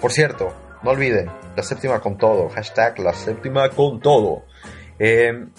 Por 0.00 0.12
cierto, 0.12 0.52
no 0.82 0.90
olviden, 0.90 1.30
la 1.56 1.62
séptima 1.62 2.00
con 2.00 2.18
todo, 2.18 2.48
hashtag 2.48 2.98
la 3.00 3.12
séptima 3.12 3.68
con 3.70 4.00
todo. 4.00 4.44
Em, 4.98 5.50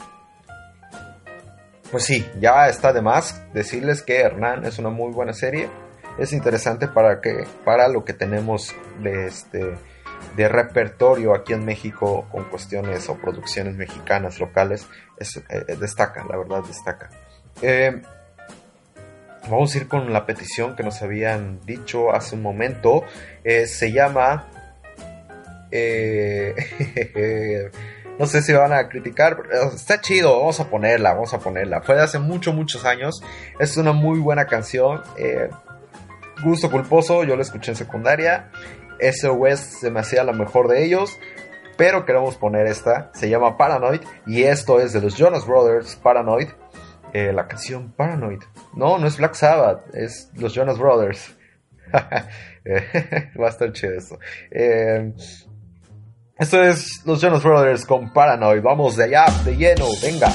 pues 1.92 2.04
sí, 2.04 2.26
ya 2.40 2.70
está 2.70 2.94
de 2.94 3.02
más 3.02 3.42
decirles 3.54 4.04
que 4.04 4.22
Hernán 4.22 4.66
es 4.66 4.80
una 4.80 4.90
muy 4.90 5.12
buena 5.12 5.34
serie. 5.34 5.70
Es 6.18 6.34
interesante 6.34 6.88
para 6.88 7.22
para 7.64 7.88
lo 7.88 8.04
que 8.04 8.14
tenemos 8.14 8.76
de 9.02 9.28
este 9.28 9.76
de 10.36 10.48
repertorio 10.48 11.34
aquí 11.34 11.54
en 11.54 11.66
México 11.66 12.28
con 12.32 12.46
cuestiones 12.46 13.10
o 13.10 13.16
producciones 13.16 13.76
mexicanas 13.76 14.40
locales 14.40 14.88
es, 15.18 15.38
eh, 15.38 15.76
destaca, 15.80 16.26
la 16.30 16.38
verdad 16.38 16.64
destaca. 16.64 17.10
Eh, 17.62 18.02
Vamos 19.50 19.74
a 19.74 19.80
ir 19.80 19.88
con 19.88 20.14
la 20.14 20.28
petición 20.28 20.76
que 20.76 20.84
nos 20.84 21.02
habían 21.02 21.60
dicho 21.66 22.14
hace 22.14 22.36
un 22.36 22.44
momento. 22.44 23.04
Eh, 23.44 23.66
se 23.66 23.92
llama... 23.92 24.48
Eh, 25.72 26.54
no 28.20 28.28
sé 28.28 28.44
si 28.44 28.54
van 28.54 28.74
a 28.74 28.88
criticar, 28.90 29.38
está 29.74 30.02
chido, 30.02 30.38
vamos 30.40 30.60
a 30.60 30.70
ponerla, 30.70 31.14
vamos 31.14 31.34
a 31.34 31.40
ponerla. 31.40 31.82
Fue 31.82 31.96
de 31.96 32.02
hace 32.02 32.20
muchos, 32.20 32.54
muchos 32.54 32.86
años. 32.86 33.24
Es 33.60 33.76
una 33.78 33.92
muy 33.92 34.20
buena 34.20 34.46
canción. 34.46 35.02
Eh, 35.18 35.50
gusto 36.44 36.70
culposo, 36.70 37.24
yo 37.24 37.36
la 37.36 37.42
escuché 37.42 37.72
en 37.72 37.78
secundaria. 37.78 38.52
SOS 39.00 39.60
se 39.60 39.90
me 39.90 40.02
hacía 40.02 40.24
la 40.24 40.34
mejor 40.34 40.68
de 40.68 40.86
ellos. 40.86 41.18
Pero 41.76 42.06
queremos 42.06 42.36
poner 42.36 42.68
esta. 42.68 43.10
Se 43.16 43.30
llama 43.30 43.58
Paranoid. 43.58 44.02
Y 44.28 44.44
esto 44.44 44.80
es 44.80 44.94
de 44.94 45.02
los 45.02 45.16
Jonas 45.16 45.48
Brothers, 45.48 45.96
Paranoid. 45.96 46.50
la 47.14 47.48
canción 47.48 47.94
Paranoid. 47.94 48.42
No, 48.74 48.98
no 48.98 49.08
es 49.08 49.18
Black 49.18 49.36
Sabbath, 49.36 49.94
es 49.94 50.30
los 50.36 50.54
Jonas 50.54 50.78
Brothers. 50.78 51.36
Va 51.94 53.48
a 53.48 53.50
estar 53.50 53.72
chido 53.74 53.94
eso. 53.94 54.20
Eh, 54.52 55.12
esto 56.38 56.64
es 56.64 57.06
los 57.06 57.20
Jonas 57.22 57.44
Brothers 57.44 57.86
con 57.86 58.14
Paranoid. 58.14 58.62
Vamos 58.62 58.96
de 58.96 59.06
allá, 59.06 59.26
de 59.44 59.56
lleno, 59.58 59.86
venga. 60.02 60.32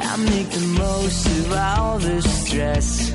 I 0.00 0.16
make 0.18 0.50
the 0.50 0.66
most 0.78 1.26
of 1.26 1.52
all 1.52 1.98
the 1.98 2.22
stress. 2.22 3.12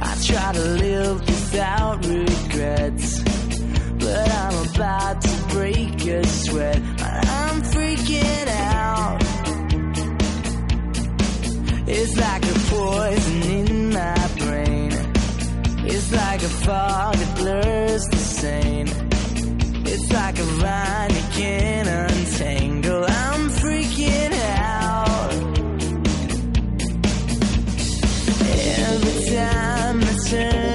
I 0.00 0.14
try 0.24 0.52
to 0.52 0.60
live 0.60 1.20
without 1.20 2.06
regrets. 2.06 3.20
But 3.98 4.30
I'm 4.30 4.74
about 4.74 5.20
to 5.20 5.54
break 5.54 6.06
a 6.06 6.24
sweat. 6.26 6.91
I'm 7.12 7.62
freaking 7.62 8.48
out. 8.48 9.22
It's 11.86 12.16
like 12.16 12.44
a 12.44 12.54
poison 12.70 13.42
in 13.42 13.90
my 13.90 14.28
brain. 14.38 14.92
It's 15.84 16.12
like 16.12 16.42
a 16.42 16.48
fog 16.48 17.14
that 17.14 17.36
blurs 17.36 18.04
the 18.04 18.16
same. 18.16 18.86
It's 19.84 20.12
like 20.12 20.38
a 20.38 20.48
vine 20.62 21.10
you 21.10 21.24
can't 21.32 21.88
untangle. 21.88 23.04
I'm 23.04 23.50
freaking 23.50 24.32
out. 24.32 25.32
Every 28.90 29.36
time 29.36 30.02
I 30.02 30.16
turn 30.28 30.71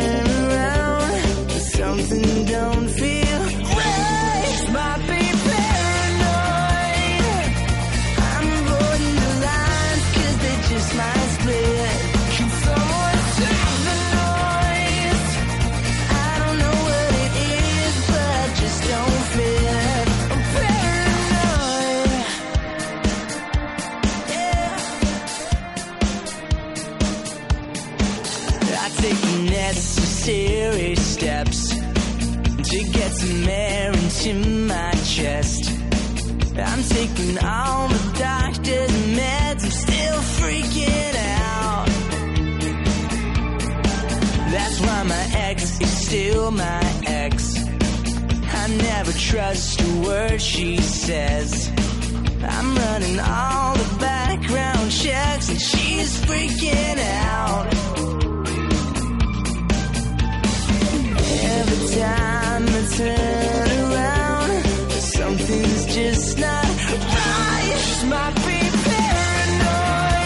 some 33.19 33.49
air 33.49 33.91
into 33.91 34.33
my 34.67 34.91
chest. 35.05 35.71
I'm 36.55 36.83
taking 36.83 37.37
all 37.43 37.87
the 37.87 38.19
doctor's 38.19 38.91
and 38.91 39.17
meds, 39.17 39.63
I'm 39.63 39.71
still 39.71 40.19
freaking 40.39 41.15
out. 41.49 41.87
That's 44.51 44.79
why 44.81 45.03
my 45.03 45.25
ex 45.49 45.81
is 45.81 46.07
still 46.07 46.51
my 46.51 46.83
ex. 47.05 47.57
I 48.61 48.67
never 48.67 49.11
trust 49.13 49.81
a 49.81 49.89
word 50.07 50.41
she 50.41 50.77
says. 50.77 51.71
I'm 52.43 52.75
running 52.75 53.19
all 53.19 53.73
the 53.75 53.97
background 53.99 54.91
checks 54.91 55.49
and 55.49 55.61
she's 55.61 56.21
freaking 56.25 56.99
out. 56.99 57.67
Every 61.43 61.99
time 61.99 62.46
I 62.57 62.59
turn 62.97 63.91
around, 63.91 64.65
something's 64.89 65.85
just 65.93 66.39
not 66.39 66.65
right. 66.65 68.03
Might 68.09 68.35
be 68.47 68.59
paranoid. 68.87 70.17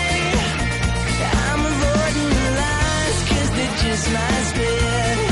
I'm 1.43 1.65
avoiding 1.71 2.29
the 2.39 2.51
they 3.57 3.69
just 3.83 4.13
might 4.13 4.43
spit. 4.45 5.30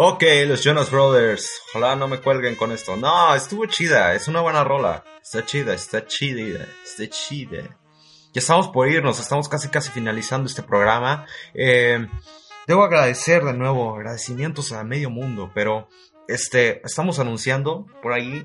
Ok, 0.00 0.22
los 0.46 0.62
Jonas 0.62 0.92
Brothers. 0.92 1.60
Ojalá 1.68 1.96
no 1.96 2.06
me 2.06 2.20
cuelguen 2.20 2.54
con 2.54 2.70
esto. 2.70 2.96
No, 2.96 3.34
estuvo 3.34 3.66
chida. 3.66 4.14
Es 4.14 4.28
una 4.28 4.40
buena 4.40 4.62
rola. 4.62 5.02
Está 5.20 5.44
chida, 5.44 5.74
está 5.74 6.06
chida, 6.06 6.68
está 6.84 7.08
chida. 7.08 7.76
Ya 8.32 8.38
estamos 8.38 8.68
por 8.68 8.88
irnos. 8.88 9.18
Estamos 9.18 9.48
casi 9.48 9.68
casi 9.70 9.90
finalizando 9.90 10.46
este 10.46 10.62
programa. 10.62 11.26
Eh, 11.52 12.06
debo 12.68 12.84
agradecer 12.84 13.42
de 13.42 13.54
nuevo. 13.54 13.96
Agradecimientos 13.96 14.70
a 14.70 14.84
medio 14.84 15.10
mundo. 15.10 15.50
Pero 15.52 15.88
este, 16.28 16.80
estamos 16.86 17.18
anunciando 17.18 17.84
por 18.00 18.12
ahí. 18.12 18.44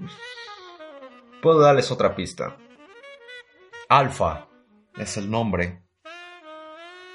Puedo 1.44 1.60
darles 1.60 1.92
otra 1.92 2.16
pista. 2.16 2.58
Alfa 3.90 4.48
es 4.98 5.18
el 5.18 5.30
nombre 5.30 5.84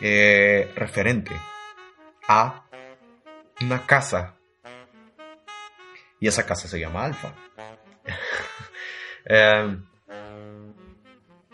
eh, 0.01 0.73
referente 0.77 1.35
a 2.29 2.68
una 3.61 3.87
casa. 3.87 4.35
Y 6.21 6.29
esa 6.29 6.47
casa 6.47 6.69
se 6.69 6.79
llama 6.79 7.05
Alfa. 7.05 7.35
Em, 9.31 9.85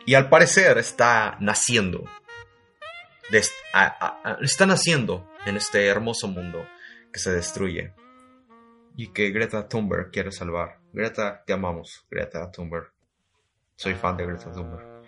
y 0.07 0.15
al 0.15 0.29
parecer 0.29 0.79
está 0.79 1.37
naciendo. 1.41 2.05
está 4.41 4.67
naciendo 4.67 5.29
en 5.45 5.57
este 5.57 5.89
hermoso 5.89 6.29
mundo 6.29 6.65
que 7.13 7.19
se 7.19 7.33
destruye. 7.33 7.93
Y 8.97 9.09
que 9.09 9.31
Greta 9.31 9.67
Thunberg 9.67 10.13
quiere 10.13 10.31
salvar. 10.31 10.79
Greta, 10.93 11.43
te 11.45 11.53
amamos, 11.53 12.07
Greta 12.09 12.49
Thunberg. 12.53 12.93
Soy 13.75 13.95
fan 13.95 14.17
de 14.17 14.27
Greta 14.27 14.53
Thunberg. 14.53 15.05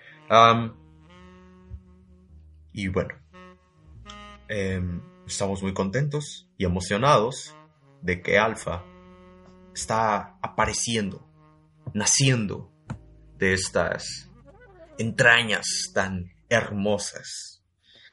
Y 2.72 2.88
bueno, 2.88 3.14
em, 4.48 5.00
estamos 5.26 5.62
muy 5.62 5.74
contentos 5.74 6.48
y 6.56 6.64
emocionados 6.64 7.54
de 8.00 8.22
que 8.22 8.38
Alpha 8.38 8.84
está 9.74 10.38
apareciendo, 10.40 11.28
naciendo 11.92 12.72
de 13.36 13.52
estas 13.52 14.30
entrañas 14.98 15.66
tan 15.92 16.32
hermosas 16.48 17.62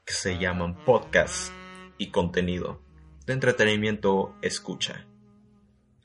que 0.03 0.14
se 0.14 0.38
llaman 0.38 0.84
podcast 0.84 1.53
y 1.97 2.09
contenido 2.09 2.82
de 3.26 3.34
entretenimiento 3.34 4.36
escucha. 4.41 5.07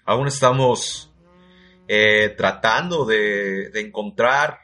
Aún 0.05 0.29
estamos 0.29 1.13
eh, 1.89 2.35
tratando 2.37 3.05
de, 3.05 3.71
de 3.71 3.81
encontrar 3.81 4.61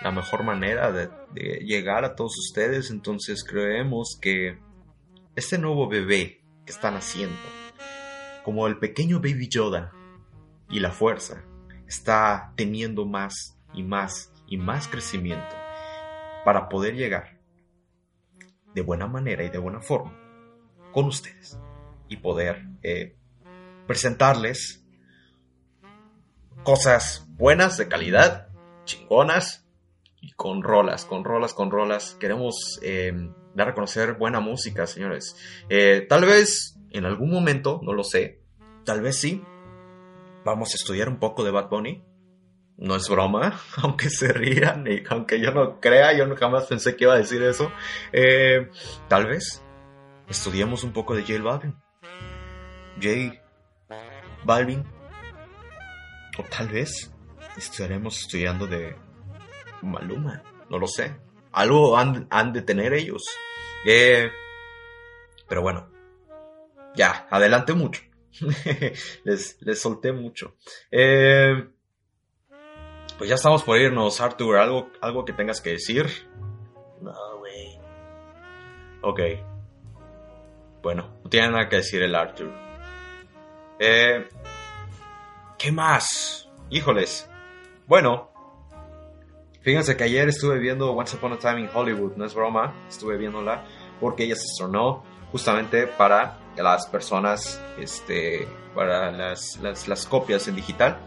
la 0.00 0.10
mejor 0.10 0.42
manera 0.42 0.90
de 0.90 1.10
llegar 1.64 2.04
a 2.04 2.16
todos 2.16 2.36
ustedes, 2.38 2.90
entonces 2.90 3.44
creemos 3.44 4.18
que 4.20 4.58
este 5.34 5.58
nuevo 5.58 5.88
bebé 5.88 6.42
que 6.66 6.72
están 6.72 6.94
haciendo, 6.94 7.38
como 8.44 8.66
el 8.66 8.78
pequeño 8.78 9.16
baby 9.16 9.48
Yoda 9.48 9.92
y 10.68 10.80
la 10.80 10.90
fuerza, 10.90 11.44
está 11.86 12.52
teniendo 12.56 13.06
más 13.06 13.58
y 13.72 13.82
más 13.82 14.32
y 14.46 14.56
más 14.56 14.88
crecimiento 14.88 15.56
para 16.44 16.68
poder 16.68 16.94
llegar 16.94 17.38
de 18.74 18.82
buena 18.82 19.06
manera 19.06 19.44
y 19.44 19.50
de 19.50 19.58
buena 19.58 19.80
forma 19.80 20.18
con 20.92 21.06
ustedes 21.06 21.58
y 22.08 22.18
poder 22.18 22.66
eh, 22.82 23.16
presentarles 23.86 24.84
cosas 26.62 27.26
buenas, 27.30 27.78
de 27.78 27.88
calidad, 27.88 28.48
chingonas 28.84 29.66
y 30.20 30.32
con 30.32 30.62
rolas, 30.62 31.04
con 31.04 31.24
rolas, 31.24 31.54
con 31.54 31.70
rolas. 31.70 32.16
Queremos 32.20 32.78
eh, 32.82 33.12
dar 33.54 33.68
a 33.68 33.74
conocer 33.74 34.14
buena 34.14 34.40
música, 34.40 34.86
señores. 34.86 35.36
Eh, 35.68 36.06
tal 36.08 36.24
vez 36.24 36.78
en 36.90 37.04
algún 37.04 37.30
momento, 37.30 37.80
no 37.82 37.92
lo 37.92 38.04
sé, 38.04 38.40
tal 38.84 39.00
vez 39.00 39.16
sí, 39.16 39.42
vamos 40.44 40.72
a 40.72 40.76
estudiar 40.76 41.08
un 41.08 41.18
poco 41.18 41.44
de 41.44 41.50
Bad 41.50 41.68
Bunny. 41.68 42.04
No 42.78 42.96
es 42.96 43.08
broma, 43.08 43.60
aunque 43.82 44.10
se 44.10 44.32
rían 44.32 44.86
y 44.86 45.02
aunque 45.08 45.40
yo 45.40 45.52
no 45.52 45.80
crea, 45.80 46.16
yo 46.16 46.26
no 46.26 46.36
jamás 46.36 46.66
pensé 46.66 46.96
que 46.96 47.04
iba 47.04 47.14
a 47.14 47.18
decir 47.18 47.42
eso. 47.42 47.70
Eh, 48.12 48.70
tal 49.08 49.26
vez 49.26 49.62
estudiemos 50.28 50.82
un 50.84 50.92
poco 50.92 51.14
de 51.14 51.22
J 51.22 51.42
Balvin. 51.42 51.76
J 53.00 53.40
Balvin. 54.44 54.84
O 56.38 56.42
tal 56.44 56.68
vez 56.68 57.12
estaremos 57.56 58.20
estudiando 58.20 58.66
de 58.66 58.96
Maluma. 59.82 60.42
No 60.70 60.78
lo 60.78 60.86
sé. 60.86 61.14
Algo 61.52 61.96
han, 61.96 62.26
han 62.30 62.52
de 62.52 62.62
tener 62.62 62.94
ellos. 62.94 63.24
Eh, 63.86 64.30
pero 65.48 65.62
bueno. 65.62 65.88
Ya, 66.94 67.26
adelante 67.30 67.74
mucho. 67.74 68.02
les, 69.24 69.60
les 69.60 69.80
solté 69.80 70.12
mucho. 70.12 70.56
Eh, 70.90 71.68
pues 73.18 73.28
ya 73.28 73.36
estamos 73.36 73.62
por 73.62 73.78
irnos, 73.78 74.20
Arthur. 74.20 74.56
¿Algo, 74.56 74.90
algo 75.00 75.24
que 75.24 75.32
tengas 75.32 75.60
que 75.60 75.70
decir? 75.70 76.06
No, 77.00 77.38
güey. 77.38 77.78
Ok. 79.02 79.20
Bueno, 80.82 81.20
no 81.22 81.30
tiene 81.30 81.50
nada 81.50 81.68
que 81.68 81.76
decir 81.76 82.02
el 82.02 82.14
Arthur. 82.14 82.52
Eh, 83.78 84.28
¿Qué 85.58 85.70
más? 85.70 86.50
Híjoles. 86.70 87.28
Bueno, 87.86 88.31
Fíjense 89.62 89.96
que 89.96 90.04
ayer 90.04 90.28
estuve 90.28 90.58
viendo 90.58 90.90
Once 90.92 91.16
Upon 91.16 91.34
a 91.34 91.38
Time 91.38 91.60
in 91.60 91.68
Hollywood, 91.72 92.16
no 92.16 92.24
es 92.24 92.34
broma, 92.34 92.74
estuve 92.88 93.16
viéndola 93.16 93.64
porque 94.00 94.24
ella 94.24 94.34
se 94.34 94.46
estrenó 94.46 95.04
justamente 95.30 95.86
para 95.86 96.38
las 96.56 96.86
personas, 96.88 97.62
este, 97.78 98.48
para 98.74 99.12
las, 99.12 99.58
las, 99.62 99.86
las 99.86 100.06
copias 100.06 100.48
en 100.48 100.56
digital. 100.56 100.98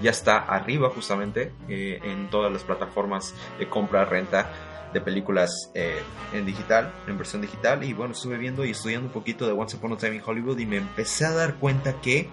Ya 0.00 0.10
está 0.10 0.38
arriba 0.38 0.90
justamente 0.90 1.52
eh, 1.68 1.98
en 2.02 2.30
todas 2.30 2.52
las 2.52 2.62
plataformas 2.62 3.34
de 3.58 3.68
compra, 3.68 4.04
renta 4.04 4.50
de 4.92 5.00
películas 5.00 5.72
eh, 5.74 6.00
en 6.32 6.46
digital, 6.46 6.92
en 7.08 7.18
versión 7.18 7.42
digital. 7.42 7.82
Y 7.82 7.92
bueno, 7.92 8.12
estuve 8.12 8.38
viendo 8.38 8.64
y 8.64 8.70
estudiando 8.70 9.08
un 9.08 9.12
poquito 9.12 9.44
de 9.46 9.52
Once 9.52 9.76
Upon 9.76 9.92
a 9.92 9.96
Time 9.96 10.16
in 10.16 10.22
Hollywood 10.24 10.58
y 10.58 10.66
me 10.66 10.76
empecé 10.76 11.26
a 11.26 11.32
dar 11.32 11.56
cuenta 11.56 12.00
que 12.00 12.30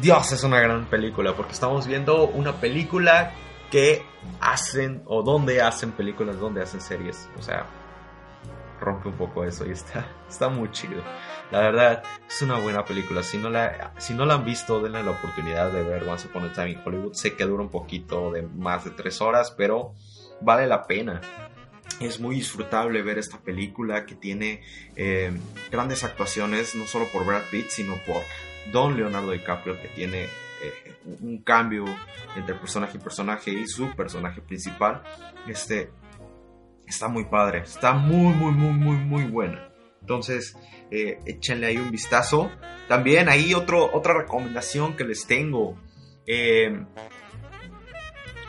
Dios 0.00 0.30
es 0.32 0.44
una 0.44 0.60
gran 0.60 0.86
película 0.86 1.34
porque 1.34 1.52
estamos 1.52 1.86
viendo 1.86 2.26
una 2.28 2.52
película 2.60 3.32
que 3.70 4.13
hacen 4.40 5.02
o 5.06 5.22
donde 5.22 5.62
hacen 5.62 5.92
películas, 5.92 6.38
donde 6.38 6.62
hacen 6.62 6.80
series. 6.80 7.28
O 7.38 7.42
sea, 7.42 7.66
rompe 8.80 9.08
un 9.08 9.14
poco 9.14 9.44
eso 9.44 9.66
y 9.66 9.70
está, 9.70 10.06
está 10.28 10.48
muy 10.48 10.70
chido. 10.70 11.02
La 11.50 11.60
verdad, 11.60 12.02
es 12.28 12.42
una 12.42 12.58
buena 12.58 12.84
película. 12.84 13.22
Si 13.22 13.38
no, 13.38 13.50
la, 13.50 13.92
si 13.98 14.14
no 14.14 14.26
la 14.26 14.34
han 14.34 14.44
visto, 14.44 14.80
denle 14.80 15.02
la 15.02 15.12
oportunidad 15.12 15.72
de 15.72 15.82
ver 15.82 16.04
Once 16.04 16.28
Upon 16.28 16.46
a 16.46 16.52
Time 16.52 16.70
in 16.72 16.80
Hollywood. 16.84 17.14
Sé 17.14 17.34
que 17.34 17.44
dura 17.44 17.62
un 17.62 17.70
poquito 17.70 18.30
de 18.30 18.42
más 18.42 18.84
de 18.84 18.90
tres 18.90 19.20
horas, 19.20 19.52
pero 19.56 19.94
vale 20.40 20.66
la 20.66 20.86
pena. 20.86 21.20
Es 22.00 22.18
muy 22.18 22.36
disfrutable 22.36 23.02
ver 23.02 23.18
esta 23.18 23.38
película 23.38 24.04
que 24.04 24.14
tiene 24.14 24.62
eh, 24.96 25.32
grandes 25.70 26.02
actuaciones, 26.02 26.74
no 26.74 26.86
solo 26.86 27.06
por 27.12 27.24
Brad 27.24 27.42
Pitt, 27.50 27.68
sino 27.68 27.96
por 28.06 28.22
Don 28.72 28.96
Leonardo 28.96 29.30
DiCaprio, 29.30 29.80
que 29.80 29.88
tiene 29.88 30.28
eh, 30.68 30.96
un 31.20 31.42
cambio 31.42 31.84
entre 32.36 32.54
personaje 32.54 32.96
y 32.96 33.00
personaje 33.00 33.50
y 33.50 33.66
su 33.66 33.94
personaje 33.94 34.40
principal. 34.40 35.02
Este 35.46 35.90
está 36.86 37.08
muy 37.08 37.24
padre, 37.24 37.60
está 37.60 37.92
muy, 37.92 38.34
muy, 38.34 38.52
muy, 38.52 38.72
muy, 38.72 38.96
muy 38.96 39.24
buena. 39.24 39.68
Entonces, 40.00 40.56
eh, 40.90 41.18
échenle 41.24 41.66
ahí 41.66 41.76
un 41.78 41.90
vistazo. 41.90 42.50
También 42.88 43.28
ahí 43.28 43.54
otro, 43.54 43.90
otra 43.94 44.14
recomendación 44.14 44.96
que 44.96 45.04
les 45.04 45.26
tengo. 45.26 45.78
Eh, 46.26 46.84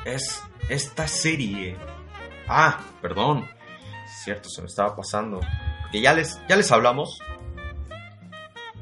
es 0.06 0.44
esta 0.70 1.08
serie. 1.08 1.78
Ah, 2.48 2.82
perdón. 3.02 3.48
Cierto, 4.24 4.50
se 4.50 4.62
me 4.62 4.68
estaba 4.68 4.96
pasando. 4.96 5.40
Que 5.92 6.02
ya 6.02 6.14
les, 6.14 6.40
ya 6.48 6.56
les 6.56 6.72
hablamos. 6.72 7.20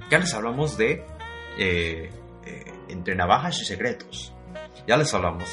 Ya 0.10 0.20
les 0.20 0.34
hablamos 0.34 0.78
de 0.78 1.06
eh, 1.58 2.10
eh, 2.46 2.74
Entre 2.90 3.16
Navajas 3.16 3.62
y 3.62 3.66
Secretos. 3.66 4.34
Ya 4.88 4.98
les 4.98 5.14
hablamos 5.14 5.50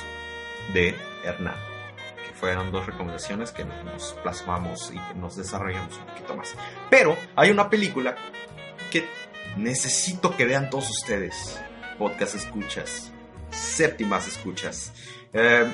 de 0.73 0.95
Hernán. 1.25 1.57
Que 2.27 2.35
fueron 2.35 2.73
dos 2.73 2.87
recomendaciones 2.87 3.53
que 3.53 3.65
nos 3.65 4.15
plasmamos 4.23 4.91
y 4.93 4.99
que 4.99 5.15
nos 5.15 5.37
desarrollamos 5.37 5.97
un 5.97 6.07
poquito 6.07 6.37
más. 6.37 6.55
Pero 6.89 7.17
hay 7.37 7.51
una 7.51 7.69
película 7.69 8.17
que 8.91 9.09
necesito 9.57 10.37
que 10.37 10.45
vean 10.45 10.71
todos 10.71 10.91
ustedes. 10.91 11.61
Podcast 11.99 12.35
escuchas. 12.35 13.13
Séptimas 13.51 14.27
escuchas. 14.29 14.93
Eh, 15.33 15.67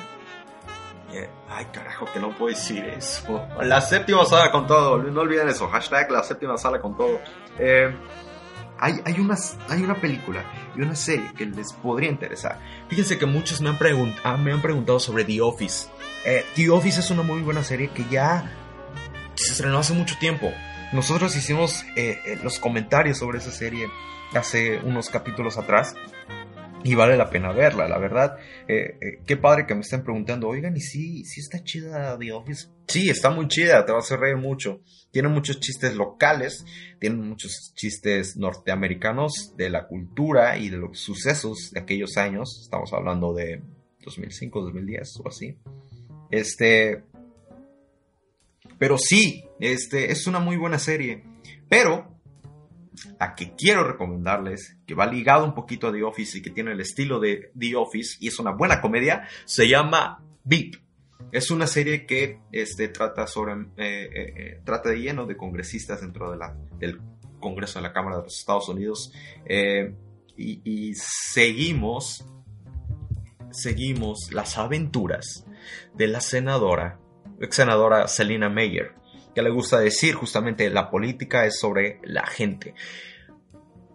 eh, 1.12 1.28
ay, 1.48 1.66
carajo, 1.66 2.06
que 2.12 2.18
no 2.18 2.30
puedo 2.30 2.54
decir 2.54 2.84
eso. 2.84 3.46
La 3.62 3.80
séptima 3.80 4.24
sala 4.24 4.50
con 4.50 4.66
todo. 4.66 4.98
No 4.98 5.20
olviden 5.20 5.48
eso. 5.48 5.68
Hashtag 5.68 6.10
la 6.10 6.22
séptima 6.22 6.56
sala 6.56 6.80
con 6.80 6.96
todo. 6.96 7.20
Eh, 7.58 7.94
hay, 8.78 9.00
hay, 9.04 9.20
unas, 9.20 9.56
hay 9.68 9.82
una 9.82 10.00
película 10.00 10.44
y 10.76 10.82
una 10.82 10.94
serie 10.94 11.30
que 11.36 11.46
les 11.46 11.72
podría 11.72 12.10
interesar. 12.10 12.60
Fíjense 12.88 13.18
que 13.18 13.26
muchos 13.26 13.60
me 13.60 13.70
han, 13.70 13.78
pregunt 13.78 14.16
ah, 14.24 14.36
me 14.36 14.52
han 14.52 14.62
preguntado 14.62 15.00
sobre 15.00 15.24
The 15.24 15.40
Office. 15.40 15.88
Eh, 16.24 16.44
The 16.54 16.70
Office 16.70 17.00
es 17.00 17.10
una 17.10 17.22
muy 17.22 17.42
buena 17.42 17.64
serie 17.64 17.90
que 17.90 18.04
ya 18.10 18.50
se 19.34 19.52
estrenó 19.52 19.78
hace 19.78 19.94
mucho 19.94 20.16
tiempo. 20.18 20.52
Nosotros 20.92 21.36
hicimos 21.36 21.84
eh, 21.96 22.18
eh, 22.24 22.38
los 22.42 22.58
comentarios 22.58 23.18
sobre 23.18 23.38
esa 23.38 23.50
serie 23.50 23.88
hace 24.34 24.78
unos 24.78 25.08
capítulos 25.08 25.56
atrás 25.58 25.94
y 26.86 26.94
vale 26.94 27.16
la 27.16 27.28
pena 27.30 27.52
verla, 27.52 27.88
la 27.88 27.98
verdad. 27.98 28.36
Eh, 28.68 28.98
eh, 29.00 29.18
qué 29.26 29.36
padre 29.36 29.66
que 29.66 29.74
me 29.74 29.80
estén 29.80 30.04
preguntando, 30.04 30.48
oigan, 30.48 30.76
¿y 30.76 30.80
si 30.80 31.24
sí 31.24 31.40
está 31.40 31.62
chida 31.64 32.16
The 32.16 32.32
Office? 32.32 32.68
Sí, 32.86 33.10
está 33.10 33.30
muy 33.30 33.48
chida, 33.48 33.84
te 33.84 33.90
va 33.90 33.98
a 33.98 34.02
hacer 34.02 34.20
reír 34.20 34.36
mucho. 34.36 34.82
Tiene 35.16 35.30
muchos 35.30 35.60
chistes 35.60 35.96
locales, 35.96 36.66
tiene 36.98 37.16
muchos 37.16 37.72
chistes 37.74 38.36
norteamericanos 38.36 39.54
de 39.56 39.70
la 39.70 39.86
cultura 39.86 40.58
y 40.58 40.68
de 40.68 40.76
los 40.76 40.98
sucesos 40.98 41.70
de 41.72 41.80
aquellos 41.80 42.18
años. 42.18 42.60
Estamos 42.60 42.92
hablando 42.92 43.32
de 43.32 43.62
2005, 44.04 44.60
2010 44.60 45.20
o 45.24 45.28
así. 45.28 45.56
Este. 46.30 47.02
Pero 48.78 48.98
sí, 48.98 49.46
este 49.58 50.12
es 50.12 50.26
una 50.26 50.38
muy 50.38 50.58
buena 50.58 50.78
serie. 50.78 51.24
Pero 51.66 52.20
la 53.18 53.34
que 53.34 53.54
quiero 53.54 53.84
recomendarles, 53.84 54.76
que 54.86 54.94
va 54.94 55.06
ligado 55.06 55.46
un 55.46 55.54
poquito 55.54 55.86
a 55.86 55.92
The 55.92 56.02
Office 56.02 56.36
y 56.36 56.42
que 56.42 56.50
tiene 56.50 56.72
el 56.72 56.80
estilo 56.80 57.20
de 57.20 57.52
The 57.58 57.74
Office 57.74 58.18
y 58.20 58.28
es 58.28 58.38
una 58.38 58.50
buena 58.50 58.82
comedia, 58.82 59.26
se 59.46 59.66
llama 59.66 60.22
Beep. 60.44 60.85
Es 61.32 61.50
una 61.50 61.66
serie 61.66 62.06
que 62.06 62.40
este, 62.52 62.88
trata, 62.88 63.26
sobre, 63.26 63.54
eh, 63.54 63.66
eh, 63.76 64.08
eh, 64.14 64.60
trata 64.64 64.90
de 64.90 65.00
lleno 65.00 65.26
de 65.26 65.36
congresistas 65.36 66.00
dentro 66.00 66.30
de 66.30 66.36
la, 66.36 66.56
del 66.78 67.00
Congreso 67.40 67.78
de 67.78 67.82
la 67.82 67.92
Cámara 67.92 68.18
de 68.18 68.22
los 68.24 68.38
Estados 68.38 68.68
Unidos 68.68 69.12
y, 70.36 70.60
y 70.64 70.94
seguimos, 70.94 72.24
seguimos 73.50 74.32
las 74.32 74.56
aventuras 74.56 75.44
de 75.94 76.08
la 76.08 76.20
senadora, 76.20 76.98
ex 77.40 77.56
senadora 77.56 78.08
Selina 78.08 78.48
Meyer 78.48 78.94
que 79.36 79.42
le 79.42 79.50
gusta 79.50 79.78
decir 79.78 80.14
justamente 80.14 80.70
la 80.70 80.90
política 80.90 81.44
es 81.44 81.60
sobre 81.60 82.00
la 82.04 82.26
gente. 82.26 82.74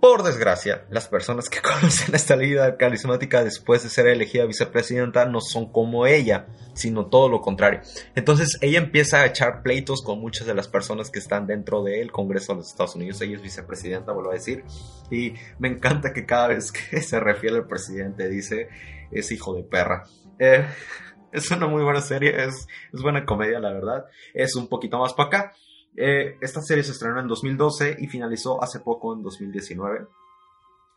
Por 0.02 0.24
desgracia, 0.24 0.84
las 0.90 1.08
personas 1.08 1.48
que 1.48 1.62
conocen 1.62 2.16
esta 2.16 2.36
líder 2.36 2.76
carismática 2.76 3.44
después 3.44 3.84
de 3.84 3.90
ser 3.90 4.08
elegida 4.08 4.46
vicepresidenta 4.46 5.26
no 5.26 5.42
son 5.42 5.72
como 5.72 6.08
ella, 6.08 6.48
sino 6.74 7.06
todo 7.06 7.30
lo 7.30 7.40
contrario. 7.40 7.82
Entonces 8.16 8.58
ella 8.62 8.80
empieza 8.80 9.22
a 9.22 9.28
echar 9.28 9.62
pleitos 9.62 10.02
con 10.02 10.20
muchas 10.20 10.48
de 10.48 10.56
las 10.56 10.68
personas 10.68 11.12
que 11.12 11.20
están 11.20 11.46
dentro 11.46 11.84
del 11.84 12.12
Congreso 12.12 12.54
de 12.54 12.58
los 12.58 12.70
Estados 12.70 12.96
Unidos. 12.96 13.22
Ella 13.22 13.36
es 13.36 13.44
vicepresidenta, 13.44 14.12
vuelvo 14.12 14.32
a 14.32 14.34
decir. 14.34 14.64
Y 15.12 15.36
me 15.60 15.68
encanta 15.68 16.14
que 16.14 16.26
cada 16.26 16.48
vez 16.48 16.72
que 16.72 17.00
se 17.04 17.20
refiere 17.20 17.58
al 17.58 17.68
presidente 17.68 18.28
dice, 18.28 18.70
es 19.12 19.32
hijo 19.32 19.54
de 19.54 19.62
perra. 19.62 20.06
Eh, 20.40 20.66
es 21.32 21.52
una 21.52 21.68
muy 21.68 21.84
buena 21.84 22.02
serie, 22.02 22.44
es, 22.44 22.68
es 22.92 23.02
buena 23.04 23.24
comedia, 23.24 23.60
la 23.60 23.72
verdad. 23.72 24.06
Es 24.34 24.56
un 24.56 24.68
poquito 24.68 24.98
más 24.98 25.14
para 25.14 25.28
acá. 25.28 25.54
Eh, 25.96 26.38
esta 26.42 26.62
serie 26.62 26.84
se 26.84 26.92
estrenó 26.92 27.20
en 27.20 27.28
2012 27.28 27.98
y 28.00 28.08
finalizó 28.08 28.64
hace 28.64 28.80
poco 28.80 29.14
en 29.14 29.24
2019, 29.24 30.08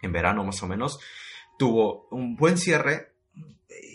en 0.02 0.12
verano 0.12 0.44
más 0.44 0.62
o 0.62 0.66
menos. 0.66 0.98
Tuvo 1.58 2.06
un 2.10 2.36
buen 2.36 2.58
cierre 2.58 3.12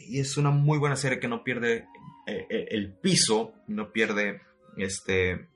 y 0.08 0.20
es 0.20 0.38
una 0.38 0.52
muy 0.52 0.78
buena 0.78 0.96
serie 0.96 1.20
que 1.20 1.28
no 1.28 1.44
pierde 1.44 1.88
eh, 2.28 2.48
eh, 2.50 2.68
el 2.72 2.94
piso, 2.94 3.54
no 3.68 3.92
pierde 3.92 4.42
este 4.78 5.48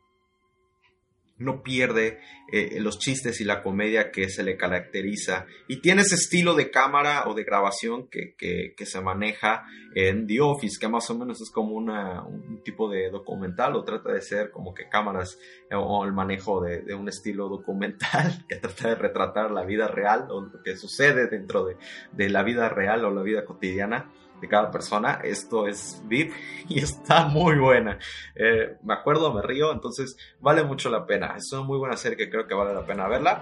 no 1.43 1.61
pierde 1.61 2.19
eh, 2.51 2.79
los 2.79 2.99
chistes 2.99 3.41
y 3.41 3.43
la 3.43 3.63
comedia 3.63 4.11
que 4.11 4.29
se 4.29 4.43
le 4.43 4.57
caracteriza. 4.57 5.45
Y 5.67 5.77
tiene 5.81 6.03
ese 6.03 6.15
estilo 6.15 6.55
de 6.55 6.71
cámara 6.71 7.27
o 7.27 7.33
de 7.33 7.43
grabación 7.43 8.07
que, 8.07 8.35
que, 8.37 8.85
se 8.85 9.01
maneja 9.01 9.65
en 9.95 10.27
The 10.27 10.41
Office, 10.41 10.77
que 10.79 10.87
más 10.87 11.09
o 11.09 11.17
menos 11.17 11.41
es 11.41 11.49
como 11.49 11.73
una, 11.73 12.23
un 12.23 12.61
tipo 12.63 12.89
de 12.89 13.09
documental 13.09 13.75
o 13.75 13.83
trata 13.83 14.11
de 14.11 14.21
ser 14.21 14.51
como 14.51 14.73
que 14.73 14.89
cámaras 14.89 15.39
eh, 15.69 15.75
o 15.75 16.03
el 16.03 16.13
manejo 16.13 16.61
de, 16.61 16.81
de, 16.81 16.93
un 16.93 17.07
estilo 17.07 17.49
documental 17.49 18.45
que 18.49 18.57
trata 18.57 18.89
de 18.89 18.95
retratar 18.95 19.51
la 19.51 19.63
vida 19.63 19.87
real 19.87 20.27
o 20.29 20.41
lo 20.41 20.61
que 20.61 20.75
sucede 20.75 21.27
dentro 21.27 21.65
de, 21.65 21.77
de 22.11 22.29
la 22.29 22.43
vida 22.43 22.69
real 22.69 23.05
o 23.05 23.11
la 23.11 23.21
vida 23.21 23.45
cotidiana 23.45 24.11
de 24.43 24.49
cada 24.49 24.69
persona. 24.69 25.21
Esto 25.23 25.67
es 25.67 26.01
VIP 26.05 26.33
y 26.67 26.79
está 26.79 27.27
muy 27.27 27.57
buena. 27.57 27.97
Eh, 28.35 28.75
me 28.83 28.93
acuerdo, 28.93 29.33
me 29.33 29.41
río, 29.41 29.71
entonces 29.71 30.17
vale 30.41 30.63
mucho 30.63 30.89
la 30.89 31.05
pena. 31.05 31.33
Es 31.37 31.51
una 31.53 31.63
muy 31.63 31.77
buena 31.77 31.95
serie 31.95 32.17
que 32.17 32.29
creo 32.29 32.45
que 32.45 32.53
vale 32.53 32.73
la 32.73 32.85
pena 32.85 33.07
verla. 33.07 33.41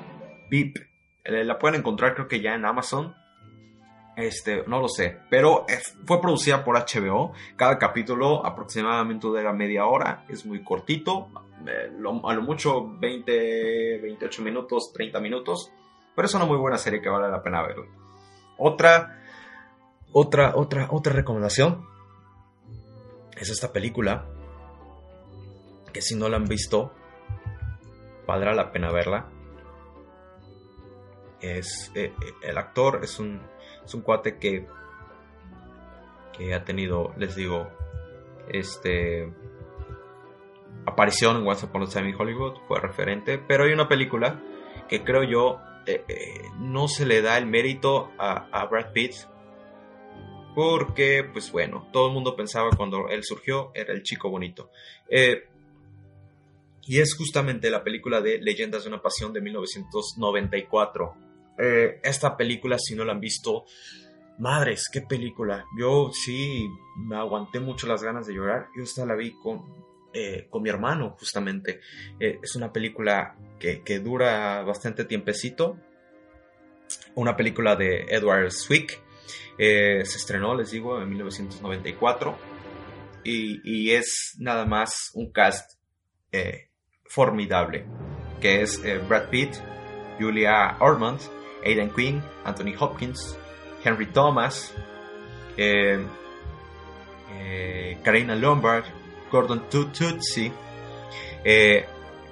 VIP. 0.50 0.78
Eh, 1.24 1.44
la 1.44 1.58
pueden 1.58 1.80
encontrar 1.80 2.14
creo 2.14 2.28
que 2.28 2.40
ya 2.40 2.54
en 2.54 2.66
Amazon. 2.66 3.16
Este, 4.16 4.64
no 4.68 4.80
lo 4.80 4.90
sé, 4.90 5.18
pero 5.30 5.66
fue 6.06 6.22
producida 6.22 6.64
por 6.64 6.78
HBO. 6.78 7.34
Cada 7.56 7.80
capítulo 7.80 8.46
aproximadamente 8.46 9.26
dura 9.26 9.54
media 9.54 9.86
hora, 9.86 10.26
es 10.28 10.46
muy 10.46 10.64
cortito, 10.64 11.30
eh, 11.66 11.90
a 11.98 12.34
lo 12.34 12.42
mucho 12.42 13.00
20, 13.00 14.00
28 14.00 14.42
minutos, 14.42 14.92
30 14.94 15.20
minutos, 15.22 15.72
pero 16.14 16.26
es 16.26 16.34
una 16.36 16.44
muy 16.44 16.58
buena 16.58 16.78
serie 16.78 17.02
que 17.02 17.10
vale 17.10 17.32
la 17.32 17.42
pena 17.42 17.62
verla. 17.64 17.86
Otra 18.58 19.21
otra, 20.12 20.54
otra, 20.56 20.88
otra 20.92 21.14
recomendación 21.14 21.88
es 23.36 23.50
esta 23.50 23.72
película. 23.72 24.28
Que 25.94 26.02
si 26.02 26.16
no 26.16 26.30
la 26.30 26.38
han 26.38 26.46
visto, 26.46 26.94
valdrá 28.26 28.54
la 28.54 28.72
pena 28.72 28.92
verla. 28.92 29.30
Es, 31.42 31.92
eh, 31.96 32.14
eh, 32.22 32.34
el 32.44 32.58
actor 32.58 33.02
es 33.04 33.20
un, 33.20 33.42
es 33.84 33.94
un 33.94 34.02
cuate 34.02 34.38
que, 34.38 34.68
que 36.38 36.54
ha 36.54 36.64
tenido, 36.64 37.14
les 37.18 37.36
digo, 37.36 37.68
este, 38.48 39.34
aparición 40.86 41.38
en 41.38 41.48
Once 41.48 41.66
Upon 41.66 41.84
a 41.84 41.88
Time 41.88 42.10
in 42.10 42.16
Hollywood, 42.16 42.58
fue 42.68 42.80
referente, 42.80 43.38
pero 43.38 43.64
hay 43.64 43.74
una 43.74 43.88
película 43.88 44.40
que 44.88 45.04
creo 45.04 45.24
yo 45.24 45.60
eh, 45.86 46.04
no 46.60 46.88
se 46.88 47.06
le 47.06 47.22
da 47.22 47.38
el 47.38 47.48
mérito 47.48 48.12
a, 48.18 48.66
Brad 48.70 48.92
Pitt, 48.94 49.14
porque, 50.54 51.24
pues 51.32 51.52
bueno, 51.52 51.88
todo 51.92 52.08
el 52.08 52.14
mundo 52.14 52.36
pensaba 52.36 52.70
cuando 52.76 53.08
él 53.10 53.24
surgió, 53.24 53.72
era 53.74 53.94
el 53.94 54.04
chico 54.04 54.30
bonito. 54.30 54.72
Eh, 55.10 55.48
y 56.84 57.00
es 57.00 57.16
justamente 57.16 57.70
la 57.70 57.84
película 57.84 58.22
de 58.22 58.40
Leyendas 58.42 58.84
de 58.84 58.90
una 58.90 59.02
Pasión 59.02 59.34
de 59.34 59.42
1994. 59.42 61.14
esta 62.04 62.36
película, 62.36 62.78
si 62.80 62.96
no 62.96 63.06
la 63.06 63.12
han 63.12 63.20
visto, 63.20 63.66
madres, 64.42 64.90
qué 64.92 65.02
película. 65.02 65.66
Yo 65.78 66.12
sí 66.12 66.68
me 66.98 67.16
aguanté 67.16 67.60
mucho 67.60 67.88
las 67.88 68.04
ganas 68.04 68.26
de 68.28 68.34
llorar. 68.34 68.68
Yo 68.76 68.84
esta 68.84 69.06
la 69.06 69.16
vi 69.16 69.34
con, 69.34 69.64
eh, 70.14 70.48
con 70.50 70.64
mi 70.64 70.70
hermano, 70.70 71.16
justamente. 71.20 71.80
Eh, 72.20 72.40
es 72.42 72.56
una 72.56 72.74
película 72.74 73.36
que, 73.60 74.00
dura 74.00 74.64
bastante 74.64 75.06
tiempecito. 75.06 75.78
Una 77.16 77.38
película 77.38 77.76
de 77.76 78.06
Edward 78.10 78.52
Swick. 78.52 79.00
Eh, 79.58 80.04
se 80.06 80.18
estrenó, 80.18 80.56
les 80.56 80.72
digo, 80.72 81.02
en 81.02 81.10
1994. 81.10 82.38
Y, 83.24 83.92
es 83.92 84.36
nada 84.40 84.66
más 84.66 85.12
un 85.14 85.32
cast 85.32 85.78
formidable. 87.06 87.86
Que 88.40 88.62
es 88.62 88.82
Brad 89.08 89.30
Pitt, 89.30 89.54
Julia 90.20 90.78
Ormond, 90.80 91.20
Aidan 91.64 91.94
Quinn, 91.94 92.24
Anthony 92.44 92.74
Hopkins, 92.80 93.38
Henry 93.84 94.08
Thomas, 94.08 94.74
Karina 98.04 98.36
Lombard, 98.36 98.86
Gordon 99.32 99.70
Tutsi. 99.70 100.52
Eh, 101.44 101.86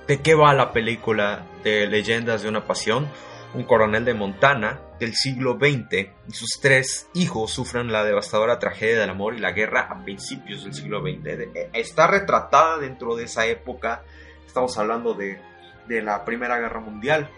¿De 0.08 0.22
qué 0.22 0.36
va 0.36 0.54
la 0.54 0.74
película 0.74 1.46
de 1.64 1.88
Leyendas 1.88 2.44
de 2.44 2.50
una 2.50 2.66
Pasión? 2.66 3.08
Un 3.54 3.64
coronel 3.64 4.06
de 4.06 4.14
Montana 4.14 4.82
del 5.00 5.16
siglo 5.16 5.58
XX 5.60 6.10
y 6.28 6.32
sus 6.32 6.60
tres 6.62 7.10
hijos 7.14 7.52
sufren 7.52 7.92
la 7.92 8.04
devastadora 8.04 8.60
tragedia 8.60 9.00
del 9.00 9.10
amor 9.10 9.36
y 9.36 9.40
la 9.40 9.52
guerra 9.52 9.88
a 9.90 10.04
principios 10.04 10.64
del 10.64 10.74
siglo 10.74 11.02
XX. 11.02 11.26
Eh, 11.26 11.70
está 11.74 12.08
retratada 12.08 12.78
dentro 12.78 13.16
de 13.16 13.24
esa 13.24 13.48
época, 13.48 14.04
estamos 14.46 14.78
hablando 14.78 15.14
de, 15.14 15.42
la 15.88 16.24
Primera 16.24 16.60
Guerra 16.60 16.80
Mundial. 16.80 17.30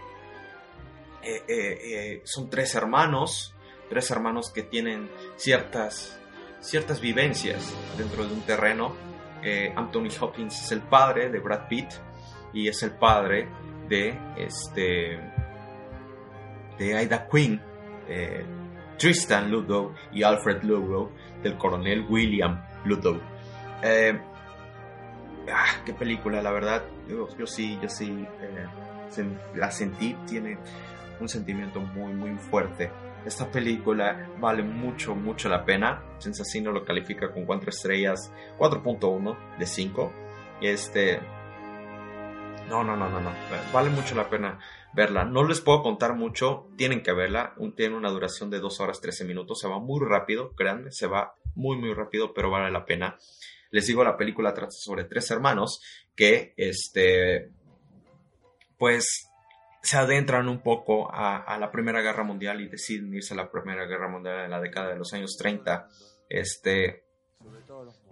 Eh, 1.24 2.22
son 2.26 2.49
tres 2.49 2.76
hermanos, 2.76 3.55
tres 3.89 4.12
hermanos 4.12 4.51
que 4.51 4.64
tienen 4.64 5.09
ciertas, 5.38 6.20
ciertas 6.59 6.99
vivencias 6.99 7.74
dentro 7.97 8.26
de 8.28 8.34
un 8.34 8.41
terreno 8.41 9.12
eh, 9.43 9.74
Anthony 9.76 10.09
Hopkins 10.20 10.66
es 10.66 10.72
el 10.72 10.82
padre 10.82 11.30
de 11.30 11.39
Brad 11.39 11.68
Pitt 11.68 11.89
y 12.53 12.68
es 12.68 12.84
el 12.84 12.91
padre 12.91 13.49
de 13.88 14.18
este 14.38 15.20
de 16.82 17.03
Ida 17.03 17.27
Quinn, 17.27 17.61
eh, 18.07 18.43
Tristan 18.97 19.51
Ludlow 19.51 19.93
y 20.11 20.23
Alfred 20.23 20.63
Ludlow 20.63 21.11
del 21.43 21.55
coronel 21.57 22.05
William 22.09 22.59
Ludlow. 22.86 23.21
Eh, 23.84 24.19
ah, 25.51 25.84
qué 25.86 25.93
película, 25.93 26.41
la 26.41 26.51
verdad. 26.51 26.84
Yo, 27.07 27.27
sí, 27.45 27.77
yo 27.82 27.88
sí 27.88 28.25
la 29.55 29.71
sentí. 29.71 30.15
Tiene 30.27 30.57
un 31.19 31.29
sentimiento 31.29 31.79
muy, 31.79 32.13
muy 32.13 32.36
fuerte. 32.38 32.91
Esta 33.25 33.49
película 33.51 34.29
vale 34.39 34.63
mucho, 34.63 35.13
mucho 35.13 35.49
la 35.49 35.63
pena. 35.63 36.03
Sensacino 36.17 36.71
lo 36.71 36.84
califica 36.84 37.32
con 37.32 37.45
4 37.45 37.69
estrellas, 37.69 38.32
4.1 38.57 39.57
de 39.59 39.65
5. 39.67 40.13
Este. 40.61 41.19
No, 42.67 42.84
no, 42.84 42.95
no, 42.95 43.09
no, 43.09 43.19
no. 43.19 43.32
Vale 43.71 43.89
mucho 43.91 44.15
la 44.15 44.27
pena 44.29 44.57
verla. 44.94 45.26
No 45.26 45.44
les 45.44 45.62
puedo 45.62 45.82
contar 45.82 46.16
mucho. 46.16 46.68
Tienen 46.78 47.04
que 47.04 47.14
verla. 47.14 47.56
Tiene 47.76 47.96
una 47.96 48.10
duración 48.10 48.50
de 48.50 48.60
2 48.60 48.80
horas 48.80 49.02
13 49.02 49.26
minutos. 49.26 49.60
Se 49.60 49.68
va 49.68 49.80
muy 49.80 50.00
rápido, 50.06 50.54
créanme. 50.56 50.92
Se 50.92 51.08
va 51.08 51.36
muy, 51.56 51.78
muy 51.78 51.94
rápido, 51.94 52.34
pero 52.34 52.50
vale 52.50 52.72
la 52.72 52.86
pena. 52.86 53.18
Les 53.72 53.88
digo, 53.88 54.04
la 54.04 54.18
película 54.18 54.54
trata 54.54 54.72
sobre 54.72 55.06
tres 55.06 55.32
hermanos 55.32 55.82
que, 56.16 56.54
este. 56.58 57.52
Pues 58.78 59.32
se 59.82 59.98
adentran 59.98 60.48
un 60.48 60.62
poco 60.62 61.12
a, 61.12 61.58
la 61.58 61.72
Primera 61.72 62.02
Guerra 62.02 62.24
Mundial 62.24 62.62
y 62.62 62.68
deciden 62.68 63.14
irse 63.14 63.34
a 63.34 63.38
la 63.38 63.52
Primera 63.52 63.86
Guerra 63.86 64.10
Mundial 64.10 64.46
en 64.46 64.52
la 64.52 64.60
década 64.60 64.89
de 64.89 64.98
los 64.98 65.14
años 65.14 65.36
30. 65.38 65.88
Este 66.30 67.06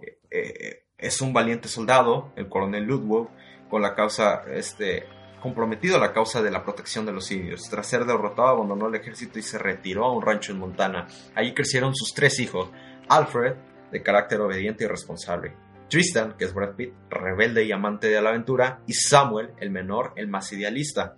eh, 0.02 0.18
eh, 0.30 0.84
es 0.98 1.20
un 1.20 1.32
valiente 1.32 1.68
soldado, 1.68 2.32
el 2.36 2.48
coronel 2.48 2.84
Ludwig, 2.84 3.28
con 3.68 3.82
la 3.82 3.94
causa, 3.94 4.44
este, 4.52 5.06
comprometido 5.40 5.96
a 5.96 6.00
la 6.00 6.12
causa 6.12 6.42
de 6.42 6.50
la 6.50 6.64
protección 6.64 7.06
de 7.06 7.12
los 7.12 7.30
indios. 7.30 7.68
Tras 7.68 7.86
ser 7.86 8.04
derrotado, 8.04 8.48
abandonó 8.48 8.88
el 8.88 8.94
ejército 8.94 9.38
y 9.38 9.42
se 9.42 9.58
retiró 9.58 10.04
a 10.04 10.12
un 10.12 10.22
rancho 10.22 10.52
en 10.52 10.58
Montana. 10.58 11.06
Allí 11.34 11.54
crecieron 11.54 11.94
sus 11.94 12.14
tres 12.14 12.38
hijos: 12.38 12.70
Alfred, 13.08 13.54
de 13.90 14.02
carácter 14.02 14.40
obediente 14.40 14.84
y 14.84 14.86
responsable. 14.86 15.54
Tristan, 15.88 16.36
que 16.38 16.44
es 16.44 16.54
Brad 16.54 16.76
Pitt, 16.76 16.94
rebelde 17.10 17.64
y 17.64 17.72
amante 17.72 18.08
de 18.08 18.22
la 18.22 18.30
aventura, 18.30 18.80
y 18.86 18.94
Samuel, 18.94 19.50
el 19.58 19.70
menor, 19.70 20.12
el 20.14 20.28
más 20.28 20.52
idealista. 20.52 21.16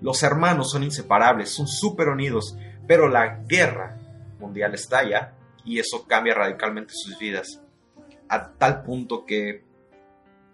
Los 0.00 0.22
hermanos 0.22 0.70
son 0.70 0.82
inseparables, 0.82 1.50
son 1.50 1.68
súper 1.68 2.08
unidos, 2.08 2.56
pero 2.86 3.08
la 3.08 3.40
guerra 3.46 3.98
mundial 4.38 4.74
estalla 4.74 5.34
y 5.64 5.78
eso 5.78 6.06
cambia 6.06 6.34
radicalmente 6.34 6.94
sus 6.94 7.18
vidas. 7.18 7.62
A 8.28 8.52
tal 8.52 8.82
punto 8.82 9.24
que, 9.26 9.64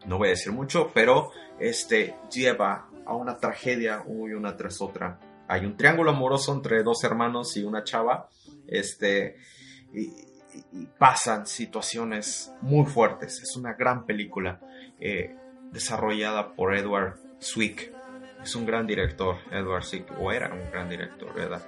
no 0.06 0.18
voy 0.18 0.28
a 0.28 0.30
decir 0.32 0.52
mucho, 0.52 0.90
pero 0.92 1.30
este 1.58 2.16
lleva 2.30 2.89
a 3.10 3.14
una 3.14 3.36
tragedia 3.36 4.02
una 4.06 4.56
tras 4.56 4.80
otra. 4.80 5.18
Hay 5.48 5.64
un 5.64 5.76
triángulo 5.76 6.10
amoroso 6.10 6.52
entre 6.54 6.82
dos 6.82 7.02
hermanos 7.02 7.56
y 7.56 7.64
una 7.64 7.82
chava, 7.82 8.28
este, 8.66 9.36
y, 9.92 10.30
pasan 10.98 11.46
situaciones 11.46 12.52
muy 12.60 12.86
fuertes. 12.86 13.40
Es 13.42 13.56
una 13.56 13.74
gran 13.74 14.04
película 14.04 14.60
eh, 15.00 15.34
desarrollada 15.72 16.54
por 16.54 16.76
Edward 16.76 17.18
Swick 17.38 17.92
es 18.42 18.54
un 18.54 18.64
gran 18.64 18.86
director, 18.86 19.36
Edward 19.50 19.84
Sick, 19.84 20.06
o 20.18 20.32
era 20.32 20.52
un 20.52 20.70
gran 20.70 20.88
director, 20.88 21.32
¿verdad? 21.34 21.62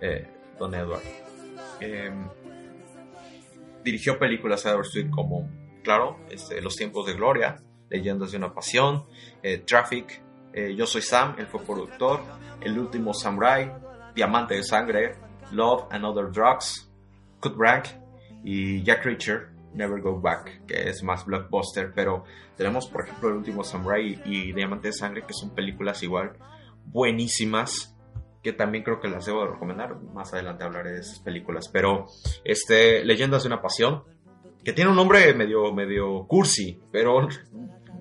Eh, 0.00 0.26
don 0.58 0.74
Edward. 0.74 1.02
Em, 1.80 2.28
dirigió 3.82 4.18
películas 4.18 4.64
Edward 4.66 4.86
Swick 4.86 5.10
como, 5.10 5.48
claro, 5.82 6.18
este, 6.30 6.60
Los 6.60 6.76
tiempos 6.76 7.06
de 7.06 7.14
gloria, 7.14 7.60
Leyendas 7.88 8.32
de 8.32 8.38
una 8.38 8.52
pasión, 8.52 9.06
eh, 9.42 9.58
Traffic, 9.58 10.22
eh, 10.52 10.74
Yo 10.76 10.86
soy 10.86 11.02
Sam, 11.02 11.36
él 11.38 11.46
fue 11.46 11.60
productor, 11.62 12.20
El 12.60 12.78
último 12.78 13.12
samurai, 13.14 13.72
Diamante 14.14 14.54
de 14.54 14.62
sangre, 14.62 15.16
Love 15.52 15.86
and 15.90 16.04
Other 16.04 16.30
Drugs, 16.30 16.90
Cut 17.40 17.54
Rank 17.56 17.86
y 18.44 18.82
Jack 18.82 19.04
Reacher, 19.04 19.48
Never 19.74 20.00
Go 20.00 20.20
Back, 20.20 20.66
que 20.66 20.88
es 20.88 21.02
más 21.02 21.24
blockbuster, 21.24 21.92
pero 21.94 22.24
tenemos 22.56 22.86
por 22.88 23.04
ejemplo 23.04 23.30
El 23.30 23.36
último 23.36 23.64
Samurai 23.64 24.20
y 24.24 24.52
Diamante 24.52 24.88
de 24.88 24.92
Sangre, 24.92 25.24
que 25.26 25.32
son 25.32 25.50
películas 25.50 26.02
igual 26.02 26.36
buenísimas, 26.84 27.96
que 28.42 28.52
también 28.52 28.82
creo 28.84 29.00
que 29.00 29.08
las 29.08 29.26
debo 29.26 29.42
de 29.42 29.52
recomendar, 29.52 30.00
más 30.14 30.32
adelante 30.34 30.64
hablaré 30.64 30.92
de 30.92 31.00
esas 31.00 31.20
películas, 31.20 31.68
pero 31.68 32.06
este, 32.44 33.04
Leyendas 33.04 33.44
de 33.44 33.48
una 33.48 33.62
Pasión, 33.62 34.02
que 34.64 34.72
tiene 34.72 34.90
un 34.90 34.96
nombre 34.96 35.32
medio, 35.34 35.72
medio 35.72 36.26
cursi, 36.26 36.80
pero 36.90 37.28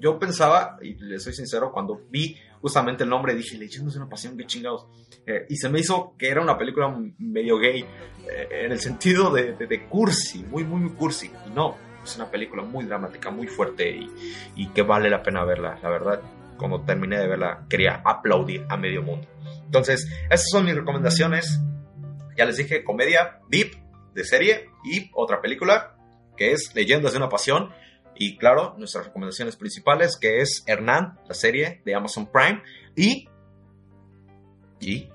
yo 0.01 0.17
pensaba, 0.17 0.77
y 0.81 0.95
le 0.95 1.19
soy 1.19 1.33
sincero, 1.33 1.71
cuando 1.71 2.01
vi 2.09 2.35
justamente 2.59 3.03
el 3.03 3.09
nombre 3.09 3.35
dije, 3.35 3.57
Leyendas 3.57 3.93
de 3.93 3.99
una 3.99 4.09
Pasión, 4.09 4.35
qué 4.35 4.45
chingados. 4.45 4.87
Eh, 5.25 5.45
y 5.49 5.55
se 5.55 5.69
me 5.69 5.79
hizo 5.79 6.15
que 6.17 6.29
era 6.29 6.41
una 6.41 6.57
película 6.57 6.93
medio 7.19 7.59
gay, 7.59 7.85
eh, 8.27 8.47
en 8.65 8.71
el 8.71 8.79
sentido 8.79 9.31
de, 9.31 9.53
de, 9.53 9.87
cursi, 9.87 10.43
muy, 10.43 10.63
muy, 10.63 10.81
muy 10.81 10.91
cursi. 10.91 11.31
Y 11.47 11.51
no, 11.51 11.77
es 12.03 12.15
una 12.15 12.29
película 12.31 12.63
muy 12.63 12.85
dramática, 12.85 13.29
muy 13.29 13.47
fuerte 13.47 13.91
y, 13.91 14.11
y, 14.55 14.67
que 14.69 14.81
vale 14.81 15.09
la 15.09 15.21
pena 15.21 15.45
verla, 15.45 15.79
la 15.81 15.89
verdad. 15.89 16.21
Cuando 16.57 16.81
terminé 16.81 17.19
de 17.19 17.27
verla, 17.27 17.65
quería 17.69 18.01
aplaudir 18.03 18.65
a 18.69 18.77
medio 18.77 19.03
mundo. 19.03 19.27
Entonces, 19.65 20.11
esas 20.25 20.49
son 20.51 20.65
mis 20.65 20.75
recomendaciones. 20.75 21.59
Ya 22.35 22.45
les 22.45 22.57
dije, 22.57 22.83
comedia, 22.83 23.39
VIP 23.49 23.75
de 24.13 24.23
serie 24.23 24.69
y 24.83 25.11
otra 25.13 25.41
película 25.41 25.95
que 26.37 26.53
es 26.53 26.73
Leyendas 26.73 27.11
de 27.11 27.17
una 27.17 27.29
Pasión. 27.29 27.69
Y 28.23 28.37
claro, 28.37 28.75
nuestras 28.77 29.07
recomendaciones 29.07 29.55
principales, 29.55 30.15
que 30.15 30.41
es 30.41 30.63
Hernán, 30.67 31.19
la 31.27 31.33
serie 31.33 31.81
de 31.83 31.95
Amazon 31.95 32.31
Prime, 32.31 32.61
y, 32.95 33.27
y 34.79 35.09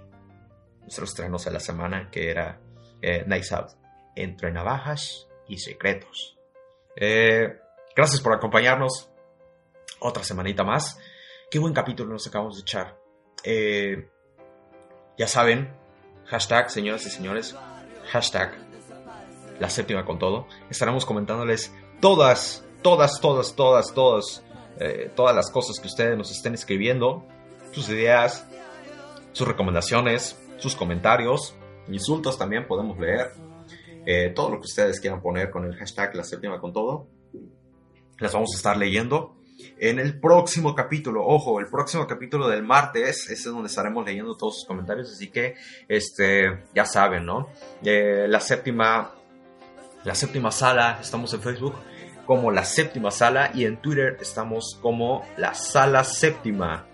nuestros 0.80 1.10
estrenos 1.10 1.44
de 1.44 1.52
la 1.52 1.60
semana, 1.60 2.10
que 2.10 2.32
era 2.32 2.60
eh, 3.00 3.24
Nice 3.28 3.54
Out, 3.54 3.74
Entre 4.16 4.50
Navajas 4.50 5.28
y 5.46 5.58
Secretos. 5.58 6.36
Eh, 6.96 7.56
gracias 7.94 8.20
por 8.20 8.34
acompañarnos 8.34 9.08
otra 10.00 10.24
semanita 10.24 10.64
más. 10.64 10.98
Qué 11.48 11.60
buen 11.60 11.74
capítulo 11.74 12.10
nos 12.10 12.26
acabamos 12.26 12.56
de 12.56 12.62
echar. 12.62 12.98
Eh, 13.44 14.10
ya 15.16 15.28
saben, 15.28 15.72
hashtag, 16.24 16.72
señoras 16.72 17.06
y 17.06 17.10
señores, 17.10 17.54
hashtag 18.10 18.52
la 19.60 19.70
séptima 19.70 20.04
con 20.04 20.18
todo. 20.18 20.48
Estaremos 20.70 21.06
comentándoles 21.06 21.72
todas 22.00 22.65
todas, 22.86 23.20
todas, 23.20 23.56
todas, 23.56 23.92
todas, 23.92 24.44
eh, 24.78 25.10
todas 25.16 25.34
las 25.34 25.50
cosas 25.50 25.80
que 25.80 25.88
ustedes 25.88 26.16
nos 26.16 26.30
estén 26.30 26.54
escribiendo, 26.54 27.26
sus 27.72 27.88
ideas, 27.88 28.46
sus 29.32 29.48
recomendaciones, 29.48 30.40
sus 30.58 30.76
comentarios, 30.76 31.56
insultos 31.88 32.38
también 32.38 32.68
podemos 32.68 32.96
leer. 32.96 33.32
Eh, 34.06 34.30
todo 34.36 34.50
lo 34.50 34.60
que 34.60 34.66
ustedes 34.66 35.00
quieran 35.00 35.20
poner 35.20 35.50
con 35.50 35.64
el 35.64 35.74
hashtag 35.74 36.14
la 36.14 36.22
séptima 36.22 36.60
con 36.60 36.72
todo, 36.72 37.08
las 38.20 38.32
vamos 38.32 38.50
a 38.54 38.56
estar 38.56 38.76
leyendo 38.76 39.34
en 39.78 39.98
el 39.98 40.20
próximo 40.20 40.72
capítulo. 40.76 41.26
Ojo, 41.26 41.58
el 41.58 41.66
próximo 41.66 42.06
capítulo 42.06 42.46
del 42.46 42.62
martes, 42.62 43.24
ese 43.24 43.32
es 43.32 43.44
donde 43.46 43.66
estaremos 43.66 44.06
leyendo 44.06 44.36
todos 44.36 44.60
sus 44.60 44.64
comentarios, 44.64 45.10
así 45.10 45.28
que 45.32 45.56
este, 45.88 46.66
ya 46.72 46.84
saben, 46.84 47.26
¿no? 47.26 47.48
Eh, 47.82 48.26
la 48.28 48.38
séptima, 48.38 49.12
la 50.04 50.14
séptima 50.14 50.52
sala, 50.52 51.00
estamos 51.02 51.34
en 51.34 51.40
Facebook 51.42 51.74
como 52.26 52.50
la 52.50 52.64
séptima 52.64 53.10
sala 53.10 53.50
y 53.54 53.64
en 53.64 53.76
Twitter 53.78 54.18
estamos 54.20 54.78
como 54.82 55.24
la 55.36 55.54
sala 55.54 56.04
séptima, 56.04 56.84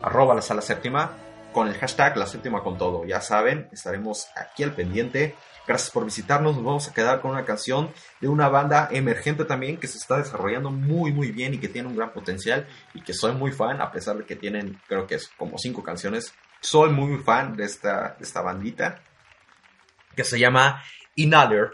arroba 0.00 0.34
la 0.34 0.42
sala 0.42 0.60
séptima 0.60 1.16
con 1.52 1.68
el 1.68 1.74
hashtag 1.74 2.16
la 2.16 2.26
séptima 2.26 2.62
con 2.62 2.78
todo. 2.78 3.04
Ya 3.04 3.20
saben, 3.20 3.68
estaremos 3.72 4.28
aquí 4.36 4.62
al 4.62 4.74
pendiente. 4.74 5.34
Gracias 5.66 5.90
por 5.90 6.04
visitarnos. 6.04 6.56
Nos 6.56 6.64
vamos 6.64 6.88
a 6.88 6.94
quedar 6.94 7.20
con 7.20 7.30
una 7.30 7.44
canción 7.44 7.90
de 8.20 8.28
una 8.28 8.48
banda 8.48 8.88
emergente 8.90 9.44
también 9.44 9.76
que 9.76 9.86
se 9.86 9.98
está 9.98 10.18
desarrollando 10.18 10.70
muy 10.70 11.12
muy 11.12 11.30
bien 11.30 11.54
y 11.54 11.58
que 11.58 11.68
tiene 11.68 11.88
un 11.88 11.96
gran 11.96 12.12
potencial 12.12 12.66
y 12.94 13.02
que 13.02 13.14
soy 13.14 13.32
muy 13.32 13.52
fan 13.52 13.80
a 13.80 13.92
pesar 13.92 14.16
de 14.16 14.24
que 14.24 14.34
tienen 14.34 14.80
creo 14.88 15.06
que 15.06 15.16
es 15.16 15.28
como 15.36 15.58
cinco 15.58 15.82
canciones. 15.82 16.34
Soy 16.60 16.90
muy 16.90 17.18
fan 17.18 17.56
de 17.56 17.64
esta, 17.64 18.16
de 18.18 18.24
esta 18.24 18.40
bandita 18.40 19.00
que 20.16 20.24
se 20.24 20.38
llama 20.38 20.82
Inhaler 21.16 21.72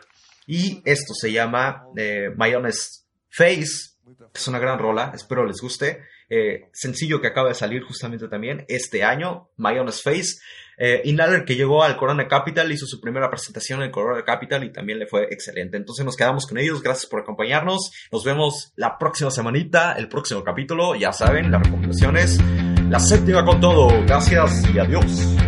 y 0.48 0.80
esto 0.86 1.12
se 1.12 1.30
llama 1.30 1.84
eh, 1.94 2.30
My 2.34 2.52
Honest 2.54 3.04
Face. 3.28 3.90
Es 4.34 4.48
una 4.48 4.58
gran 4.58 4.78
rola, 4.78 5.12
espero 5.14 5.44
les 5.44 5.60
guste. 5.60 6.02
Eh, 6.30 6.68
sencillo 6.72 7.20
que 7.20 7.26
acaba 7.26 7.48
de 7.48 7.54
salir 7.54 7.82
justamente 7.82 8.28
también 8.28 8.64
este 8.66 9.04
año, 9.04 9.50
My 9.58 9.78
Honest 9.78 10.02
Face. 10.02 10.38
Eh, 10.78 11.02
Inhaler 11.04 11.44
que 11.44 11.54
llegó 11.54 11.84
al 11.84 11.98
Corona 11.98 12.26
Capital, 12.26 12.72
hizo 12.72 12.86
su 12.86 12.98
primera 12.98 13.28
presentación 13.28 13.80
en 13.80 13.86
el 13.86 13.90
Corona 13.90 14.24
Capital 14.24 14.64
y 14.64 14.72
también 14.72 14.98
le 14.98 15.06
fue 15.06 15.24
excelente. 15.24 15.76
Entonces 15.76 16.06
nos 16.06 16.16
quedamos 16.16 16.46
con 16.46 16.56
ellos, 16.56 16.82
gracias 16.82 17.10
por 17.10 17.20
acompañarnos. 17.20 17.90
Nos 18.10 18.24
vemos 18.24 18.72
la 18.76 18.96
próxima 18.96 19.30
semanita, 19.30 19.92
el 19.92 20.08
próximo 20.08 20.42
capítulo. 20.42 20.94
Ya 20.94 21.12
saben, 21.12 21.50
las 21.50 21.62
recomendaciones. 21.62 22.38
La 22.88 22.98
séptima 22.98 23.44
con 23.44 23.60
todo. 23.60 23.88
Gracias 24.06 24.62
y 24.74 24.78
adiós. 24.78 25.47